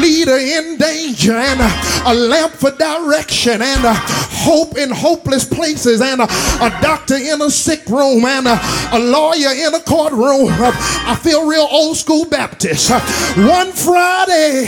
leader 0.00 0.36
in 0.36 0.76
danger, 0.78 1.34
and 1.34 1.60
a, 1.60 2.14
lamp 2.14 2.52
for 2.52 2.70
direction, 2.70 3.60
and 3.62 3.84
a 3.84 3.94
hope 4.40 4.76
in 4.76 4.90
hopeless 4.90 5.44
places, 5.44 6.00
and 6.00 6.20
a, 6.20 6.24
a 6.24 6.70
doctor 6.80 7.16
in 7.16 7.42
a 7.42 7.50
sick 7.50 7.86
room, 7.86 8.24
and 8.24 8.46
a, 8.46 8.58
a 8.92 8.98
lawyer 8.98 9.52
in 9.52 9.74
a 9.74 9.80
courtroom. 9.80 10.48
I 10.50 11.18
feel 11.20 11.46
real 11.46 11.68
old 11.70 11.96
school 11.96 12.24
Baptist. 12.24 12.90
One 13.36 13.72
Friday, 13.72 14.66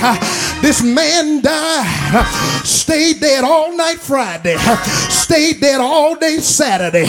this 0.61 0.83
man 0.83 1.41
died, 1.43 2.27
stayed 2.64 3.20
dead 3.20 3.45
all 3.45 3.77
night 3.77 3.99
Friday, 3.99 4.57
stayed 5.09 5.61
dead 5.61 5.81
all 5.81 6.14
day 6.16 6.39
Saturday. 6.39 7.07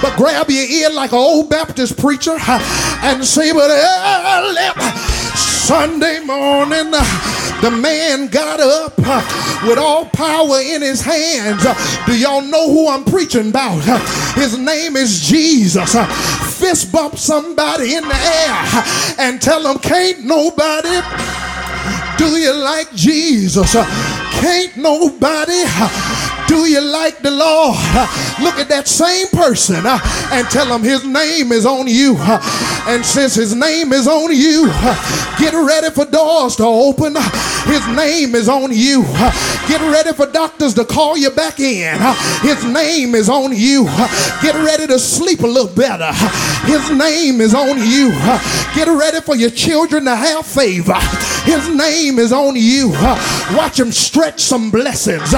But 0.00 0.16
grab 0.16 0.50
your 0.50 0.64
ear 0.64 0.90
like 0.90 1.12
an 1.12 1.18
old 1.18 1.50
Baptist 1.50 1.98
preacher 1.98 2.36
and 2.38 3.24
say, 3.24 3.52
but 3.52 3.70
early 3.70 5.53
Sunday 5.64 6.20
morning, 6.20 6.90
the 7.62 7.70
man 7.70 8.26
got 8.26 8.60
up 8.60 8.98
with 9.66 9.78
all 9.78 10.04
power 10.04 10.60
in 10.60 10.82
his 10.82 11.00
hands. 11.00 11.64
Do 12.04 12.18
y'all 12.18 12.42
know 12.42 12.70
who 12.70 12.90
I'm 12.90 13.02
preaching 13.02 13.48
about? 13.48 13.80
His 14.34 14.58
name 14.58 14.94
is 14.94 15.22
Jesus. 15.22 15.94
Fist 16.60 16.92
bump 16.92 17.16
somebody 17.16 17.94
in 17.94 18.06
the 18.06 18.14
air 18.14 18.84
and 19.18 19.40
tell 19.40 19.62
them, 19.62 19.78
can't 19.78 20.22
nobody 20.22 21.00
do 22.18 22.36
you 22.36 22.52
like 22.52 22.94
Jesus? 22.94 23.72
Can't 23.72 24.76
nobody 24.76 25.64
do 26.46 26.66
you 26.66 26.80
like 26.80 27.18
the 27.20 27.30
Lord? 27.30 27.76
Look 28.40 28.58
at 28.58 28.68
that 28.68 28.86
same 28.86 29.28
person 29.28 29.86
uh, 29.86 29.98
and 30.32 30.46
tell 30.48 30.66
him 30.66 30.82
his 30.82 31.04
name 31.04 31.52
is 31.52 31.66
on 31.66 31.86
you. 31.86 32.16
Uh, 32.18 32.40
and 32.86 33.04
since 33.04 33.34
his 33.34 33.54
name 33.54 33.92
is 33.92 34.06
on 34.06 34.34
you, 34.34 34.68
uh, 34.68 35.36
get 35.38 35.54
ready 35.54 35.90
for 35.90 36.04
doors 36.04 36.56
to 36.56 36.64
open. 36.64 37.14
His 37.64 37.86
name 37.88 38.34
is 38.34 38.48
on 38.48 38.72
you. 38.72 39.02
Get 39.68 39.80
ready 39.80 40.12
for 40.12 40.26
doctors 40.26 40.74
to 40.74 40.84
call 40.84 41.16
you 41.16 41.30
back 41.30 41.60
in. 41.60 41.98
His 42.42 42.64
name 42.64 43.14
is 43.14 43.28
on 43.28 43.56
you. 43.56 43.84
Get 44.42 44.54
ready 44.54 44.86
to 44.86 44.98
sleep 44.98 45.40
a 45.40 45.46
little 45.46 45.74
better. 45.74 46.12
His 46.66 46.90
name 46.90 47.40
is 47.40 47.54
on 47.54 47.78
you. 47.78 48.10
Get 48.74 48.88
ready 48.88 49.20
for 49.20 49.34
your 49.34 49.50
children 49.50 50.04
to 50.04 50.14
have 50.14 50.46
favor. 50.46 50.98
His 51.44 51.68
name 51.68 52.18
is 52.18 52.32
on 52.32 52.56
you. 52.56 52.90
Watch 53.56 53.80
him 53.80 53.92
stretch 53.92 54.40
some 54.40 54.70
blessings 54.70 55.32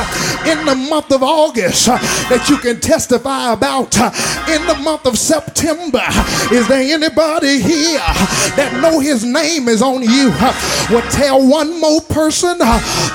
in 0.46 0.64
the 0.64 0.74
month 0.96 1.12
of 1.12 1.22
August 1.22 1.88
uh, 1.90 1.98
that 2.30 2.48
you 2.48 2.56
can 2.56 2.80
testify 2.80 3.52
about. 3.52 3.92
Uh, 4.00 4.08
in 4.48 4.64
the 4.66 4.74
month 4.82 5.04
of 5.04 5.18
September, 5.18 6.00
is 6.50 6.66
there 6.68 6.80
anybody 6.80 7.60
here 7.60 8.00
that 8.56 8.80
know 8.80 8.98
his 8.98 9.22
name 9.22 9.68
is 9.68 9.82
on 9.82 10.00
you? 10.00 10.32
Uh, 10.32 10.56
Will 10.88 11.02
tell 11.10 11.46
one 11.46 11.78
more 11.78 12.00
person, 12.00 12.56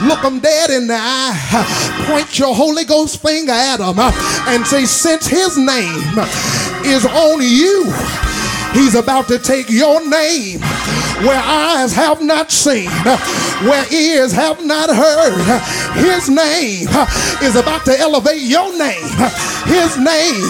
look 0.06 0.22
them 0.22 0.40
dead 0.40 0.70
in 0.70 0.86
the 0.86 1.00
eye, 1.00 2.06
point 2.06 2.38
your 2.38 2.54
Holy 2.54 2.86
Ghost 2.86 3.20
finger 3.20 3.52
at 3.52 3.78
them, 3.78 3.98
and 3.98 4.68
say, 4.68 4.86
since 4.86 5.26
his 5.26 5.58
name 5.58 6.22
is 6.86 7.04
on 7.08 7.42
you, 7.42 7.90
he's 8.74 8.96
about 8.96 9.28
to 9.28 9.40
take 9.40 9.70
your 9.70 10.08
name 10.08 10.62
where 11.22 11.40
eyes 11.40 11.94
have 11.94 12.22
not 12.22 12.52
seen, 12.52 12.90
where 13.68 13.86
ears 13.94 14.32
have 14.32 14.64
not 14.66 14.90
heard. 14.90 15.62
His 15.96 16.30
name 16.30 16.88
is 17.44 17.56
about 17.56 17.86
to 17.86 17.98
elevate 18.00 18.42
your 18.42 18.76
name. 18.78 19.06
His 19.66 19.98
name 19.98 20.44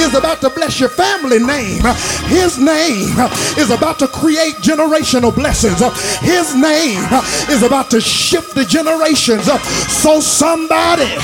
is 0.00 0.14
about 0.14 0.40
to 0.40 0.50
bless 0.50 0.80
your 0.80 0.88
family 0.88 1.38
name. 1.38 1.82
His 2.26 2.58
name 2.58 3.14
is 3.56 3.70
about 3.70 3.98
to 4.00 4.08
create 4.08 4.54
generational 4.56 5.34
blessings. 5.34 5.78
His 6.20 6.54
name 6.54 7.04
is 7.50 7.62
about 7.62 7.90
to 7.90 8.00
shift 8.00 8.54
the 8.54 8.64
generations. 8.64 9.44
So 10.02 10.20
somebody 10.20 11.14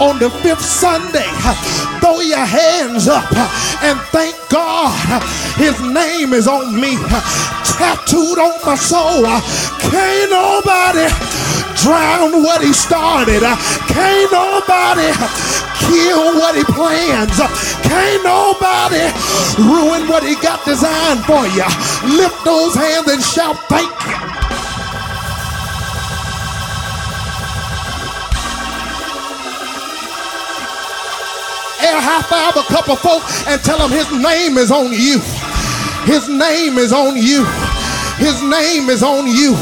on 0.00 0.18
the 0.18 0.30
fifth 0.30 0.64
Sunday, 0.64 1.26
throw 2.00 2.20
your 2.20 2.44
hands 2.44 3.08
up 3.08 3.30
and 3.82 3.98
thank 4.14 4.36
God. 4.48 4.94
His 5.56 5.80
name 5.80 6.32
is 6.32 6.46
on 6.46 6.74
me, 6.74 6.96
tattooed 7.76 8.38
on 8.38 8.54
my 8.64 8.76
soul. 8.76 9.24
Can't 9.90 10.30
nobody 10.30 11.08
drown 11.82 12.42
what 12.42 12.62
he 12.62 12.72
started. 12.72 13.42
Can't 13.42 14.30
nobody 14.32 15.10
kill 15.82 16.38
what 16.38 16.54
he 16.54 16.64
plans. 16.64 17.38
Can't 17.82 18.22
nobody 18.24 19.10
ruin 19.58 20.08
what 20.08 20.22
he 20.22 20.34
got 20.36 20.64
designed 20.64 21.24
for 21.24 21.46
you. 21.46 21.66
Lift 22.16 22.44
those 22.44 22.74
hands 22.74 23.10
and 23.10 23.22
shout, 23.22 23.56
thank 23.68 23.90
you. 24.06 24.37
Air 31.88 32.00
high 32.00 32.22
five 32.28 32.56
a 32.56 32.64
couple 32.68 32.96
folk 32.96 33.24
and 33.48 33.60
tell 33.64 33.78
them 33.78 33.90
his 33.90 34.08
name 34.12 34.58
is 34.58 34.70
on 34.70 34.92
you. 34.92 35.20
His 36.04 36.28
name 36.28 36.76
is 36.76 36.92
on 36.92 37.16
you. 37.16 37.44
His 38.20 38.42
name 38.42 38.90
is 38.90 39.02
on 39.02 39.26
you. 39.26 39.56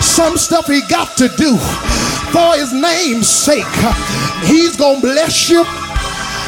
Some 0.00 0.36
stuff 0.36 0.66
he 0.66 0.82
got 0.88 1.16
to 1.16 1.28
do 1.40 1.56
for 2.32 2.56
his 2.56 2.72
name's 2.72 3.28
sake. 3.28 3.64
He's 4.44 4.76
gonna 4.76 5.00
bless 5.00 5.48
you. 5.48 5.64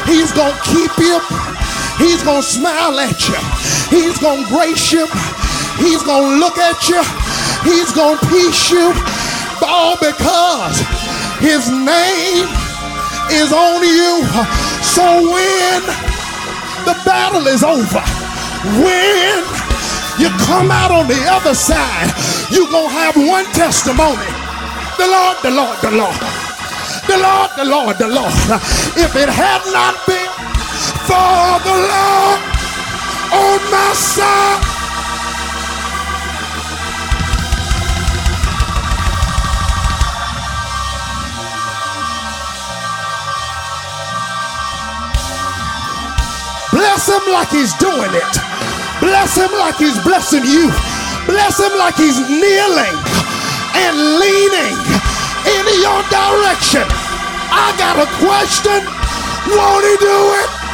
He's 0.05 0.31
gonna 0.31 0.57
keep 0.65 0.93
you. 1.01 1.17
He's 1.97 2.21
gonna 2.21 2.43
smile 2.43 2.99
at 2.99 3.17
you. 3.27 3.39
He's 3.89 4.17
gonna 4.19 4.45
grace 4.47 4.91
you. 4.91 5.07
He's 5.81 6.03
gonna 6.03 6.37
look 6.37 6.57
at 6.57 6.87
you. 6.89 7.01
He's 7.65 7.91
gonna 7.93 8.19
peace 8.29 8.69
you. 8.69 8.93
All 9.65 9.97
because 9.97 10.77
his 11.39 11.69
name 11.71 12.64
is 13.31 13.53
on 13.53 13.81
you. 13.83 14.25
So 14.83 15.03
when 15.31 15.81
the 16.85 16.95
battle 17.05 17.47
is 17.47 17.63
over, 17.63 18.03
when 18.81 19.43
you 20.19 20.29
come 20.45 20.71
out 20.71 20.91
on 20.91 21.07
the 21.07 21.21
other 21.29 21.53
side, 21.53 22.11
you're 22.51 22.69
going 22.69 22.89
to 22.89 22.95
have 22.95 23.15
one 23.15 23.45
testimony. 23.53 24.29
The 24.97 25.07
Lord, 25.07 25.37
the 25.43 25.51
Lord, 25.51 25.77
the 25.81 25.91
Lord. 25.91 26.19
The 27.07 27.17
Lord, 27.17 27.51
the 27.55 27.65
Lord, 27.65 27.97
the 27.97 28.07
Lord. 28.07 28.33
If 28.97 29.15
it 29.15 29.29
had 29.29 29.61
not 29.71 29.93
been 30.07 30.31
for 31.05 31.59
the 31.61 31.77
Lord 31.77 32.39
on 33.29 33.59
my 33.69 33.93
side, 33.93 34.74
Bless 46.95 47.09
him 47.09 47.33
like 47.33 47.49
he's 47.49 47.73
doing 47.73 48.15
it. 48.15 48.35
Bless 49.01 49.35
him 49.35 49.51
like 49.59 49.75
he's 49.75 50.01
blessing 50.01 50.45
you. 50.45 50.71
Bless 51.27 51.59
him 51.59 51.77
like 51.77 51.95
he's 51.97 52.17
kneeling 52.21 52.95
and 53.75 53.95
leaning 54.15 54.79
in 55.43 55.65
your 55.83 55.99
direction. 56.07 56.87
I 57.51 57.75
got 57.75 57.99
a 57.99 58.07
question. 58.23 58.79
Won't 59.51 59.83
he 59.83 59.95
do 59.99 60.19
it? 60.39 60.64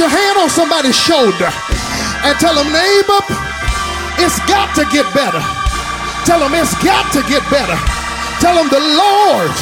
Your 0.00 0.08
hand 0.08 0.40
on 0.40 0.48
somebody's 0.48 0.96
shoulder 0.96 1.52
and 2.24 2.32
tell 2.40 2.56
them, 2.56 2.72
neighbor, 2.72 3.20
it's 4.16 4.40
got 4.48 4.72
to 4.72 4.88
get 4.88 5.04
better. 5.12 5.44
Tell 6.24 6.40
them 6.40 6.56
it's 6.56 6.72
got 6.80 7.04
to 7.12 7.20
get 7.28 7.44
better. 7.52 7.76
Tell 8.40 8.56
them 8.56 8.72
the 8.72 8.80
Lord 8.80 9.52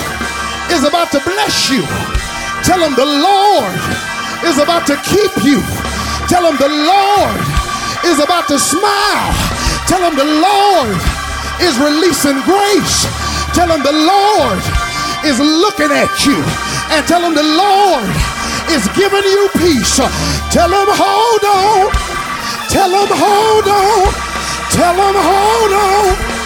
is 0.71 0.87
about 0.87 1.11
to 1.11 1.21
bless 1.27 1.67
you. 1.75 1.83
Tell 2.63 2.79
them 2.79 2.95
the 2.95 3.03
Lord 3.03 3.75
is 4.47 4.63
about 4.63 4.87
to 4.87 4.95
keep 5.03 5.35
you. 5.43 5.59
Tell 6.31 6.47
them 6.47 6.55
the 6.63 6.71
Lord 6.71 7.43
is 8.07 8.23
about 8.23 8.47
to 8.47 8.63
smile. 8.63 9.35
Tell 9.91 10.07
them 10.07 10.15
the 10.15 10.31
Lord 10.39 10.95
is 11.59 11.75
releasing 11.83 12.39
grace. 12.47 13.11
Tell 13.59 13.67
them 13.67 13.83
the 13.83 13.91
Lord 13.91 14.63
is 15.27 15.43
looking 15.43 15.91
at 15.91 16.15
you 16.23 16.39
and 16.95 17.03
tell 17.11 17.27
them 17.27 17.35
the 17.35 17.43
Lord 17.43 18.07
is 18.71 18.89
giving 18.97 19.25
you 19.25 19.49
peace. 19.57 19.97
Tell 20.51 20.69
them, 20.69 20.89
hold 20.91 21.45
on. 21.45 21.93
Tell 22.69 22.91
them, 22.91 23.09
hold 23.11 23.69
on. 23.69 24.13
Tell 24.71 24.95
them, 24.95 25.15
hold 25.17 25.73
on. 25.73 26.39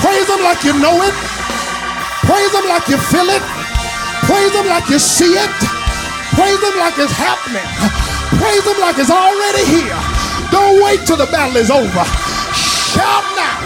Praise 0.00 0.28
Him 0.28 0.42
like 0.44 0.64
you 0.64 0.72
know 0.80 1.02
it. 1.02 1.14
Praise 2.26 2.54
Him 2.54 2.68
like 2.68 2.88
you 2.88 2.98
feel 2.98 3.28
it. 3.30 3.42
Praise 4.26 4.54
Him 4.54 4.66
like 4.66 4.88
you 4.88 4.98
see 4.98 5.34
it. 5.34 5.73
Praise 6.34 6.60
Him 6.60 6.76
like 6.78 6.98
it's 6.98 7.14
happening. 7.14 7.66
Praise 8.42 8.64
Him 8.66 8.78
like 8.80 8.98
it's 8.98 9.10
already 9.10 9.64
here. 9.66 9.98
Don't 10.50 10.82
wait 10.82 11.06
till 11.06 11.16
the 11.16 11.26
battle 11.30 11.56
is 11.56 11.70
over. 11.70 12.04
Shout 12.54 13.26
now. 13.38 13.58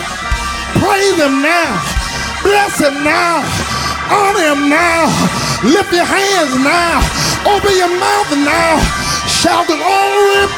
Praise 0.80 1.16
Him 1.16 1.40
now. 1.42 1.80
Bless 2.42 2.78
Him 2.80 3.04
now. 3.04 3.44
Honor 4.12 4.52
Him 4.52 4.68
now. 4.68 5.08
Lift 5.64 5.92
your 5.92 6.04
hands 6.04 6.54
now. 6.60 7.00
Open 7.48 7.72
your 7.76 7.92
mouth 7.98 8.30
now. 8.36 8.78
Shout 9.26 9.66
the 9.66 9.76
glory. 9.76 10.57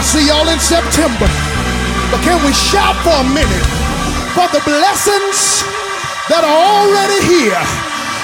I'll 0.00 0.08
see 0.16 0.32
y'all 0.32 0.48
in 0.48 0.56
September. 0.56 1.28
But 2.08 2.24
can 2.24 2.40
we 2.40 2.56
shout 2.56 2.96
for 3.04 3.20
a 3.20 3.26
minute 3.36 3.66
for 4.32 4.48
the 4.48 4.64
blessings 4.64 5.60
that 6.32 6.40
are 6.40 6.56
already 6.56 7.20
here, 7.28 7.60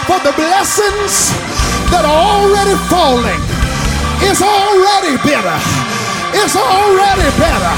for 0.09 0.17
the 0.25 0.33
blessings 0.41 1.37
that 1.93 2.01
are 2.09 2.17
already 2.17 2.73
falling? 2.89 3.37
It's 4.25 4.41
already 4.41 5.21
better. 5.21 5.53
It's 6.33 6.57
already 6.57 7.29
better. 7.37 7.75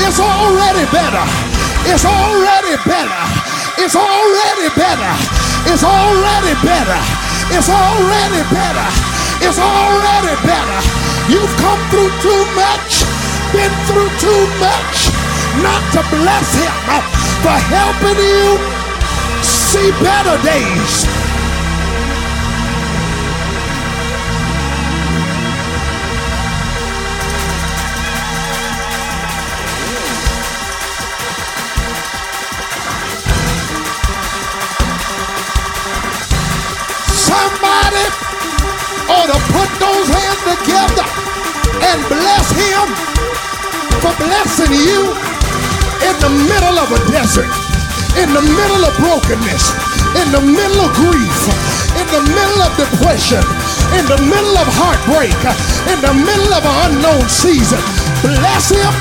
It's 0.00 0.16
already 0.16 0.88
better. 0.88 1.24
It's 1.92 2.08
already 2.08 2.80
better. 2.88 3.20
It's 3.76 3.92
already 4.00 4.72
better. 4.80 5.12
It's 5.68 5.84
already 5.84 6.56
better. 6.64 7.00
It's 7.52 7.68
already 7.68 8.42
better. 8.48 8.88
It's 9.44 9.60
already 9.60 10.34
better. 10.40 10.80
You've 11.28 11.54
come 11.60 11.80
through 11.92 12.08
too 12.24 12.42
much 12.56 13.05
been 13.56 13.72
through 13.88 14.10
too 14.20 14.42
much 14.60 15.08
not 15.64 15.80
to 15.94 16.02
bless 16.12 16.48
him 16.60 16.76
for 17.40 17.56
helping 17.72 18.18
you 18.20 18.58
see 19.42 19.90
better 20.04 20.36
days. 20.44 20.94
Somebody 37.08 38.04
ought 39.08 39.28
to 39.32 39.40
put 39.56 39.70
those 39.80 40.08
hands 40.12 40.42
together 40.52 41.06
and 41.88 41.98
bless 42.08 42.50
him 42.52 43.15
blessing 44.18 44.72
you 44.72 45.12
in 46.04 46.14
the 46.20 46.32
middle 46.48 46.76
of 46.80 46.88
a 46.92 47.00
desert, 47.12 47.50
in 48.16 48.32
the 48.32 48.40
middle 48.40 48.82
of 48.84 48.92
brokenness, 48.96 49.72
in 50.16 50.28
the 50.32 50.40
middle 50.40 50.80
of 50.80 50.90
grief, 50.96 51.40
in 52.00 52.06
the 52.08 52.22
middle 52.32 52.60
of 52.64 52.72
depression, 52.76 53.44
in 53.96 54.04
the 54.08 54.20
middle 54.24 54.56
of 54.56 54.66
heartbreak, 54.72 55.36
in 55.92 55.98
the 56.00 56.14
middle 56.14 56.52
of 56.54 56.62
an 56.64 56.76
unknown 56.92 57.28
season. 57.28 57.80
Bless 58.22 58.72
him. 58.72 58.92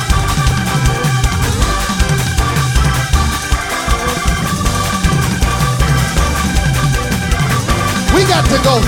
We 8.16 8.24
got 8.28 8.44
to 8.52 8.60
go. 8.64 8.80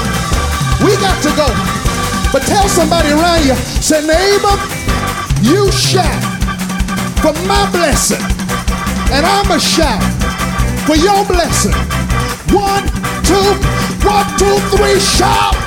We 0.84 0.96
got 1.00 1.22
to 1.24 1.32
go. 1.36 1.48
But 2.32 2.44
tell 2.44 2.68
somebody 2.68 3.12
around 3.12 3.46
you, 3.46 3.56
say, 3.82 4.02
neighbor, 4.06 4.56
you 5.48 5.72
shout 5.72 6.24
for 7.22 7.34
my 7.48 7.70
blessing, 7.72 8.22
and 9.12 9.26
I'm 9.26 9.50
a 9.52 9.60
shout 9.60 10.04
for 10.86 10.96
your 10.96 11.26
blessing. 11.26 11.74
One, 12.54 12.86
two, 13.24 13.50
one, 14.08 14.28
two, 14.38 14.58
three, 14.76 15.00
shout. 15.00 15.67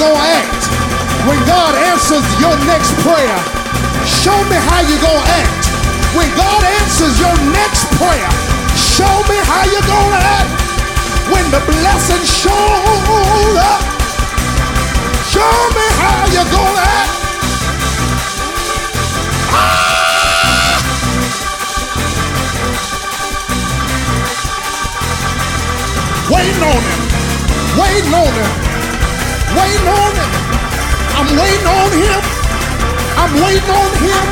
Gonna 0.00 0.16
act 0.16 0.64
when 1.28 1.36
God 1.44 1.76
answers 1.76 2.24
your 2.40 2.56
next 2.64 2.96
prayer. 3.04 3.36
Show 4.08 4.38
me 4.48 4.56
how 4.56 4.80
you 4.80 4.96
gonna 4.96 5.28
act 5.44 5.68
when 6.16 6.24
God 6.40 6.64
answers 6.80 7.20
your 7.20 7.36
next 7.52 7.84
prayer. 8.00 8.32
Show 8.96 9.12
me 9.28 9.36
how 9.44 9.62
you 9.68 9.80
gonna 9.84 10.16
act 10.40 10.56
when 11.28 11.44
the 11.52 11.60
blessing 11.68 12.24
shows 12.24 13.56
up. 13.60 13.84
Show 15.28 15.52
me 15.76 15.86
how 16.00 16.24
you 16.32 16.42
gonna 16.48 16.80
act. 16.80 17.12
Ah! 19.52 20.80
Waiting 26.32 26.62
on 26.62 26.80
him, 26.88 27.00
waiting 27.76 28.14
on 28.14 28.32
him, 28.32 28.59
waiting 29.58 29.88
on 29.88 30.12
him. 30.14 30.30
I'm 31.18 31.30
waiting 31.36 31.68
on 31.68 31.90
him. 31.92 32.20
I'm 33.20 33.32
waiting 33.42 33.70
on 33.70 33.90
him. 34.04 34.26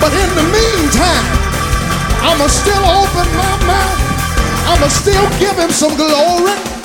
But 0.00 0.12
in 0.14 0.30
the 0.38 0.46
meantime, 0.54 1.26
I'ma 2.22 2.46
still 2.46 2.84
open 2.84 3.26
my 3.36 3.54
mouth. 3.66 3.98
I'ma 4.70 4.88
still 4.88 5.26
give 5.38 5.56
him 5.58 5.70
some 5.70 5.96
glory. 5.96 6.77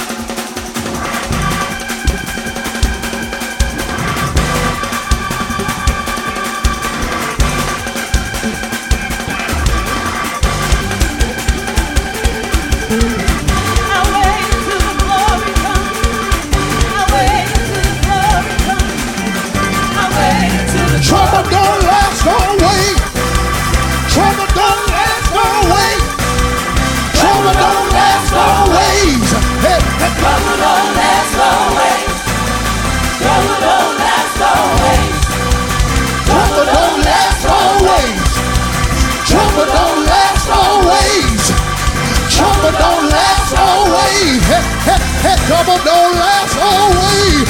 Trouble 45.43 45.75
don't 45.83 46.15
last 46.15 46.55
always. 46.55 47.43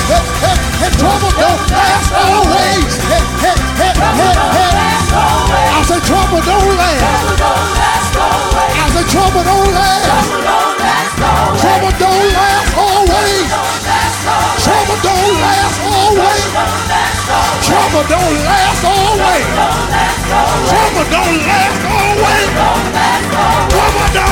Trouble 0.97 1.29
don't 1.37 1.61
last 1.69 2.09
always. 2.09 2.89
Hey, 3.05 3.21
hey, 3.37 3.53
hey, 3.77 3.93
hey, 3.93 4.33
hey. 4.57 4.73
I 5.13 5.85
say 5.85 5.99
trouble 6.01 6.41
don't 6.41 6.73
last. 6.73 7.37
Last 7.37 8.17
always. 8.17 8.73
I 8.81 8.89
say 8.97 9.05
trouble 9.13 9.43
don't 9.45 9.69
last. 9.77 10.09
Trouble 11.61 11.93
don't 12.01 12.33
last 12.33 12.73
always. 12.81 13.45
Trouble 14.65 14.97
don't 15.05 15.37
last 15.37 15.77
always. 15.85 16.49
Trouble 17.61 18.05
don't 18.09 18.37
last 18.41 18.83
always. 18.89 19.45
Trouble 20.65 21.05
don't 21.13 21.37
last 21.45 21.85
always. 21.85 22.49
Trouble 23.69 24.13
don't 24.13 24.22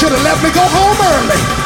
should 0.00 0.12
have 0.12 0.24
let 0.24 0.42
me 0.42 0.50
go 0.50 0.62
home 0.62 0.96
early. 1.12 1.59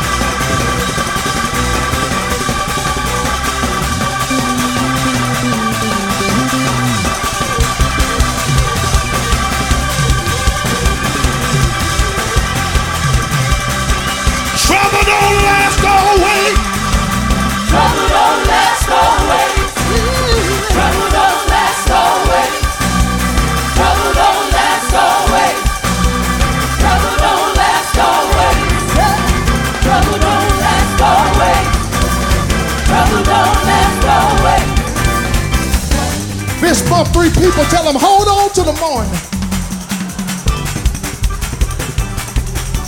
Bump 36.95 37.09
three 37.09 37.31
people, 37.31 37.65
tell 37.65 37.83
them 37.83 37.97
hold 37.99 38.29
on 38.29 38.51
to 38.51 38.63
the 38.63 38.73
morning. 38.79 39.11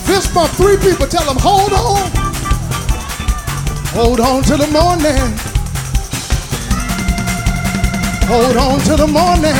Fist 0.06 0.32
bump 0.32 0.52
three 0.52 0.76
people, 0.76 1.08
tell 1.08 1.24
them 1.24 1.36
hold 1.40 1.72
on. 1.72 2.08
Hold 3.98 4.20
on 4.20 4.44
to 4.44 4.56
the 4.56 4.68
morning. 4.68 5.26
Hold 8.30 8.56
on 8.56 8.78
to 8.86 8.94
the 8.94 9.08
morning. 9.08 9.56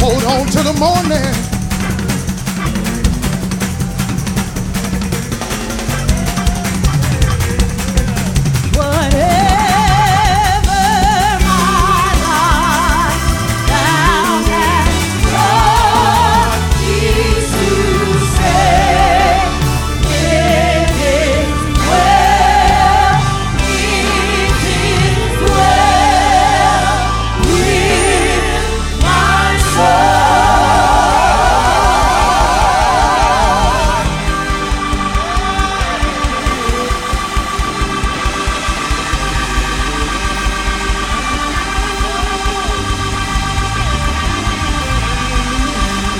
Hold 0.00 0.24
on 0.24 0.46
to 0.46 0.62
the 0.62 0.72
morning. 0.78 1.47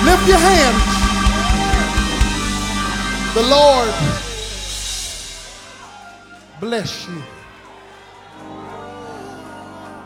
Lift 0.09 0.27
your 0.27 0.39
hands. 0.39 0.83
The 3.35 3.43
Lord 3.43 3.93
bless 6.59 7.07
you. 7.07 7.21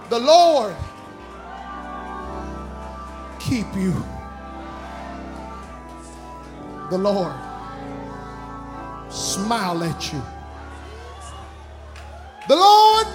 The 0.10 0.20
Lord 0.20 0.76
keep 3.40 3.66
you. 3.78 3.94
The 6.90 6.98
Lord 6.98 7.36
smile 9.10 9.84
at 9.86 10.12
you. 10.12 10.22
The 12.50 12.58
Lord 12.58 13.08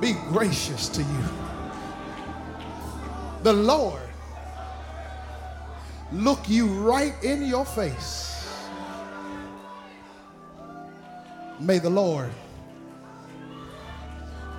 be 0.00 0.12
gracious 0.28 0.88
to 0.90 1.02
you. 1.02 1.24
The 3.42 3.52
Lord 3.52 4.09
look 6.12 6.48
you 6.48 6.66
right 6.66 7.14
in 7.22 7.46
your 7.46 7.64
face. 7.64 8.58
May 11.58 11.78
the 11.78 11.90
Lord 11.90 12.30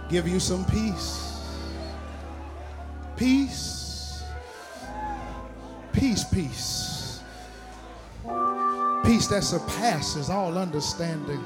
give 0.10 0.28
you 0.28 0.40
some 0.40 0.66
peace. 0.66 1.40
Peace. 3.18 4.24
Peace, 5.94 6.24
peace. 6.24 7.22
Peace 9.04 9.28
that 9.28 9.44
surpasses 9.44 10.30
all 10.30 10.58
understanding. 10.58 11.44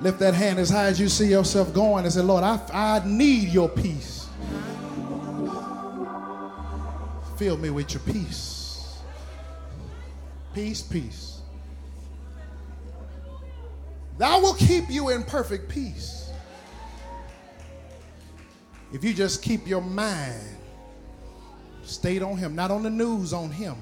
Lift 0.00 0.18
that 0.20 0.34
hand 0.34 0.58
as 0.58 0.70
high 0.70 0.86
as 0.86 1.00
you 1.00 1.08
see 1.08 1.26
yourself 1.26 1.72
going 1.72 2.04
and 2.04 2.12
say, 2.12 2.20
Lord, 2.20 2.44
I, 2.44 2.60
I 2.72 3.02
need 3.06 3.48
your 3.48 3.68
peace. 3.68 4.28
Fill 7.44 7.58
me 7.58 7.68
with 7.68 7.92
your 7.92 8.00
peace. 8.04 9.00
Peace, 10.54 10.80
peace. 10.80 11.42
Thou 14.16 14.40
will 14.40 14.54
keep 14.54 14.88
you 14.88 15.10
in 15.10 15.22
perfect 15.24 15.68
peace. 15.68 16.30
If 18.94 19.04
you 19.04 19.12
just 19.12 19.42
keep 19.42 19.68
your 19.68 19.82
mind 19.82 20.40
stayed 21.82 22.22
on 22.22 22.38
him, 22.38 22.54
not 22.54 22.70
on 22.70 22.82
the 22.82 22.88
news, 22.88 23.34
on 23.34 23.50
him. 23.50 23.76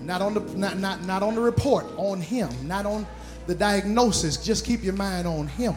Not 0.00 0.22
on 0.22 0.32
the 0.32 0.40
not, 0.56 0.78
not, 0.78 1.04
not 1.04 1.22
on 1.22 1.34
the 1.34 1.42
report, 1.42 1.84
on 1.98 2.22
him, 2.22 2.48
not 2.66 2.86
on 2.86 3.06
the 3.46 3.54
diagnosis. 3.54 4.38
Just 4.38 4.64
keep 4.64 4.82
your 4.82 4.94
mind 4.94 5.26
on 5.26 5.48
him. 5.48 5.74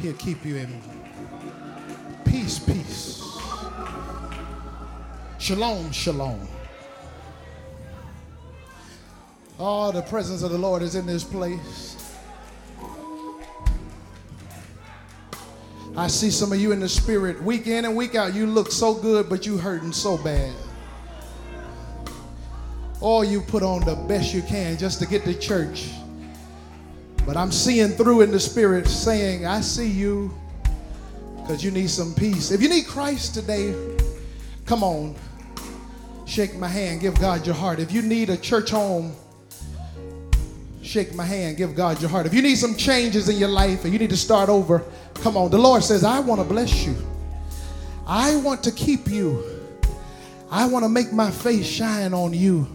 He'll 0.00 0.12
keep 0.12 0.44
you 0.44 0.58
in 0.58 0.80
peace, 2.24 2.60
peace. 2.60 3.25
Shalom, 5.38 5.92
shalom. 5.92 6.48
Oh, 9.58 9.92
the 9.92 10.02
presence 10.02 10.42
of 10.42 10.50
the 10.50 10.58
Lord 10.58 10.82
is 10.82 10.94
in 10.94 11.06
this 11.06 11.24
place. 11.24 11.96
I 15.94 16.08
see 16.08 16.30
some 16.30 16.52
of 16.52 16.60
you 16.60 16.72
in 16.72 16.80
the 16.80 16.88
spirit. 16.88 17.40
Week 17.42 17.66
in 17.66 17.84
and 17.84 17.94
week 17.94 18.14
out, 18.14 18.34
you 18.34 18.46
look 18.46 18.72
so 18.72 18.94
good, 18.94 19.28
but 19.28 19.46
you 19.46 19.58
hurting 19.58 19.92
so 19.92 20.16
bad. 20.16 20.54
Or 23.00 23.24
you 23.24 23.42
put 23.42 23.62
on 23.62 23.84
the 23.84 23.94
best 23.94 24.32
you 24.32 24.42
can 24.42 24.78
just 24.78 25.00
to 25.00 25.06
get 25.06 25.24
to 25.24 25.38
church. 25.38 25.90
But 27.26 27.36
I'm 27.36 27.52
seeing 27.52 27.90
through 27.90 28.22
in 28.22 28.30
the 28.30 28.40
spirit 28.40 28.88
saying, 28.88 29.46
I 29.46 29.60
see 29.60 29.88
you 29.88 30.34
because 31.36 31.62
you 31.62 31.70
need 31.70 31.90
some 31.90 32.14
peace. 32.14 32.50
If 32.50 32.62
you 32.62 32.68
need 32.68 32.86
Christ 32.86 33.34
today, 33.34 33.95
come 34.66 34.82
on. 34.82 35.14
Shake 36.26 36.56
my 36.56 36.68
hand, 36.68 37.00
give 37.00 37.18
God 37.20 37.46
your 37.46 37.54
heart. 37.54 37.78
If 37.78 37.92
you 37.92 38.02
need 38.02 38.30
a 38.30 38.36
church 38.36 38.70
home, 38.70 39.14
shake 40.82 41.14
my 41.14 41.24
hand, 41.24 41.56
give 41.56 41.74
God 41.74 42.00
your 42.00 42.10
heart. 42.10 42.26
If 42.26 42.34
you 42.34 42.42
need 42.42 42.56
some 42.56 42.74
changes 42.74 43.28
in 43.28 43.36
your 43.36 43.48
life 43.48 43.84
and 43.84 43.92
you 43.92 43.98
need 43.98 44.10
to 44.10 44.16
start 44.16 44.48
over, 44.48 44.84
come 45.14 45.36
on. 45.36 45.50
The 45.50 45.58
Lord 45.58 45.84
says, 45.84 46.02
I 46.04 46.18
want 46.18 46.40
to 46.40 46.46
bless 46.46 46.84
you. 46.84 46.96
I 48.06 48.36
want 48.36 48.62
to 48.64 48.72
keep 48.72 49.08
you. 49.08 49.42
I 50.50 50.66
want 50.66 50.84
to 50.84 50.88
make 50.88 51.12
my 51.12 51.30
face 51.30 51.66
shine 51.66 52.12
on 52.12 52.32
you. 52.32 52.66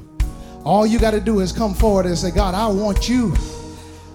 All 0.63 0.85
you 0.85 0.99
got 0.99 1.11
to 1.11 1.21
do 1.21 1.39
is 1.39 1.51
come 1.51 1.73
forward 1.73 2.05
and 2.05 2.17
say, 2.17 2.31
God, 2.31 2.53
I 2.53 2.67
want 2.67 3.09
you. 3.09 3.33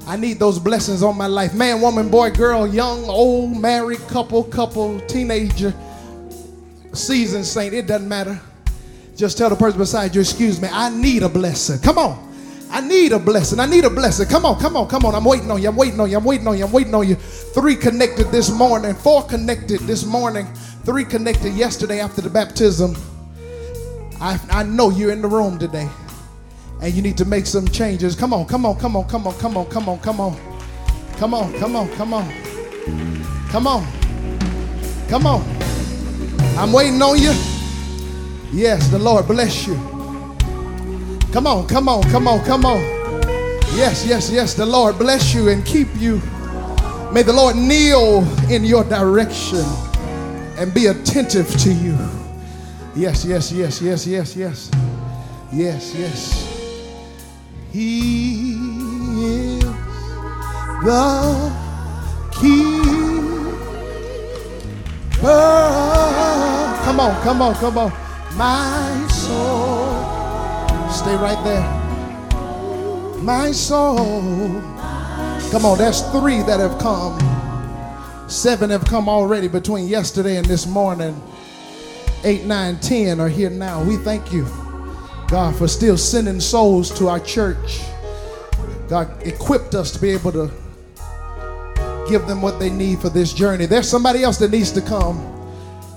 I 0.06 0.16
need 0.16 0.38
those 0.38 0.58
blessings 0.58 1.02
on 1.02 1.16
my 1.16 1.26
life. 1.26 1.52
Man, 1.52 1.80
woman, 1.80 2.08
boy, 2.08 2.30
girl, 2.30 2.66
young, 2.66 3.04
old, 3.06 3.56
married, 3.60 3.98
couple, 4.08 4.44
couple, 4.44 5.00
teenager, 5.00 5.74
seasoned 6.96 7.46
saint, 7.46 7.74
it 7.74 7.86
doesn't 7.86 8.08
matter. 8.08 8.40
Just 9.16 9.38
tell 9.38 9.48
the 9.48 9.56
person 9.56 9.78
beside 9.78 10.14
you, 10.14 10.20
excuse 10.20 10.60
me, 10.60 10.68
I 10.70 10.90
need 10.90 11.22
a 11.22 11.28
blessing. 11.28 11.80
Come 11.80 11.98
on. 11.98 12.26
I 12.68 12.80
need 12.80 13.12
a 13.12 13.18
blessing. 13.18 13.60
I 13.60 13.66
need 13.66 13.84
a 13.84 13.90
blessing. 13.90 14.26
Come 14.26 14.44
on, 14.44 14.58
come 14.58 14.76
on, 14.76 14.88
come 14.88 15.04
on. 15.04 15.14
I'm 15.14 15.24
waiting 15.24 15.50
on 15.50 15.62
you. 15.62 15.68
I'm 15.68 15.76
waiting 15.76 16.00
on 16.00 16.10
you. 16.10 16.16
I'm 16.16 16.24
waiting 16.24 16.46
on 16.48 16.58
you. 16.58 16.64
I'm 16.64 16.72
waiting 16.72 16.94
on 16.94 17.08
you. 17.08 17.14
Three 17.14 17.76
connected 17.76 18.26
this 18.32 18.50
morning, 18.50 18.94
four 18.94 19.22
connected 19.22 19.80
this 19.80 20.04
morning, 20.04 20.46
three 20.84 21.04
connected 21.04 21.54
yesterday 21.54 22.00
after 22.00 22.20
the 22.20 22.30
baptism. 22.30 22.96
I, 24.20 24.40
I 24.50 24.62
know 24.64 24.90
you're 24.90 25.12
in 25.12 25.22
the 25.22 25.28
room 25.28 25.58
today 25.58 25.88
and 26.82 26.92
you 26.92 27.02
need 27.02 27.16
to 27.18 27.24
make 27.24 27.46
some 27.46 27.68
changes. 27.68 28.16
Come 28.16 28.32
on, 28.34 28.46
come 28.46 28.66
on, 28.66 28.78
come 28.78 28.96
on, 28.96 29.08
come 29.08 29.26
on, 29.26 29.38
come 29.38 29.56
on, 29.56 29.66
come 29.66 29.88
on, 29.88 29.98
come 30.00 30.20
on. 30.20 30.56
Come 31.18 31.32
on, 31.34 31.52
come 31.58 31.76
on, 31.76 31.88
come 31.96 32.12
on. 32.12 32.30
Come 33.48 33.66
on. 33.66 33.86
Come 35.08 35.26
on. 35.26 35.55
I'm 36.58 36.72
waiting 36.72 37.02
on 37.02 37.18
you. 37.18 37.32
Yes, 38.50 38.88
the 38.88 38.98
Lord 38.98 39.26
bless 39.26 39.66
you. 39.66 39.74
Come 41.32 41.46
on, 41.46 41.66
come 41.66 41.88
on, 41.88 42.02
come 42.04 42.26
on, 42.26 42.42
come 42.44 42.64
on. 42.64 42.80
Yes, 43.74 44.06
yes, 44.06 44.30
yes, 44.30 44.54
the 44.54 44.64
Lord 44.64 44.98
bless 44.98 45.34
you 45.34 45.50
and 45.50 45.64
keep 45.66 45.88
you. 45.96 46.20
May 47.12 47.22
the 47.22 47.32
Lord 47.34 47.56
kneel 47.56 48.24
in 48.50 48.64
your 48.64 48.84
direction 48.84 49.64
and 50.56 50.72
be 50.72 50.86
attentive 50.86 51.48
to 51.58 51.72
you. 51.72 51.96
Yes, 52.94 53.24
yes, 53.26 53.52
yes, 53.52 53.82
yes, 53.82 54.06
yes, 54.06 54.34
yes. 54.34 54.70
Yes, 55.52 55.94
yes. 55.94 56.42
He 57.70 58.52
is 59.58 59.62
the 60.82 61.52
keeper. 62.32 62.86
Come 66.86 67.00
on, 67.00 67.20
come 67.22 67.42
on, 67.42 67.54
come 67.56 67.78
on. 67.78 67.92
My 68.36 69.08
soul. 69.08 69.88
Stay 70.88 71.16
right 71.16 71.42
there. 71.42 73.20
My 73.20 73.50
soul. 73.50 73.96
Come 75.50 75.64
on, 75.64 75.78
that's 75.78 76.02
three 76.12 76.42
that 76.42 76.60
have 76.60 76.78
come. 76.78 77.18
Seven 78.30 78.70
have 78.70 78.84
come 78.84 79.08
already 79.08 79.48
between 79.48 79.88
yesterday 79.88 80.36
and 80.36 80.46
this 80.46 80.64
morning. 80.64 81.20
Eight, 82.22 82.44
nine, 82.44 82.78
ten 82.78 83.18
are 83.18 83.28
here 83.28 83.50
now. 83.50 83.82
We 83.82 83.96
thank 83.96 84.32
you. 84.32 84.46
God, 85.26 85.56
for 85.56 85.66
still 85.66 85.98
sending 85.98 86.38
souls 86.38 86.96
to 86.98 87.08
our 87.08 87.18
church. 87.18 87.80
God 88.88 89.10
equipped 89.26 89.74
us 89.74 89.90
to 89.90 90.00
be 90.00 90.10
able 90.10 90.30
to 90.30 90.52
give 92.08 92.28
them 92.28 92.40
what 92.40 92.60
they 92.60 92.70
need 92.70 93.00
for 93.00 93.08
this 93.08 93.32
journey. 93.32 93.66
There's 93.66 93.88
somebody 93.88 94.22
else 94.22 94.38
that 94.38 94.52
needs 94.52 94.70
to 94.70 94.80
come. 94.80 95.35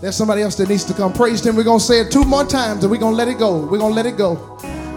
There's 0.01 0.15
somebody 0.15 0.41
else 0.43 0.55
that 0.55 0.69
needs 0.69 0.85
to 0.85 0.93
come. 0.93 1.11
Praise 1.11 1.45
Him. 1.45 1.57
We're 1.57 1.63
going 1.63 1.79
to 1.79 1.85
say 1.85 1.99
it 1.99 2.11
two 2.11 2.23
more 2.23 2.45
times 2.45 2.83
and 2.83 2.91
we're 2.91 2.99
going 2.99 3.13
to 3.13 3.17
let 3.17 3.27
it 3.27 3.37
go. 3.37 3.65
We're 3.65 3.79
going 3.79 3.91
to 3.91 3.95
let 3.95 4.05
it 4.05 4.17
go. 4.17 4.37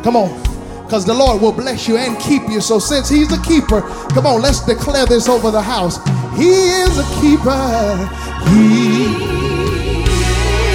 Come 0.04 0.14
on. 0.14 0.40
Because 0.84 1.04
the 1.04 1.14
Lord 1.14 1.42
will 1.42 1.52
bless 1.52 1.88
you 1.88 1.96
and 1.96 2.18
keep 2.20 2.42
you. 2.48 2.60
So, 2.60 2.78
since 2.78 3.08
He's 3.08 3.28
the 3.28 3.38
keeper, 3.38 3.80
come 4.14 4.26
on, 4.26 4.42
let's 4.42 4.64
declare 4.64 5.06
this 5.06 5.28
over 5.28 5.50
the 5.50 5.62
house. 5.62 5.96
He 6.36 6.50
is 6.50 6.98
a 6.98 7.04
keeper. 7.20 7.50
He, 8.50 9.06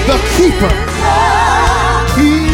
the 0.08 0.18
keeper. 0.36 0.74
He, 2.18 2.48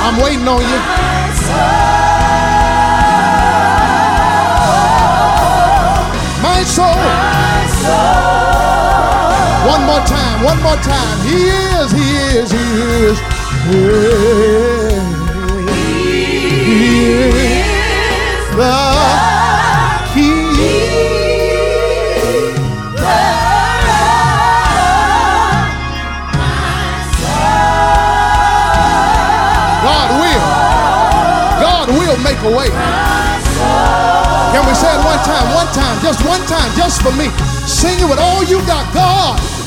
I'm 0.00 0.20
waiting 0.20 0.48
on 0.48 0.62
you. 0.62 1.11
One 9.72 9.86
more 9.86 10.04
time, 10.04 10.44
one 10.44 10.60
more 10.62 10.76
time. 10.84 11.16
He 11.24 11.48
is, 11.48 11.90
he 11.92 12.08
is, 12.36 12.50
he 12.52 12.58
is. 13.08 13.18
He 13.72 13.78
is 17.24 17.62
the 18.52 18.76
God 29.80 30.10
will. 30.20 30.44
God 31.64 31.88
will 31.88 32.18
make 32.20 32.36
a 32.44 32.52
way. 32.52 32.68
Can 34.52 34.66
we 34.68 34.74
say 34.74 34.92
it 34.92 35.00
one 35.02 35.16
time? 35.24 35.48
One 35.54 35.72
time, 35.72 35.96
just 36.02 36.20
one 36.26 36.44
time, 36.46 36.70
just 36.76 37.00
for 37.00 37.12
me. 37.12 37.30
Sing 37.66 37.98
it 37.98 38.04
with 38.04 38.18
all 38.18 38.44
you 38.44 38.58
got. 38.66 38.92
God 38.92 39.61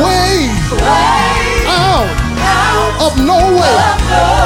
way 0.00 0.48
out 1.68 2.08
of 3.04 3.12
no 3.18 3.38
way. 3.58 3.76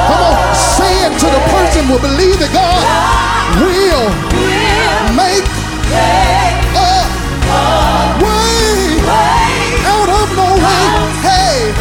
Come 0.09 0.23
on, 0.27 0.37
say 0.55 0.93
it 1.07 1.13
to 1.21 1.27
the 1.27 1.43
person 1.55 1.85
who 1.87 1.99
believe 1.99 2.39
that 2.43 2.51
God 2.51 2.83
will 3.61 4.07
make 5.15 5.47
a 6.75 6.93
way 8.23 8.99
out 9.87 10.11
of 10.11 10.29
no 10.35 10.49
way. 10.57 10.85
Hey, 11.23 11.73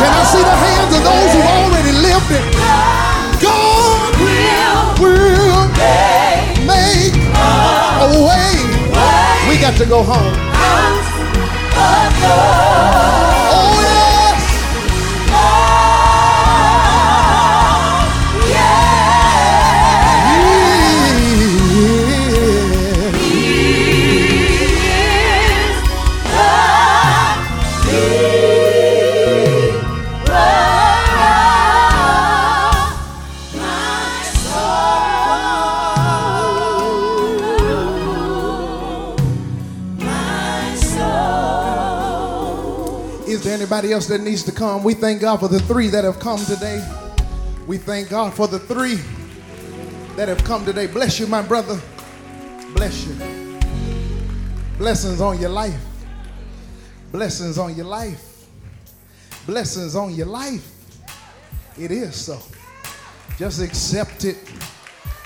can 0.00 0.12
I 0.12 0.22
see 0.28 0.42
the 0.42 0.56
hands 0.64 0.92
of 0.96 1.02
those 1.06 1.30
who 1.32 1.40
already 1.40 1.92
lived 1.96 2.30
it? 2.34 2.44
God 3.40 4.12
will 5.00 5.64
make 6.66 7.16
a 8.00 8.10
way. 8.28 8.52
We 9.48 9.58
got 9.58 9.76
to 9.78 9.86
go 9.86 10.02
home. 10.02 11.19
Oh, 12.22 12.69
Is 43.30 43.44
there 43.44 43.54
anybody 43.54 43.92
else 43.92 44.08
that 44.08 44.22
needs 44.22 44.42
to 44.42 44.50
come? 44.50 44.82
We 44.82 44.92
thank 44.92 45.20
God 45.20 45.38
for 45.38 45.46
the 45.46 45.60
three 45.60 45.86
that 45.86 46.02
have 46.02 46.18
come 46.18 46.44
today. 46.46 46.84
We 47.68 47.78
thank 47.78 48.08
God 48.08 48.34
for 48.34 48.48
the 48.48 48.58
three 48.58 48.96
that 50.16 50.26
have 50.26 50.42
come 50.42 50.64
today. 50.64 50.88
Bless 50.88 51.20
you, 51.20 51.28
my 51.28 51.40
brother. 51.40 51.80
Bless 52.74 53.06
you. 53.06 53.14
Blessings 54.78 55.20
on 55.20 55.40
your 55.40 55.50
life. 55.50 55.80
Blessings 57.12 57.56
on 57.56 57.76
your 57.76 57.86
life. 57.86 58.48
Blessings 59.46 59.94
on 59.94 60.12
your 60.12 60.26
life. 60.26 60.68
It 61.78 61.92
is 61.92 62.16
so. 62.16 62.36
Just 63.38 63.62
accept 63.62 64.24
it. 64.24 64.38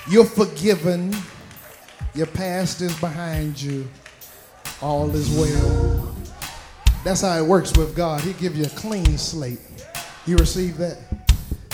You're 0.07 0.25
forgiven. 0.25 1.11
Your 2.13 2.27
past 2.27 2.81
is 2.81 2.95
behind 2.99 3.59
you. 3.59 3.89
All 4.79 5.09
is 5.09 5.27
well. 5.35 6.15
That's 7.05 7.21
how 7.21 7.37
it 7.37 7.45
works 7.45 7.71
with 7.77 7.95
God. 7.95 8.21
He 8.21 8.33
give 8.33 8.55
you 8.55 8.65
a 8.65 8.69
clean 8.69 9.19
slate. 9.19 9.59
You 10.25 10.37
receive 10.37 10.75
that? 10.77 10.97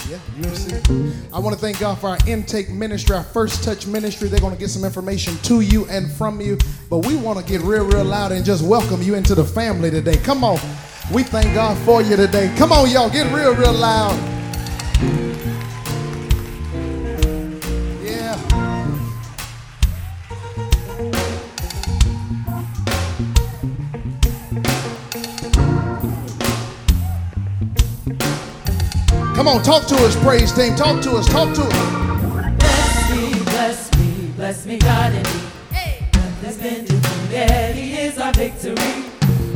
Yeah, 0.09 0.19
you 0.35 0.43
receive. 0.43 1.33
I 1.33 1.39
want 1.39 1.55
to 1.55 1.61
thank 1.61 1.79
God 1.79 1.99
for 1.99 2.09
our 2.09 2.17
intake 2.27 2.69
ministry, 2.69 3.15
our 3.15 3.23
first 3.23 3.63
touch 3.63 3.87
ministry. 3.87 4.27
They're 4.27 4.41
going 4.41 4.53
to 4.53 4.59
get 4.59 4.69
some 4.69 4.83
information 4.83 5.37
to 5.43 5.61
you 5.61 5.85
and 5.85 6.11
from 6.11 6.41
you. 6.41 6.57
But 6.89 7.05
we 7.05 7.15
want 7.15 7.39
to 7.39 7.45
get 7.45 7.61
real, 7.61 7.85
real 7.85 8.03
loud 8.03 8.33
and 8.33 8.43
just 8.43 8.61
welcome 8.61 9.01
you 9.01 9.15
into 9.15 9.33
the 9.33 9.45
family 9.45 9.89
today. 9.89 10.17
Come 10.17 10.43
on. 10.43 10.59
We 11.13 11.23
thank 11.23 11.55
God 11.55 11.77
for 11.85 12.01
you 12.01 12.17
today. 12.17 12.53
Come 12.57 12.73
on, 12.73 12.89
y'all. 12.89 13.09
Get 13.09 13.33
real, 13.33 13.55
real 13.55 13.71
loud. 13.71 14.40
Come 29.41 29.57
on, 29.57 29.63
talk 29.63 29.87
to 29.87 29.95
us, 30.05 30.15
praise 30.17 30.51
team. 30.53 30.75
Talk 30.75 31.01
to 31.01 31.13
us, 31.13 31.27
talk 31.27 31.51
to 31.55 31.63
us. 31.63 32.59
Bless 32.59 33.09
me, 33.09 33.43
bless 33.43 33.97
me, 33.97 34.33
bless 34.35 34.65
me, 34.67 34.77
God 34.77 35.13
and 35.13 35.27
me. 35.33 35.41
There's 36.41 36.57
been 36.57 36.85
defeated, 36.85 37.75
He 37.75 37.93
is 37.93 38.19
our 38.19 38.31
victory. 38.33 38.75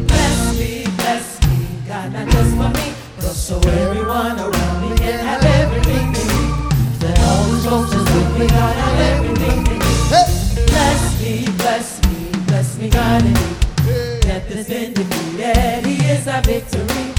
Bless 0.08 0.58
me, 0.58 0.86
bless 0.98 1.40
me, 1.48 1.68
God, 1.88 2.14
not 2.14 2.28
just 2.30 2.56
for 2.58 2.70
me, 2.82 2.96
but 3.18 3.34
so 3.34 3.60
everyone 3.60 4.40
around 4.40 4.90
me 4.90 4.98
can 4.98 5.24
have 5.24 5.46
everything 5.46 6.12
they 6.14 6.24
need. 6.34 7.04
Let 7.04 7.20
all 7.20 7.44
who's 7.44 7.68
closest 7.68 8.16
with 8.16 8.40
me, 8.40 8.48
God, 8.48 8.76
have 8.76 9.00
everything 9.00 9.64
they 9.66 9.78
need. 9.78 10.10
Hey. 10.10 10.66
Bless 10.66 11.22
me, 11.22 11.46
bless 11.58 12.02
me, 12.08 12.32
bless 12.48 12.78
me, 12.80 12.90
God 12.90 13.22
and 13.22 13.36
me. 13.36 14.20
Death 14.22 14.48
has 14.48 14.68
been 14.68 14.94
defeated, 14.94 15.86
He 15.86 16.04
is 16.10 16.28
our 16.28 16.42
victory. 16.42 17.15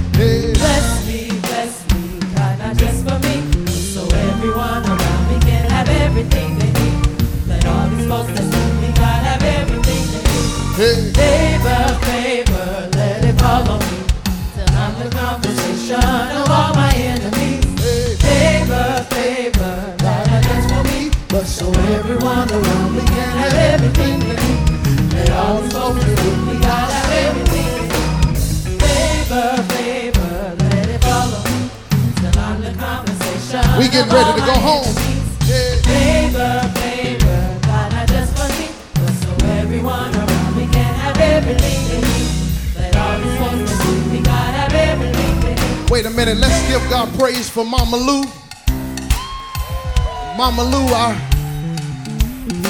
Everything 6.16 6.58
they 6.58 6.72
need. 6.80 7.46
Let 7.46 7.66
all 7.66 7.88
these 7.88 8.08
folks 8.08 8.32
that 8.32 8.46
see 8.52 8.70
me, 8.80 8.88
have 8.96 9.42
everything 9.42 10.04
they 10.12 10.24
need. 10.24 10.56
Hey. 10.80 11.12
Favor, 11.12 11.84
favor, 12.08 12.88
let 12.96 13.24
it 13.24 13.38
follow 13.38 13.78
me. 13.78 13.98
Till 14.54 14.76
I'm 14.80 14.94
the 15.02 15.08
conversation 15.14 16.00
of 16.40 16.48
all 16.48 16.72
my 16.74 16.92
enemies. 16.96 17.64
Favor, 18.24 19.04
favor, 19.12 19.76
God, 19.98 20.26
not 20.32 20.64
for 20.70 20.82
me, 20.88 21.10
but 21.28 21.44
so 21.44 21.68
everyone 21.98 22.48
around 22.50 22.96
me 22.96 23.02
can 23.04 23.30
have 23.42 23.54
everything 23.74 24.20
they 24.20 24.36
need. 24.40 25.12
Let 25.12 25.30
all 25.32 25.60
these 25.60 25.72
folks 25.72 26.00
that 26.00 26.16
with 26.24 26.40
me, 26.48 26.54
have 26.64 27.12
everything 27.12 27.68
they 27.76 27.88
need. 27.92 28.80
Favor, 28.80 29.62
favor, 29.76 30.56
let 30.64 30.88
it 30.88 31.00
follow 31.04 31.42
me. 31.44 31.68
Till 32.16 32.38
I'm 32.40 32.62
the 32.62 32.72
conversation. 32.80 33.64
We 33.78 33.88
of 33.88 34.10
ready 34.10 34.40
to 34.40 34.46
go 34.46 34.54
home. 34.54 34.85
Minute, 46.26 46.40
let's 46.40 46.68
give 46.68 46.90
God 46.90 47.08
praise 47.16 47.48
for 47.48 47.64
Mama 47.64 47.96
Lou. 47.96 48.24
Mama 50.36 50.64
Lou, 50.64 50.86
our 50.92 51.14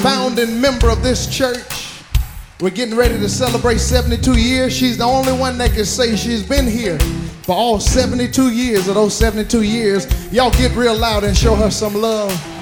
founding 0.03 0.61
member 0.61 0.91
of 0.91 1.03
this 1.03 1.27
church. 1.27 2.03
We're 2.61 2.69
getting 2.69 2.95
ready 2.95 3.19
to 3.19 3.29
celebrate 3.31 3.79
72 3.79 4.39
years. 4.39 4.77
She's 4.77 4.99
the 4.99 5.05
only 5.05 5.33
one 5.33 5.57
that 5.57 5.73
can 5.73 5.87
say 5.87 6.17
she's 6.17 6.43
been 6.43 6.67
here 6.67 6.99
for 7.45 7.55
all 7.55 7.81
72 7.81 8.51
years 8.51 8.89
of 8.89 8.95
those 8.95 9.17
72 9.17 9.63
years. 9.63 10.07
Y'all 10.31 10.51
get 10.51 10.77
real 10.77 10.97
loud 10.97 11.25
and 11.25 11.35
show 11.35 11.55
her 11.55 11.71
some 11.71 11.95
love. 11.95 12.56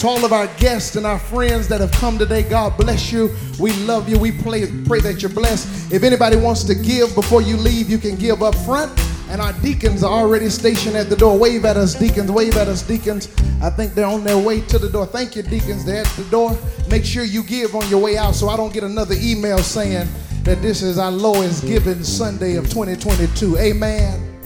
To 0.00 0.08
all 0.08 0.24
of 0.24 0.32
our 0.32 0.46
guests 0.56 0.96
and 0.96 1.04
our 1.04 1.18
friends 1.18 1.68
that 1.68 1.82
have 1.82 1.92
come 1.92 2.16
today, 2.16 2.42
God 2.42 2.74
bless 2.78 3.12
you. 3.12 3.36
We 3.58 3.74
love 3.84 4.08
you. 4.08 4.18
We 4.18 4.32
pray, 4.32 4.66
pray 4.86 5.00
that 5.00 5.20
you're 5.20 5.30
blessed. 5.30 5.92
If 5.92 6.04
anybody 6.04 6.36
wants 6.36 6.64
to 6.64 6.74
give 6.74 7.14
before 7.14 7.42
you 7.42 7.58
leave, 7.58 7.90
you 7.90 7.98
can 7.98 8.16
give 8.16 8.42
up 8.42 8.54
front. 8.54 8.98
And 9.28 9.42
our 9.42 9.52
deacons 9.60 10.02
are 10.02 10.10
already 10.10 10.48
stationed 10.48 10.96
at 10.96 11.10
the 11.10 11.16
door. 11.16 11.38
Wave 11.38 11.66
at 11.66 11.76
us, 11.76 11.94
deacons. 11.94 12.30
Wave 12.30 12.56
at 12.56 12.66
us, 12.66 12.80
deacons. 12.80 13.28
I 13.60 13.68
think 13.68 13.92
they're 13.92 14.06
on 14.06 14.24
their 14.24 14.38
way 14.38 14.62
to 14.62 14.78
the 14.78 14.88
door. 14.88 15.04
Thank 15.04 15.36
you, 15.36 15.42
deacons. 15.42 15.84
They're 15.84 16.00
at 16.00 16.16
the 16.16 16.24
door. 16.30 16.58
Make 16.88 17.04
sure 17.04 17.24
you 17.24 17.42
give 17.42 17.74
on 17.74 17.86
your 17.90 18.00
way 18.00 18.16
out 18.16 18.34
so 18.34 18.48
I 18.48 18.56
don't 18.56 18.72
get 18.72 18.84
another 18.84 19.16
email 19.18 19.58
saying 19.58 20.08
that 20.44 20.62
this 20.62 20.80
is 20.80 20.96
our 20.96 21.12
lowest 21.12 21.66
giving 21.66 22.02
Sunday 22.02 22.56
of 22.56 22.70
2022. 22.70 23.58
Amen. 23.58 24.40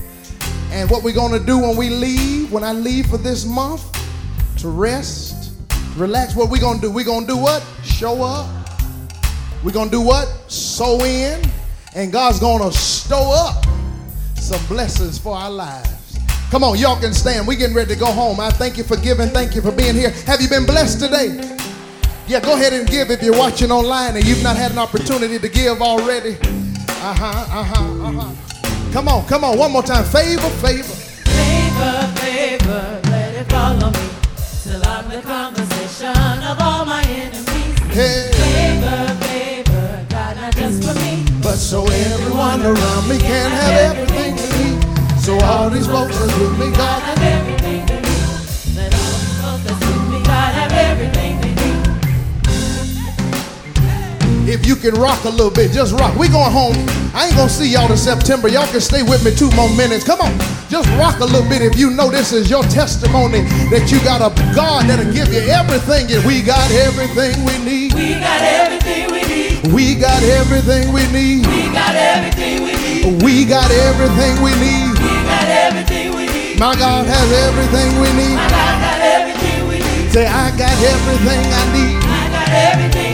And 0.73 0.91
what 0.91 1.05
we're 1.05 1.15
going 1.15 1.39
to 1.39 1.47
do 1.47 1.61
when 1.61 1.77
we 1.77 1.91
leave, 1.91 2.51
when 2.51 2.65
I 2.65 2.73
leave 2.73 3.07
for 3.07 3.19
this 3.19 3.47
month, 3.47 3.89
to 4.59 4.69
rest, 4.69 5.44
relax. 5.97 6.35
What 6.35 6.51
we 6.51 6.59
gonna 6.59 6.81
do? 6.81 6.91
we 6.91 7.05
gonna 7.05 7.27
do 7.27 7.37
what? 7.37 7.65
Show 7.83 8.23
up. 8.23 8.49
we 9.65 9.73
gonna 9.73 9.91
do 9.91 10.01
what? 10.01 10.29
Sow 10.51 11.03
in. 11.05 11.41
And 11.95 12.13
God's 12.13 12.41
gonna 12.41 12.73
stow 12.73 13.31
up 13.33 13.65
some 14.35 14.65
blessings 14.67 15.19
for 15.19 15.37
our 15.37 15.51
lives. 15.51 16.19
Come 16.51 16.65
on, 16.65 16.79
y'all 16.79 17.01
can 17.01 17.13
stand. 17.13 17.47
We 17.47 17.57
getting 17.57 17.75
ready 17.75 17.95
to 17.95 17.99
go 17.99 18.07
home. 18.07 18.39
I 18.41 18.51
thank 18.51 18.77
you 18.77 18.85
for 18.85 18.97
giving. 18.97 19.29
Thank 19.29 19.55
you 19.55 19.63
for 19.63 19.73
being 19.73 19.95
here. 19.95 20.11
Have 20.27 20.41
you 20.41 20.49
been 20.49 20.67
blessed 20.67 21.01
today? 21.01 21.57
Yeah, 22.27 22.41
go 22.41 22.55
ahead 22.55 22.73
and 22.73 22.89
give 22.89 23.11
if 23.11 23.23
you're 23.23 23.37
watching 23.37 23.71
online 23.71 24.17
and 24.17 24.25
you've 24.25 24.43
not 24.43 24.57
had 24.57 24.71
an 24.73 24.79
opportunity 24.79 25.39
to 25.39 25.49
give 25.49 25.83
already. 25.83 26.37
Uh-huh, 26.41 27.25
uh-huh, 27.25 28.09
uh-huh. 28.09 28.93
Come 28.93 29.09
on, 29.09 29.27
come 29.27 29.45
on, 29.45 29.59
one 29.59 29.73
more 29.73 29.83
time. 29.83 30.05
Favor, 30.05 30.49
favor. 30.49 30.85
Favor, 30.85 32.13
favor, 32.17 33.01
let 33.11 33.35
it 33.35 33.51
follow 33.51 33.91
me. 33.91 34.24
Till 34.65 34.83
I'm 34.83 35.11
the 35.11 35.21
conversation 35.21 36.43
of 36.43 36.59
all 36.59 36.87
my 36.87 37.03
enemies. 37.03 37.79
Hey. 37.93 38.31
Favor, 38.33 39.15
favor, 39.27 40.07
God, 40.09 40.37
not 40.37 40.57
just 40.57 40.83
for 40.89 40.95
me. 41.01 41.23
But 41.43 41.57
so 41.57 41.85
everyone 41.85 42.63
around 42.63 43.07
me 43.07 43.19
can 43.19 43.51
have 43.51 43.99
everything 43.99 44.37
they 44.37 44.65
need. 44.65 45.21
So 45.21 45.39
all 45.41 45.69
these 45.69 45.87
folks 45.87 46.19
that's 46.19 46.39
with 46.39 46.59
me, 46.59 46.71
God, 46.75 47.03
have 47.03 47.23
everything 47.23 47.94
if 54.55 54.65
you 54.65 54.77
can 54.77 54.95
rock 54.95 55.25
a 55.25 55.29
little 55.29 55.51
bit, 55.51 55.73
just 55.73 55.99
rock. 55.99 56.15
We 56.15 56.29
going 56.29 56.55
home. 56.55 56.79
I 57.11 57.27
ain't 57.27 57.37
gonna 57.37 57.51
see 57.51 57.67
y'all 57.67 57.91
in 57.91 57.99
September. 57.99 58.47
Y'all 58.47 58.71
can 58.71 58.81
stay 58.81 59.03
with 59.03 59.25
me 59.27 59.35
two 59.35 59.51
more 59.59 59.69
minutes. 59.75 60.07
Come 60.07 60.23
on, 60.23 60.31
just 60.71 60.87
rock 60.95 61.19
a 61.19 61.27
little 61.27 61.49
bit 61.51 61.61
if 61.61 61.77
you 61.77 61.91
know 61.91 62.09
this 62.09 62.33
is 62.33 62.49
your 62.49 62.63
testimony 62.71 63.43
that 63.75 63.91
you 63.91 63.99
got 64.07 64.23
a 64.23 64.31
God 64.55 64.87
that'll 64.87 65.11
give 65.13 65.35
you 65.35 65.43
everything. 65.51 66.07
And 66.15 66.23
we 66.23 66.41
got 66.41 66.71
everything 66.71 67.35
we 67.43 67.59
need. 67.67 67.95
We 67.99 68.15
got 68.15 68.41
everything 68.47 69.11
we 69.11 69.21
need. 69.27 69.75
We 69.75 69.99
got 69.99 70.23
everything 70.23 70.95
we 70.95 71.03
need. 71.11 71.43
We 71.51 71.75
got 71.75 71.95
everything 71.99 72.63
we 72.63 72.71
need. 72.79 73.11
We 73.27 73.45
got 73.45 73.71
everything 73.75 74.39
we 74.39 74.55
need. 74.55 74.95
We 75.03 75.11
got 75.27 75.49
everything 75.51 76.15
we 76.15 76.25
need. 76.31 76.63
My 76.63 76.79
God 76.79 77.11
has 77.11 77.29
everything 77.51 77.91
we 77.99 78.07
need. 78.15 78.39
My 78.39 78.47
God 78.55 78.75
got 78.87 79.01
everything 79.03 79.67
we 79.67 79.77
need. 79.83 80.15
Say, 80.15 80.27
I 80.31 80.55
got 80.55 80.79
everything 80.79 81.43
I 81.43 81.63
need. 81.75 81.99
I 82.07 82.23
got 82.31 82.49
everything 82.55 83.14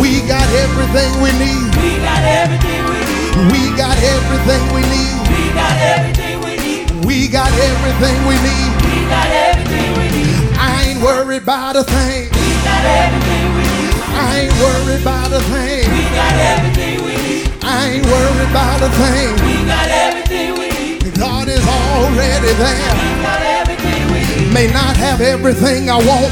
we 0.00 0.22
got 0.28 0.46
everything 0.64 1.10
we 1.20 1.30
need. 1.36 1.68
We 1.82 1.98
got 2.00 2.22
everything 2.22 2.82
we 2.88 3.00
need. 3.02 3.52
We 3.52 3.62
got 3.76 3.96
everything 3.98 4.62
we 4.72 4.82
need. 4.86 5.16
We 5.34 5.50
got 5.52 5.76
everything 5.80 6.36
we 6.44 6.56
need. 6.56 7.06
We 7.06 7.28
got 7.28 7.52
everything 7.52 8.16
we 8.28 8.36
need. 8.40 8.70
We 8.86 8.96
got 9.08 9.28
everything 9.28 9.90
we 9.98 10.06
need. 10.12 10.38
I 10.56 10.84
ain't 10.88 11.02
worried 11.02 11.42
about 11.42 11.76
a 11.76 11.84
thing. 11.84 12.30
We 12.30 12.48
got 12.64 12.84
everything 12.84 13.46
we 13.56 13.64
need. 13.68 13.94
I 14.12 14.46
ain't 14.46 14.56
worried 14.60 15.00
about 15.02 15.32
a 15.32 15.40
thing. 15.50 15.84
We 15.90 16.04
got 16.14 16.36
everything 16.52 16.96
we 17.04 17.14
need. 17.16 17.50
I 17.62 17.98
ain't 17.98 18.06
worried 18.06 18.50
about 18.50 18.80
a 18.82 18.90
thing. 18.96 19.32
We 19.44 19.64
got 19.66 19.88
everything 19.88 20.52
we 20.58 20.68
need. 20.70 21.14
God 21.18 21.48
is 21.48 21.64
already 21.66 22.52
there. 22.54 22.92
We 22.96 23.10
got 23.22 23.42
everything 23.42 24.02
we 24.12 24.20
need. 24.24 24.52
May 24.52 24.68
not 24.72 24.96
have 24.96 25.20
everything 25.20 25.90
I 25.90 25.96
want, 25.96 26.30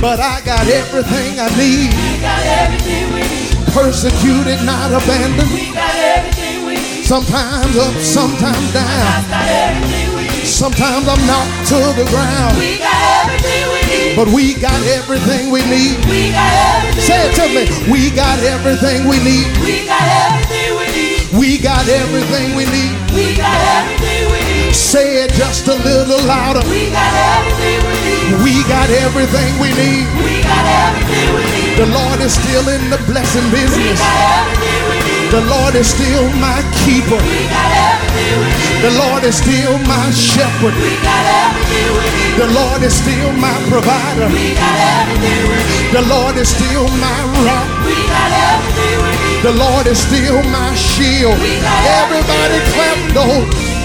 but 0.00 0.20
I 0.20 0.40
got 0.44 0.66
everything 0.68 1.40
I 1.40 1.48
need. 1.56 1.90
We 1.92 2.20
got 2.20 2.44
everything 2.44 3.12
we 3.12 3.22
need. 3.24 3.56
persecuted, 3.72 4.64
not 4.64 4.92
abandoned. 4.92 5.50
We 5.52 5.72
got 5.72 5.94
everything 5.94 6.66
we 6.66 6.74
need. 6.74 7.04
Sometimes 7.04 7.76
up, 7.76 7.94
sometimes 8.00 8.72
down. 8.72 9.28
Got 9.28 9.48
everything 9.48 10.16
we 10.16 10.22
need. 10.28 10.46
Sometimes 10.46 11.08
I'm 11.08 11.20
knocked 11.26 11.68
to 11.72 11.78
the 11.96 12.06
ground. 12.10 12.56
We 12.58 12.78
got 12.78 13.00
everything 13.24 13.64
we 13.72 13.80
need. 13.88 14.16
But 14.16 14.28
we 14.28 14.54
got 14.54 14.80
everything 14.96 15.50
we 15.50 15.60
need. 15.66 15.96
We 16.08 16.32
got 16.32 16.52
everything 16.76 17.04
Say 17.04 17.20
it 17.28 17.32
to 17.40 17.46
me. 17.52 17.64
We 17.90 18.10
got 18.10 18.38
everything 18.40 19.08
we 19.08 19.16
need. 19.22 19.46
We 19.64 19.86
got 19.86 20.02
everything 20.02 20.76
we 20.76 20.86
need. 20.92 21.20
We 21.36 21.58
got 21.58 21.84
everything 21.88 22.56
we 22.56 22.64
need. 22.68 22.92
We 23.12 23.36
got 23.36 23.60
everything 23.80 24.32
we 24.32 24.40
need. 24.44 24.74
Say 24.74 25.24
it 25.24 25.32
just 25.32 25.68
a 25.68 25.74
little 25.74 26.20
louder. 26.26 26.64
We 26.68 26.90
got 26.90 27.12
everything 27.12 27.80
we 27.88 27.94
need. 28.00 28.05
We 28.42 28.62
got 28.66 28.90
everything 28.90 29.54
we 29.62 29.70
need. 29.78 30.06
We 30.18 30.42
got 30.42 30.64
everything 30.66 31.26
we 31.34 31.42
need. 31.46 31.78
The 31.78 31.86
Lord 31.94 32.18
is 32.20 32.34
still 32.34 32.66
in 32.68 32.90
the 32.90 32.98
blessing 33.06 33.44
We 33.54 33.62
business. 33.62 34.00
got 34.02 34.18
everything 34.42 34.82
we 34.90 34.98
need. 35.06 35.30
The 35.30 35.42
Lord 35.46 35.74
is 35.78 35.86
still 35.86 36.26
my 36.42 36.58
keeper. 36.82 37.18
We 37.22 37.46
got 37.46 37.70
everything 37.70 38.34
we 38.42 38.50
need. 38.50 38.82
The 38.82 38.92
Lord 38.98 39.22
is 39.22 39.36
still 39.38 39.78
my 39.86 40.10
shepherd. 40.10 40.74
We 40.74 40.98
got 41.06 41.24
everything 41.46 41.88
we 41.94 42.06
need. 42.18 42.34
The 42.42 42.48
Lord 42.50 42.82
is 42.82 42.94
still 42.98 43.30
my 43.38 43.56
provider. 43.70 44.26
We 44.34 44.58
got 44.58 44.74
everything 44.74 45.40
we 45.46 45.58
need. 45.62 45.90
The 45.94 46.04
Lord 46.10 46.34
is 46.36 46.48
still 46.50 46.86
my 46.98 47.18
rock. 47.46 47.68
We 47.86 47.94
got 48.10 48.30
everything 48.50 48.96
we 49.06 49.12
need. 49.22 49.40
The 49.46 49.54
Lord 49.54 49.86
is 49.86 49.98
still 50.02 50.42
my 50.50 50.74
shield. 50.74 51.38
Everybody 51.38 52.58
clap 52.74 52.98
those. 53.14 53.75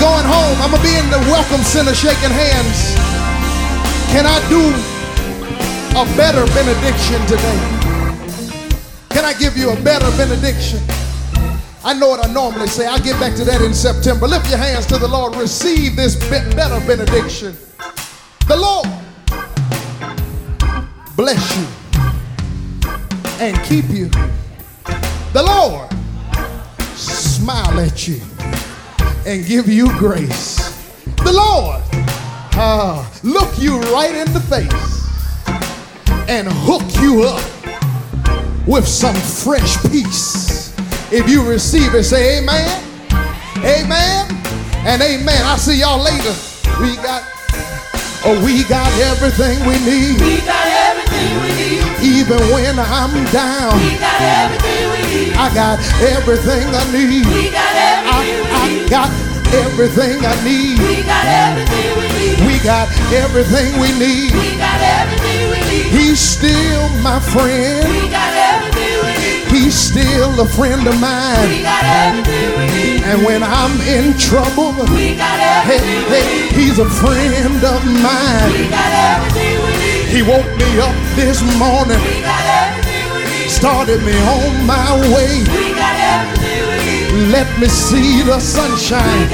Going 0.00 0.24
home. 0.26 0.56
I'm 0.62 0.70
gonna 0.70 0.82
be 0.82 0.94
in 0.94 1.10
the 1.10 1.18
welcome 1.26 1.62
center 1.62 1.92
shaking 1.92 2.30
hands. 2.30 2.94
Can 4.14 4.26
I 4.26 4.38
do 4.48 4.70
a 5.98 6.04
better 6.16 6.46
benediction 6.54 7.20
today? 7.26 7.58
Can 9.10 9.24
I 9.24 9.34
give 9.34 9.56
you 9.56 9.70
a 9.70 9.76
better 9.82 10.08
benediction? 10.16 10.80
I 11.84 11.94
know 11.94 12.08
what 12.10 12.24
I 12.24 12.32
normally 12.32 12.68
say. 12.68 12.86
I'll 12.86 13.00
get 13.00 13.18
back 13.18 13.34
to 13.38 13.44
that 13.44 13.60
in 13.60 13.74
September. 13.74 14.28
Lift 14.28 14.48
your 14.48 14.58
hands 14.58 14.86
to 14.86 14.98
the 14.98 15.08
Lord. 15.08 15.34
Receive 15.34 15.96
this 15.96 16.14
be- 16.14 16.54
better 16.54 16.78
benediction. 16.86 17.56
The 18.46 18.56
Lord 18.56 18.86
bless 21.16 21.56
you 21.56 21.66
and 23.40 23.58
keep 23.64 23.88
you. 23.88 24.08
The 25.32 25.42
Lord 25.42 25.90
smile 26.94 27.80
at 27.80 28.06
you 28.06 28.20
and 29.26 29.44
give 29.46 29.68
you 29.68 29.88
grace. 29.98 30.56
The 31.24 31.32
Lord 31.32 31.82
ah, 32.58 33.08
look 33.22 33.58
you 33.58 33.78
right 33.94 34.14
in 34.14 34.32
the 34.32 34.40
face 34.40 34.98
and 36.28 36.48
hook 36.50 36.84
you 37.00 37.22
up 37.22 37.42
with 38.66 38.86
some 38.86 39.14
fresh 39.14 39.80
peace. 39.90 40.74
If 41.10 41.28
you 41.28 41.48
receive 41.48 41.94
it, 41.94 42.04
say 42.04 42.38
amen, 42.38 42.68
amen, 43.64 44.28
and 44.84 45.00
amen. 45.00 45.40
I'll 45.46 45.56
see 45.56 45.80
y'all 45.80 46.02
later. 46.02 46.34
We 46.82 46.96
got, 47.00 47.24
oh, 48.28 48.36
we 48.44 48.64
got 48.68 48.92
everything 49.00 49.56
we 49.64 49.80
need. 49.88 50.20
We 50.20 50.44
got 50.44 50.66
everything 50.66 51.32
we 51.40 51.48
need. 51.56 51.78
Even 52.04 52.38
when 52.52 52.78
I'm 52.78 53.14
down, 53.32 53.72
We 53.80 53.96
got 53.98 54.20
everything 54.20 54.84
we 54.92 55.00
need. 55.08 55.32
I 55.32 55.48
got 55.54 55.78
everything 56.02 56.68
I 56.68 56.84
need. 56.92 57.24
We 57.26 57.50
got 57.50 57.74
everything 57.74 58.42
we 58.42 58.44
I 58.44 58.47
need. 58.68 58.90
got 58.90 59.10
everything 59.64 60.20
I 60.24 60.34
need. 60.44 60.78
We 60.78 61.02
got 61.02 61.24
everything 61.24 61.88
we 61.98 62.06
need. 62.18 62.36
We 62.46 62.54
got 62.64 62.88
everything 63.12 63.80
we 63.80 63.90
need. 63.98 64.32
We 64.34 64.56
got 64.56 64.80
everything 64.80 65.50
we 65.50 65.60
need. 65.70 65.86
He's 65.90 66.20
still 66.20 66.88
my 67.00 67.18
friend. 67.20 67.88
We 67.88 68.08
got 68.12 68.32
everything 68.34 68.94
we 69.04 69.12
need. 69.24 69.44
He's 69.48 69.74
still 69.74 70.40
a 70.40 70.46
friend 70.46 70.86
of 70.86 71.00
mine. 71.00 71.48
We 71.48 71.62
got 71.62 71.84
everything 71.84 72.48
we 72.58 72.66
need. 72.76 73.02
And 73.08 73.24
when 73.24 73.42
I'm 73.42 73.80
in 73.88 74.16
trouble, 74.18 74.72
We 74.92 75.16
got 75.16 75.40
hey, 75.64 75.80
everything 75.80 76.04
we 76.04 76.12
hey, 76.12 76.26
need. 76.28 76.52
he's 76.52 76.78
a 76.78 76.88
friend 77.00 77.64
of 77.64 77.80
mine. 78.04 78.48
We 78.52 78.68
got 78.68 78.92
everything 78.92 79.56
we 79.64 79.72
need. 79.80 80.04
He 80.12 80.20
woke 80.22 80.50
me 80.60 80.70
up 80.80 80.96
this 81.16 81.40
morning, 81.56 82.00
We 82.04 82.20
got 82.20 82.44
everything 82.44 83.04
we 83.16 83.22
need. 83.24 83.48
started 83.50 84.02
me 84.04 84.16
on 84.36 84.66
my 84.66 84.92
way. 85.14 85.40
We 85.48 85.72
got 85.72 85.96
everything 85.96 85.96
we 85.96 85.96
need. 85.96 85.97
Let 87.18 87.50
me 87.58 87.66
see 87.66 88.22
the 88.22 88.38
sunshine 88.38 89.26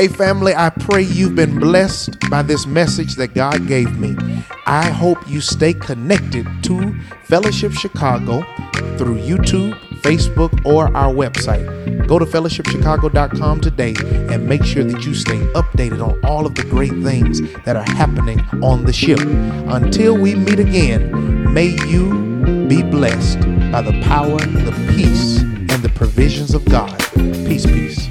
Hey, 0.02 0.08
family, 0.08 0.52
I 0.52 0.68
pray 0.70 1.02
you've 1.02 1.36
been 1.36 1.60
blessed 1.60 2.28
by 2.28 2.42
this 2.42 2.66
message 2.66 3.14
that 3.14 3.34
God 3.34 3.68
gave 3.68 4.00
me. 4.00 4.16
I 4.66 4.90
hope 4.90 5.18
you 5.28 5.40
stay 5.40 5.74
connected 5.74 6.44
to 6.64 6.92
Fellowship 7.22 7.70
Chicago 7.70 8.42
through 8.98 9.18
YouTube, 9.18 9.78
Facebook, 10.00 10.66
or 10.66 10.88
our 10.96 11.14
website. 11.14 12.08
Go 12.08 12.18
to 12.18 12.24
fellowshipchicago.com 12.24 13.60
today 13.60 13.94
and 14.28 14.44
make 14.48 14.64
sure 14.64 14.82
that 14.82 15.06
you 15.06 15.14
stay 15.14 15.38
updated 15.52 16.04
on 16.04 16.20
all 16.24 16.46
of 16.46 16.56
the 16.56 16.64
great 16.64 17.00
things 17.04 17.40
that 17.62 17.76
are 17.76 17.88
happening 17.92 18.40
on 18.60 18.84
the 18.84 18.92
ship. 18.92 19.20
Until 19.20 20.18
we 20.18 20.34
meet 20.34 20.58
again, 20.58 21.54
may 21.54 21.76
you 21.86 22.66
be 22.66 22.82
blessed 22.82 23.38
by 23.70 23.82
the 23.82 24.02
power, 24.02 24.40
the 24.40 24.72
peace, 24.96 25.42
and 25.42 25.80
the 25.80 25.92
provisions 25.94 26.54
of 26.54 26.64
God. 26.64 26.98
Peace, 27.46 27.64
peace. 27.66 28.08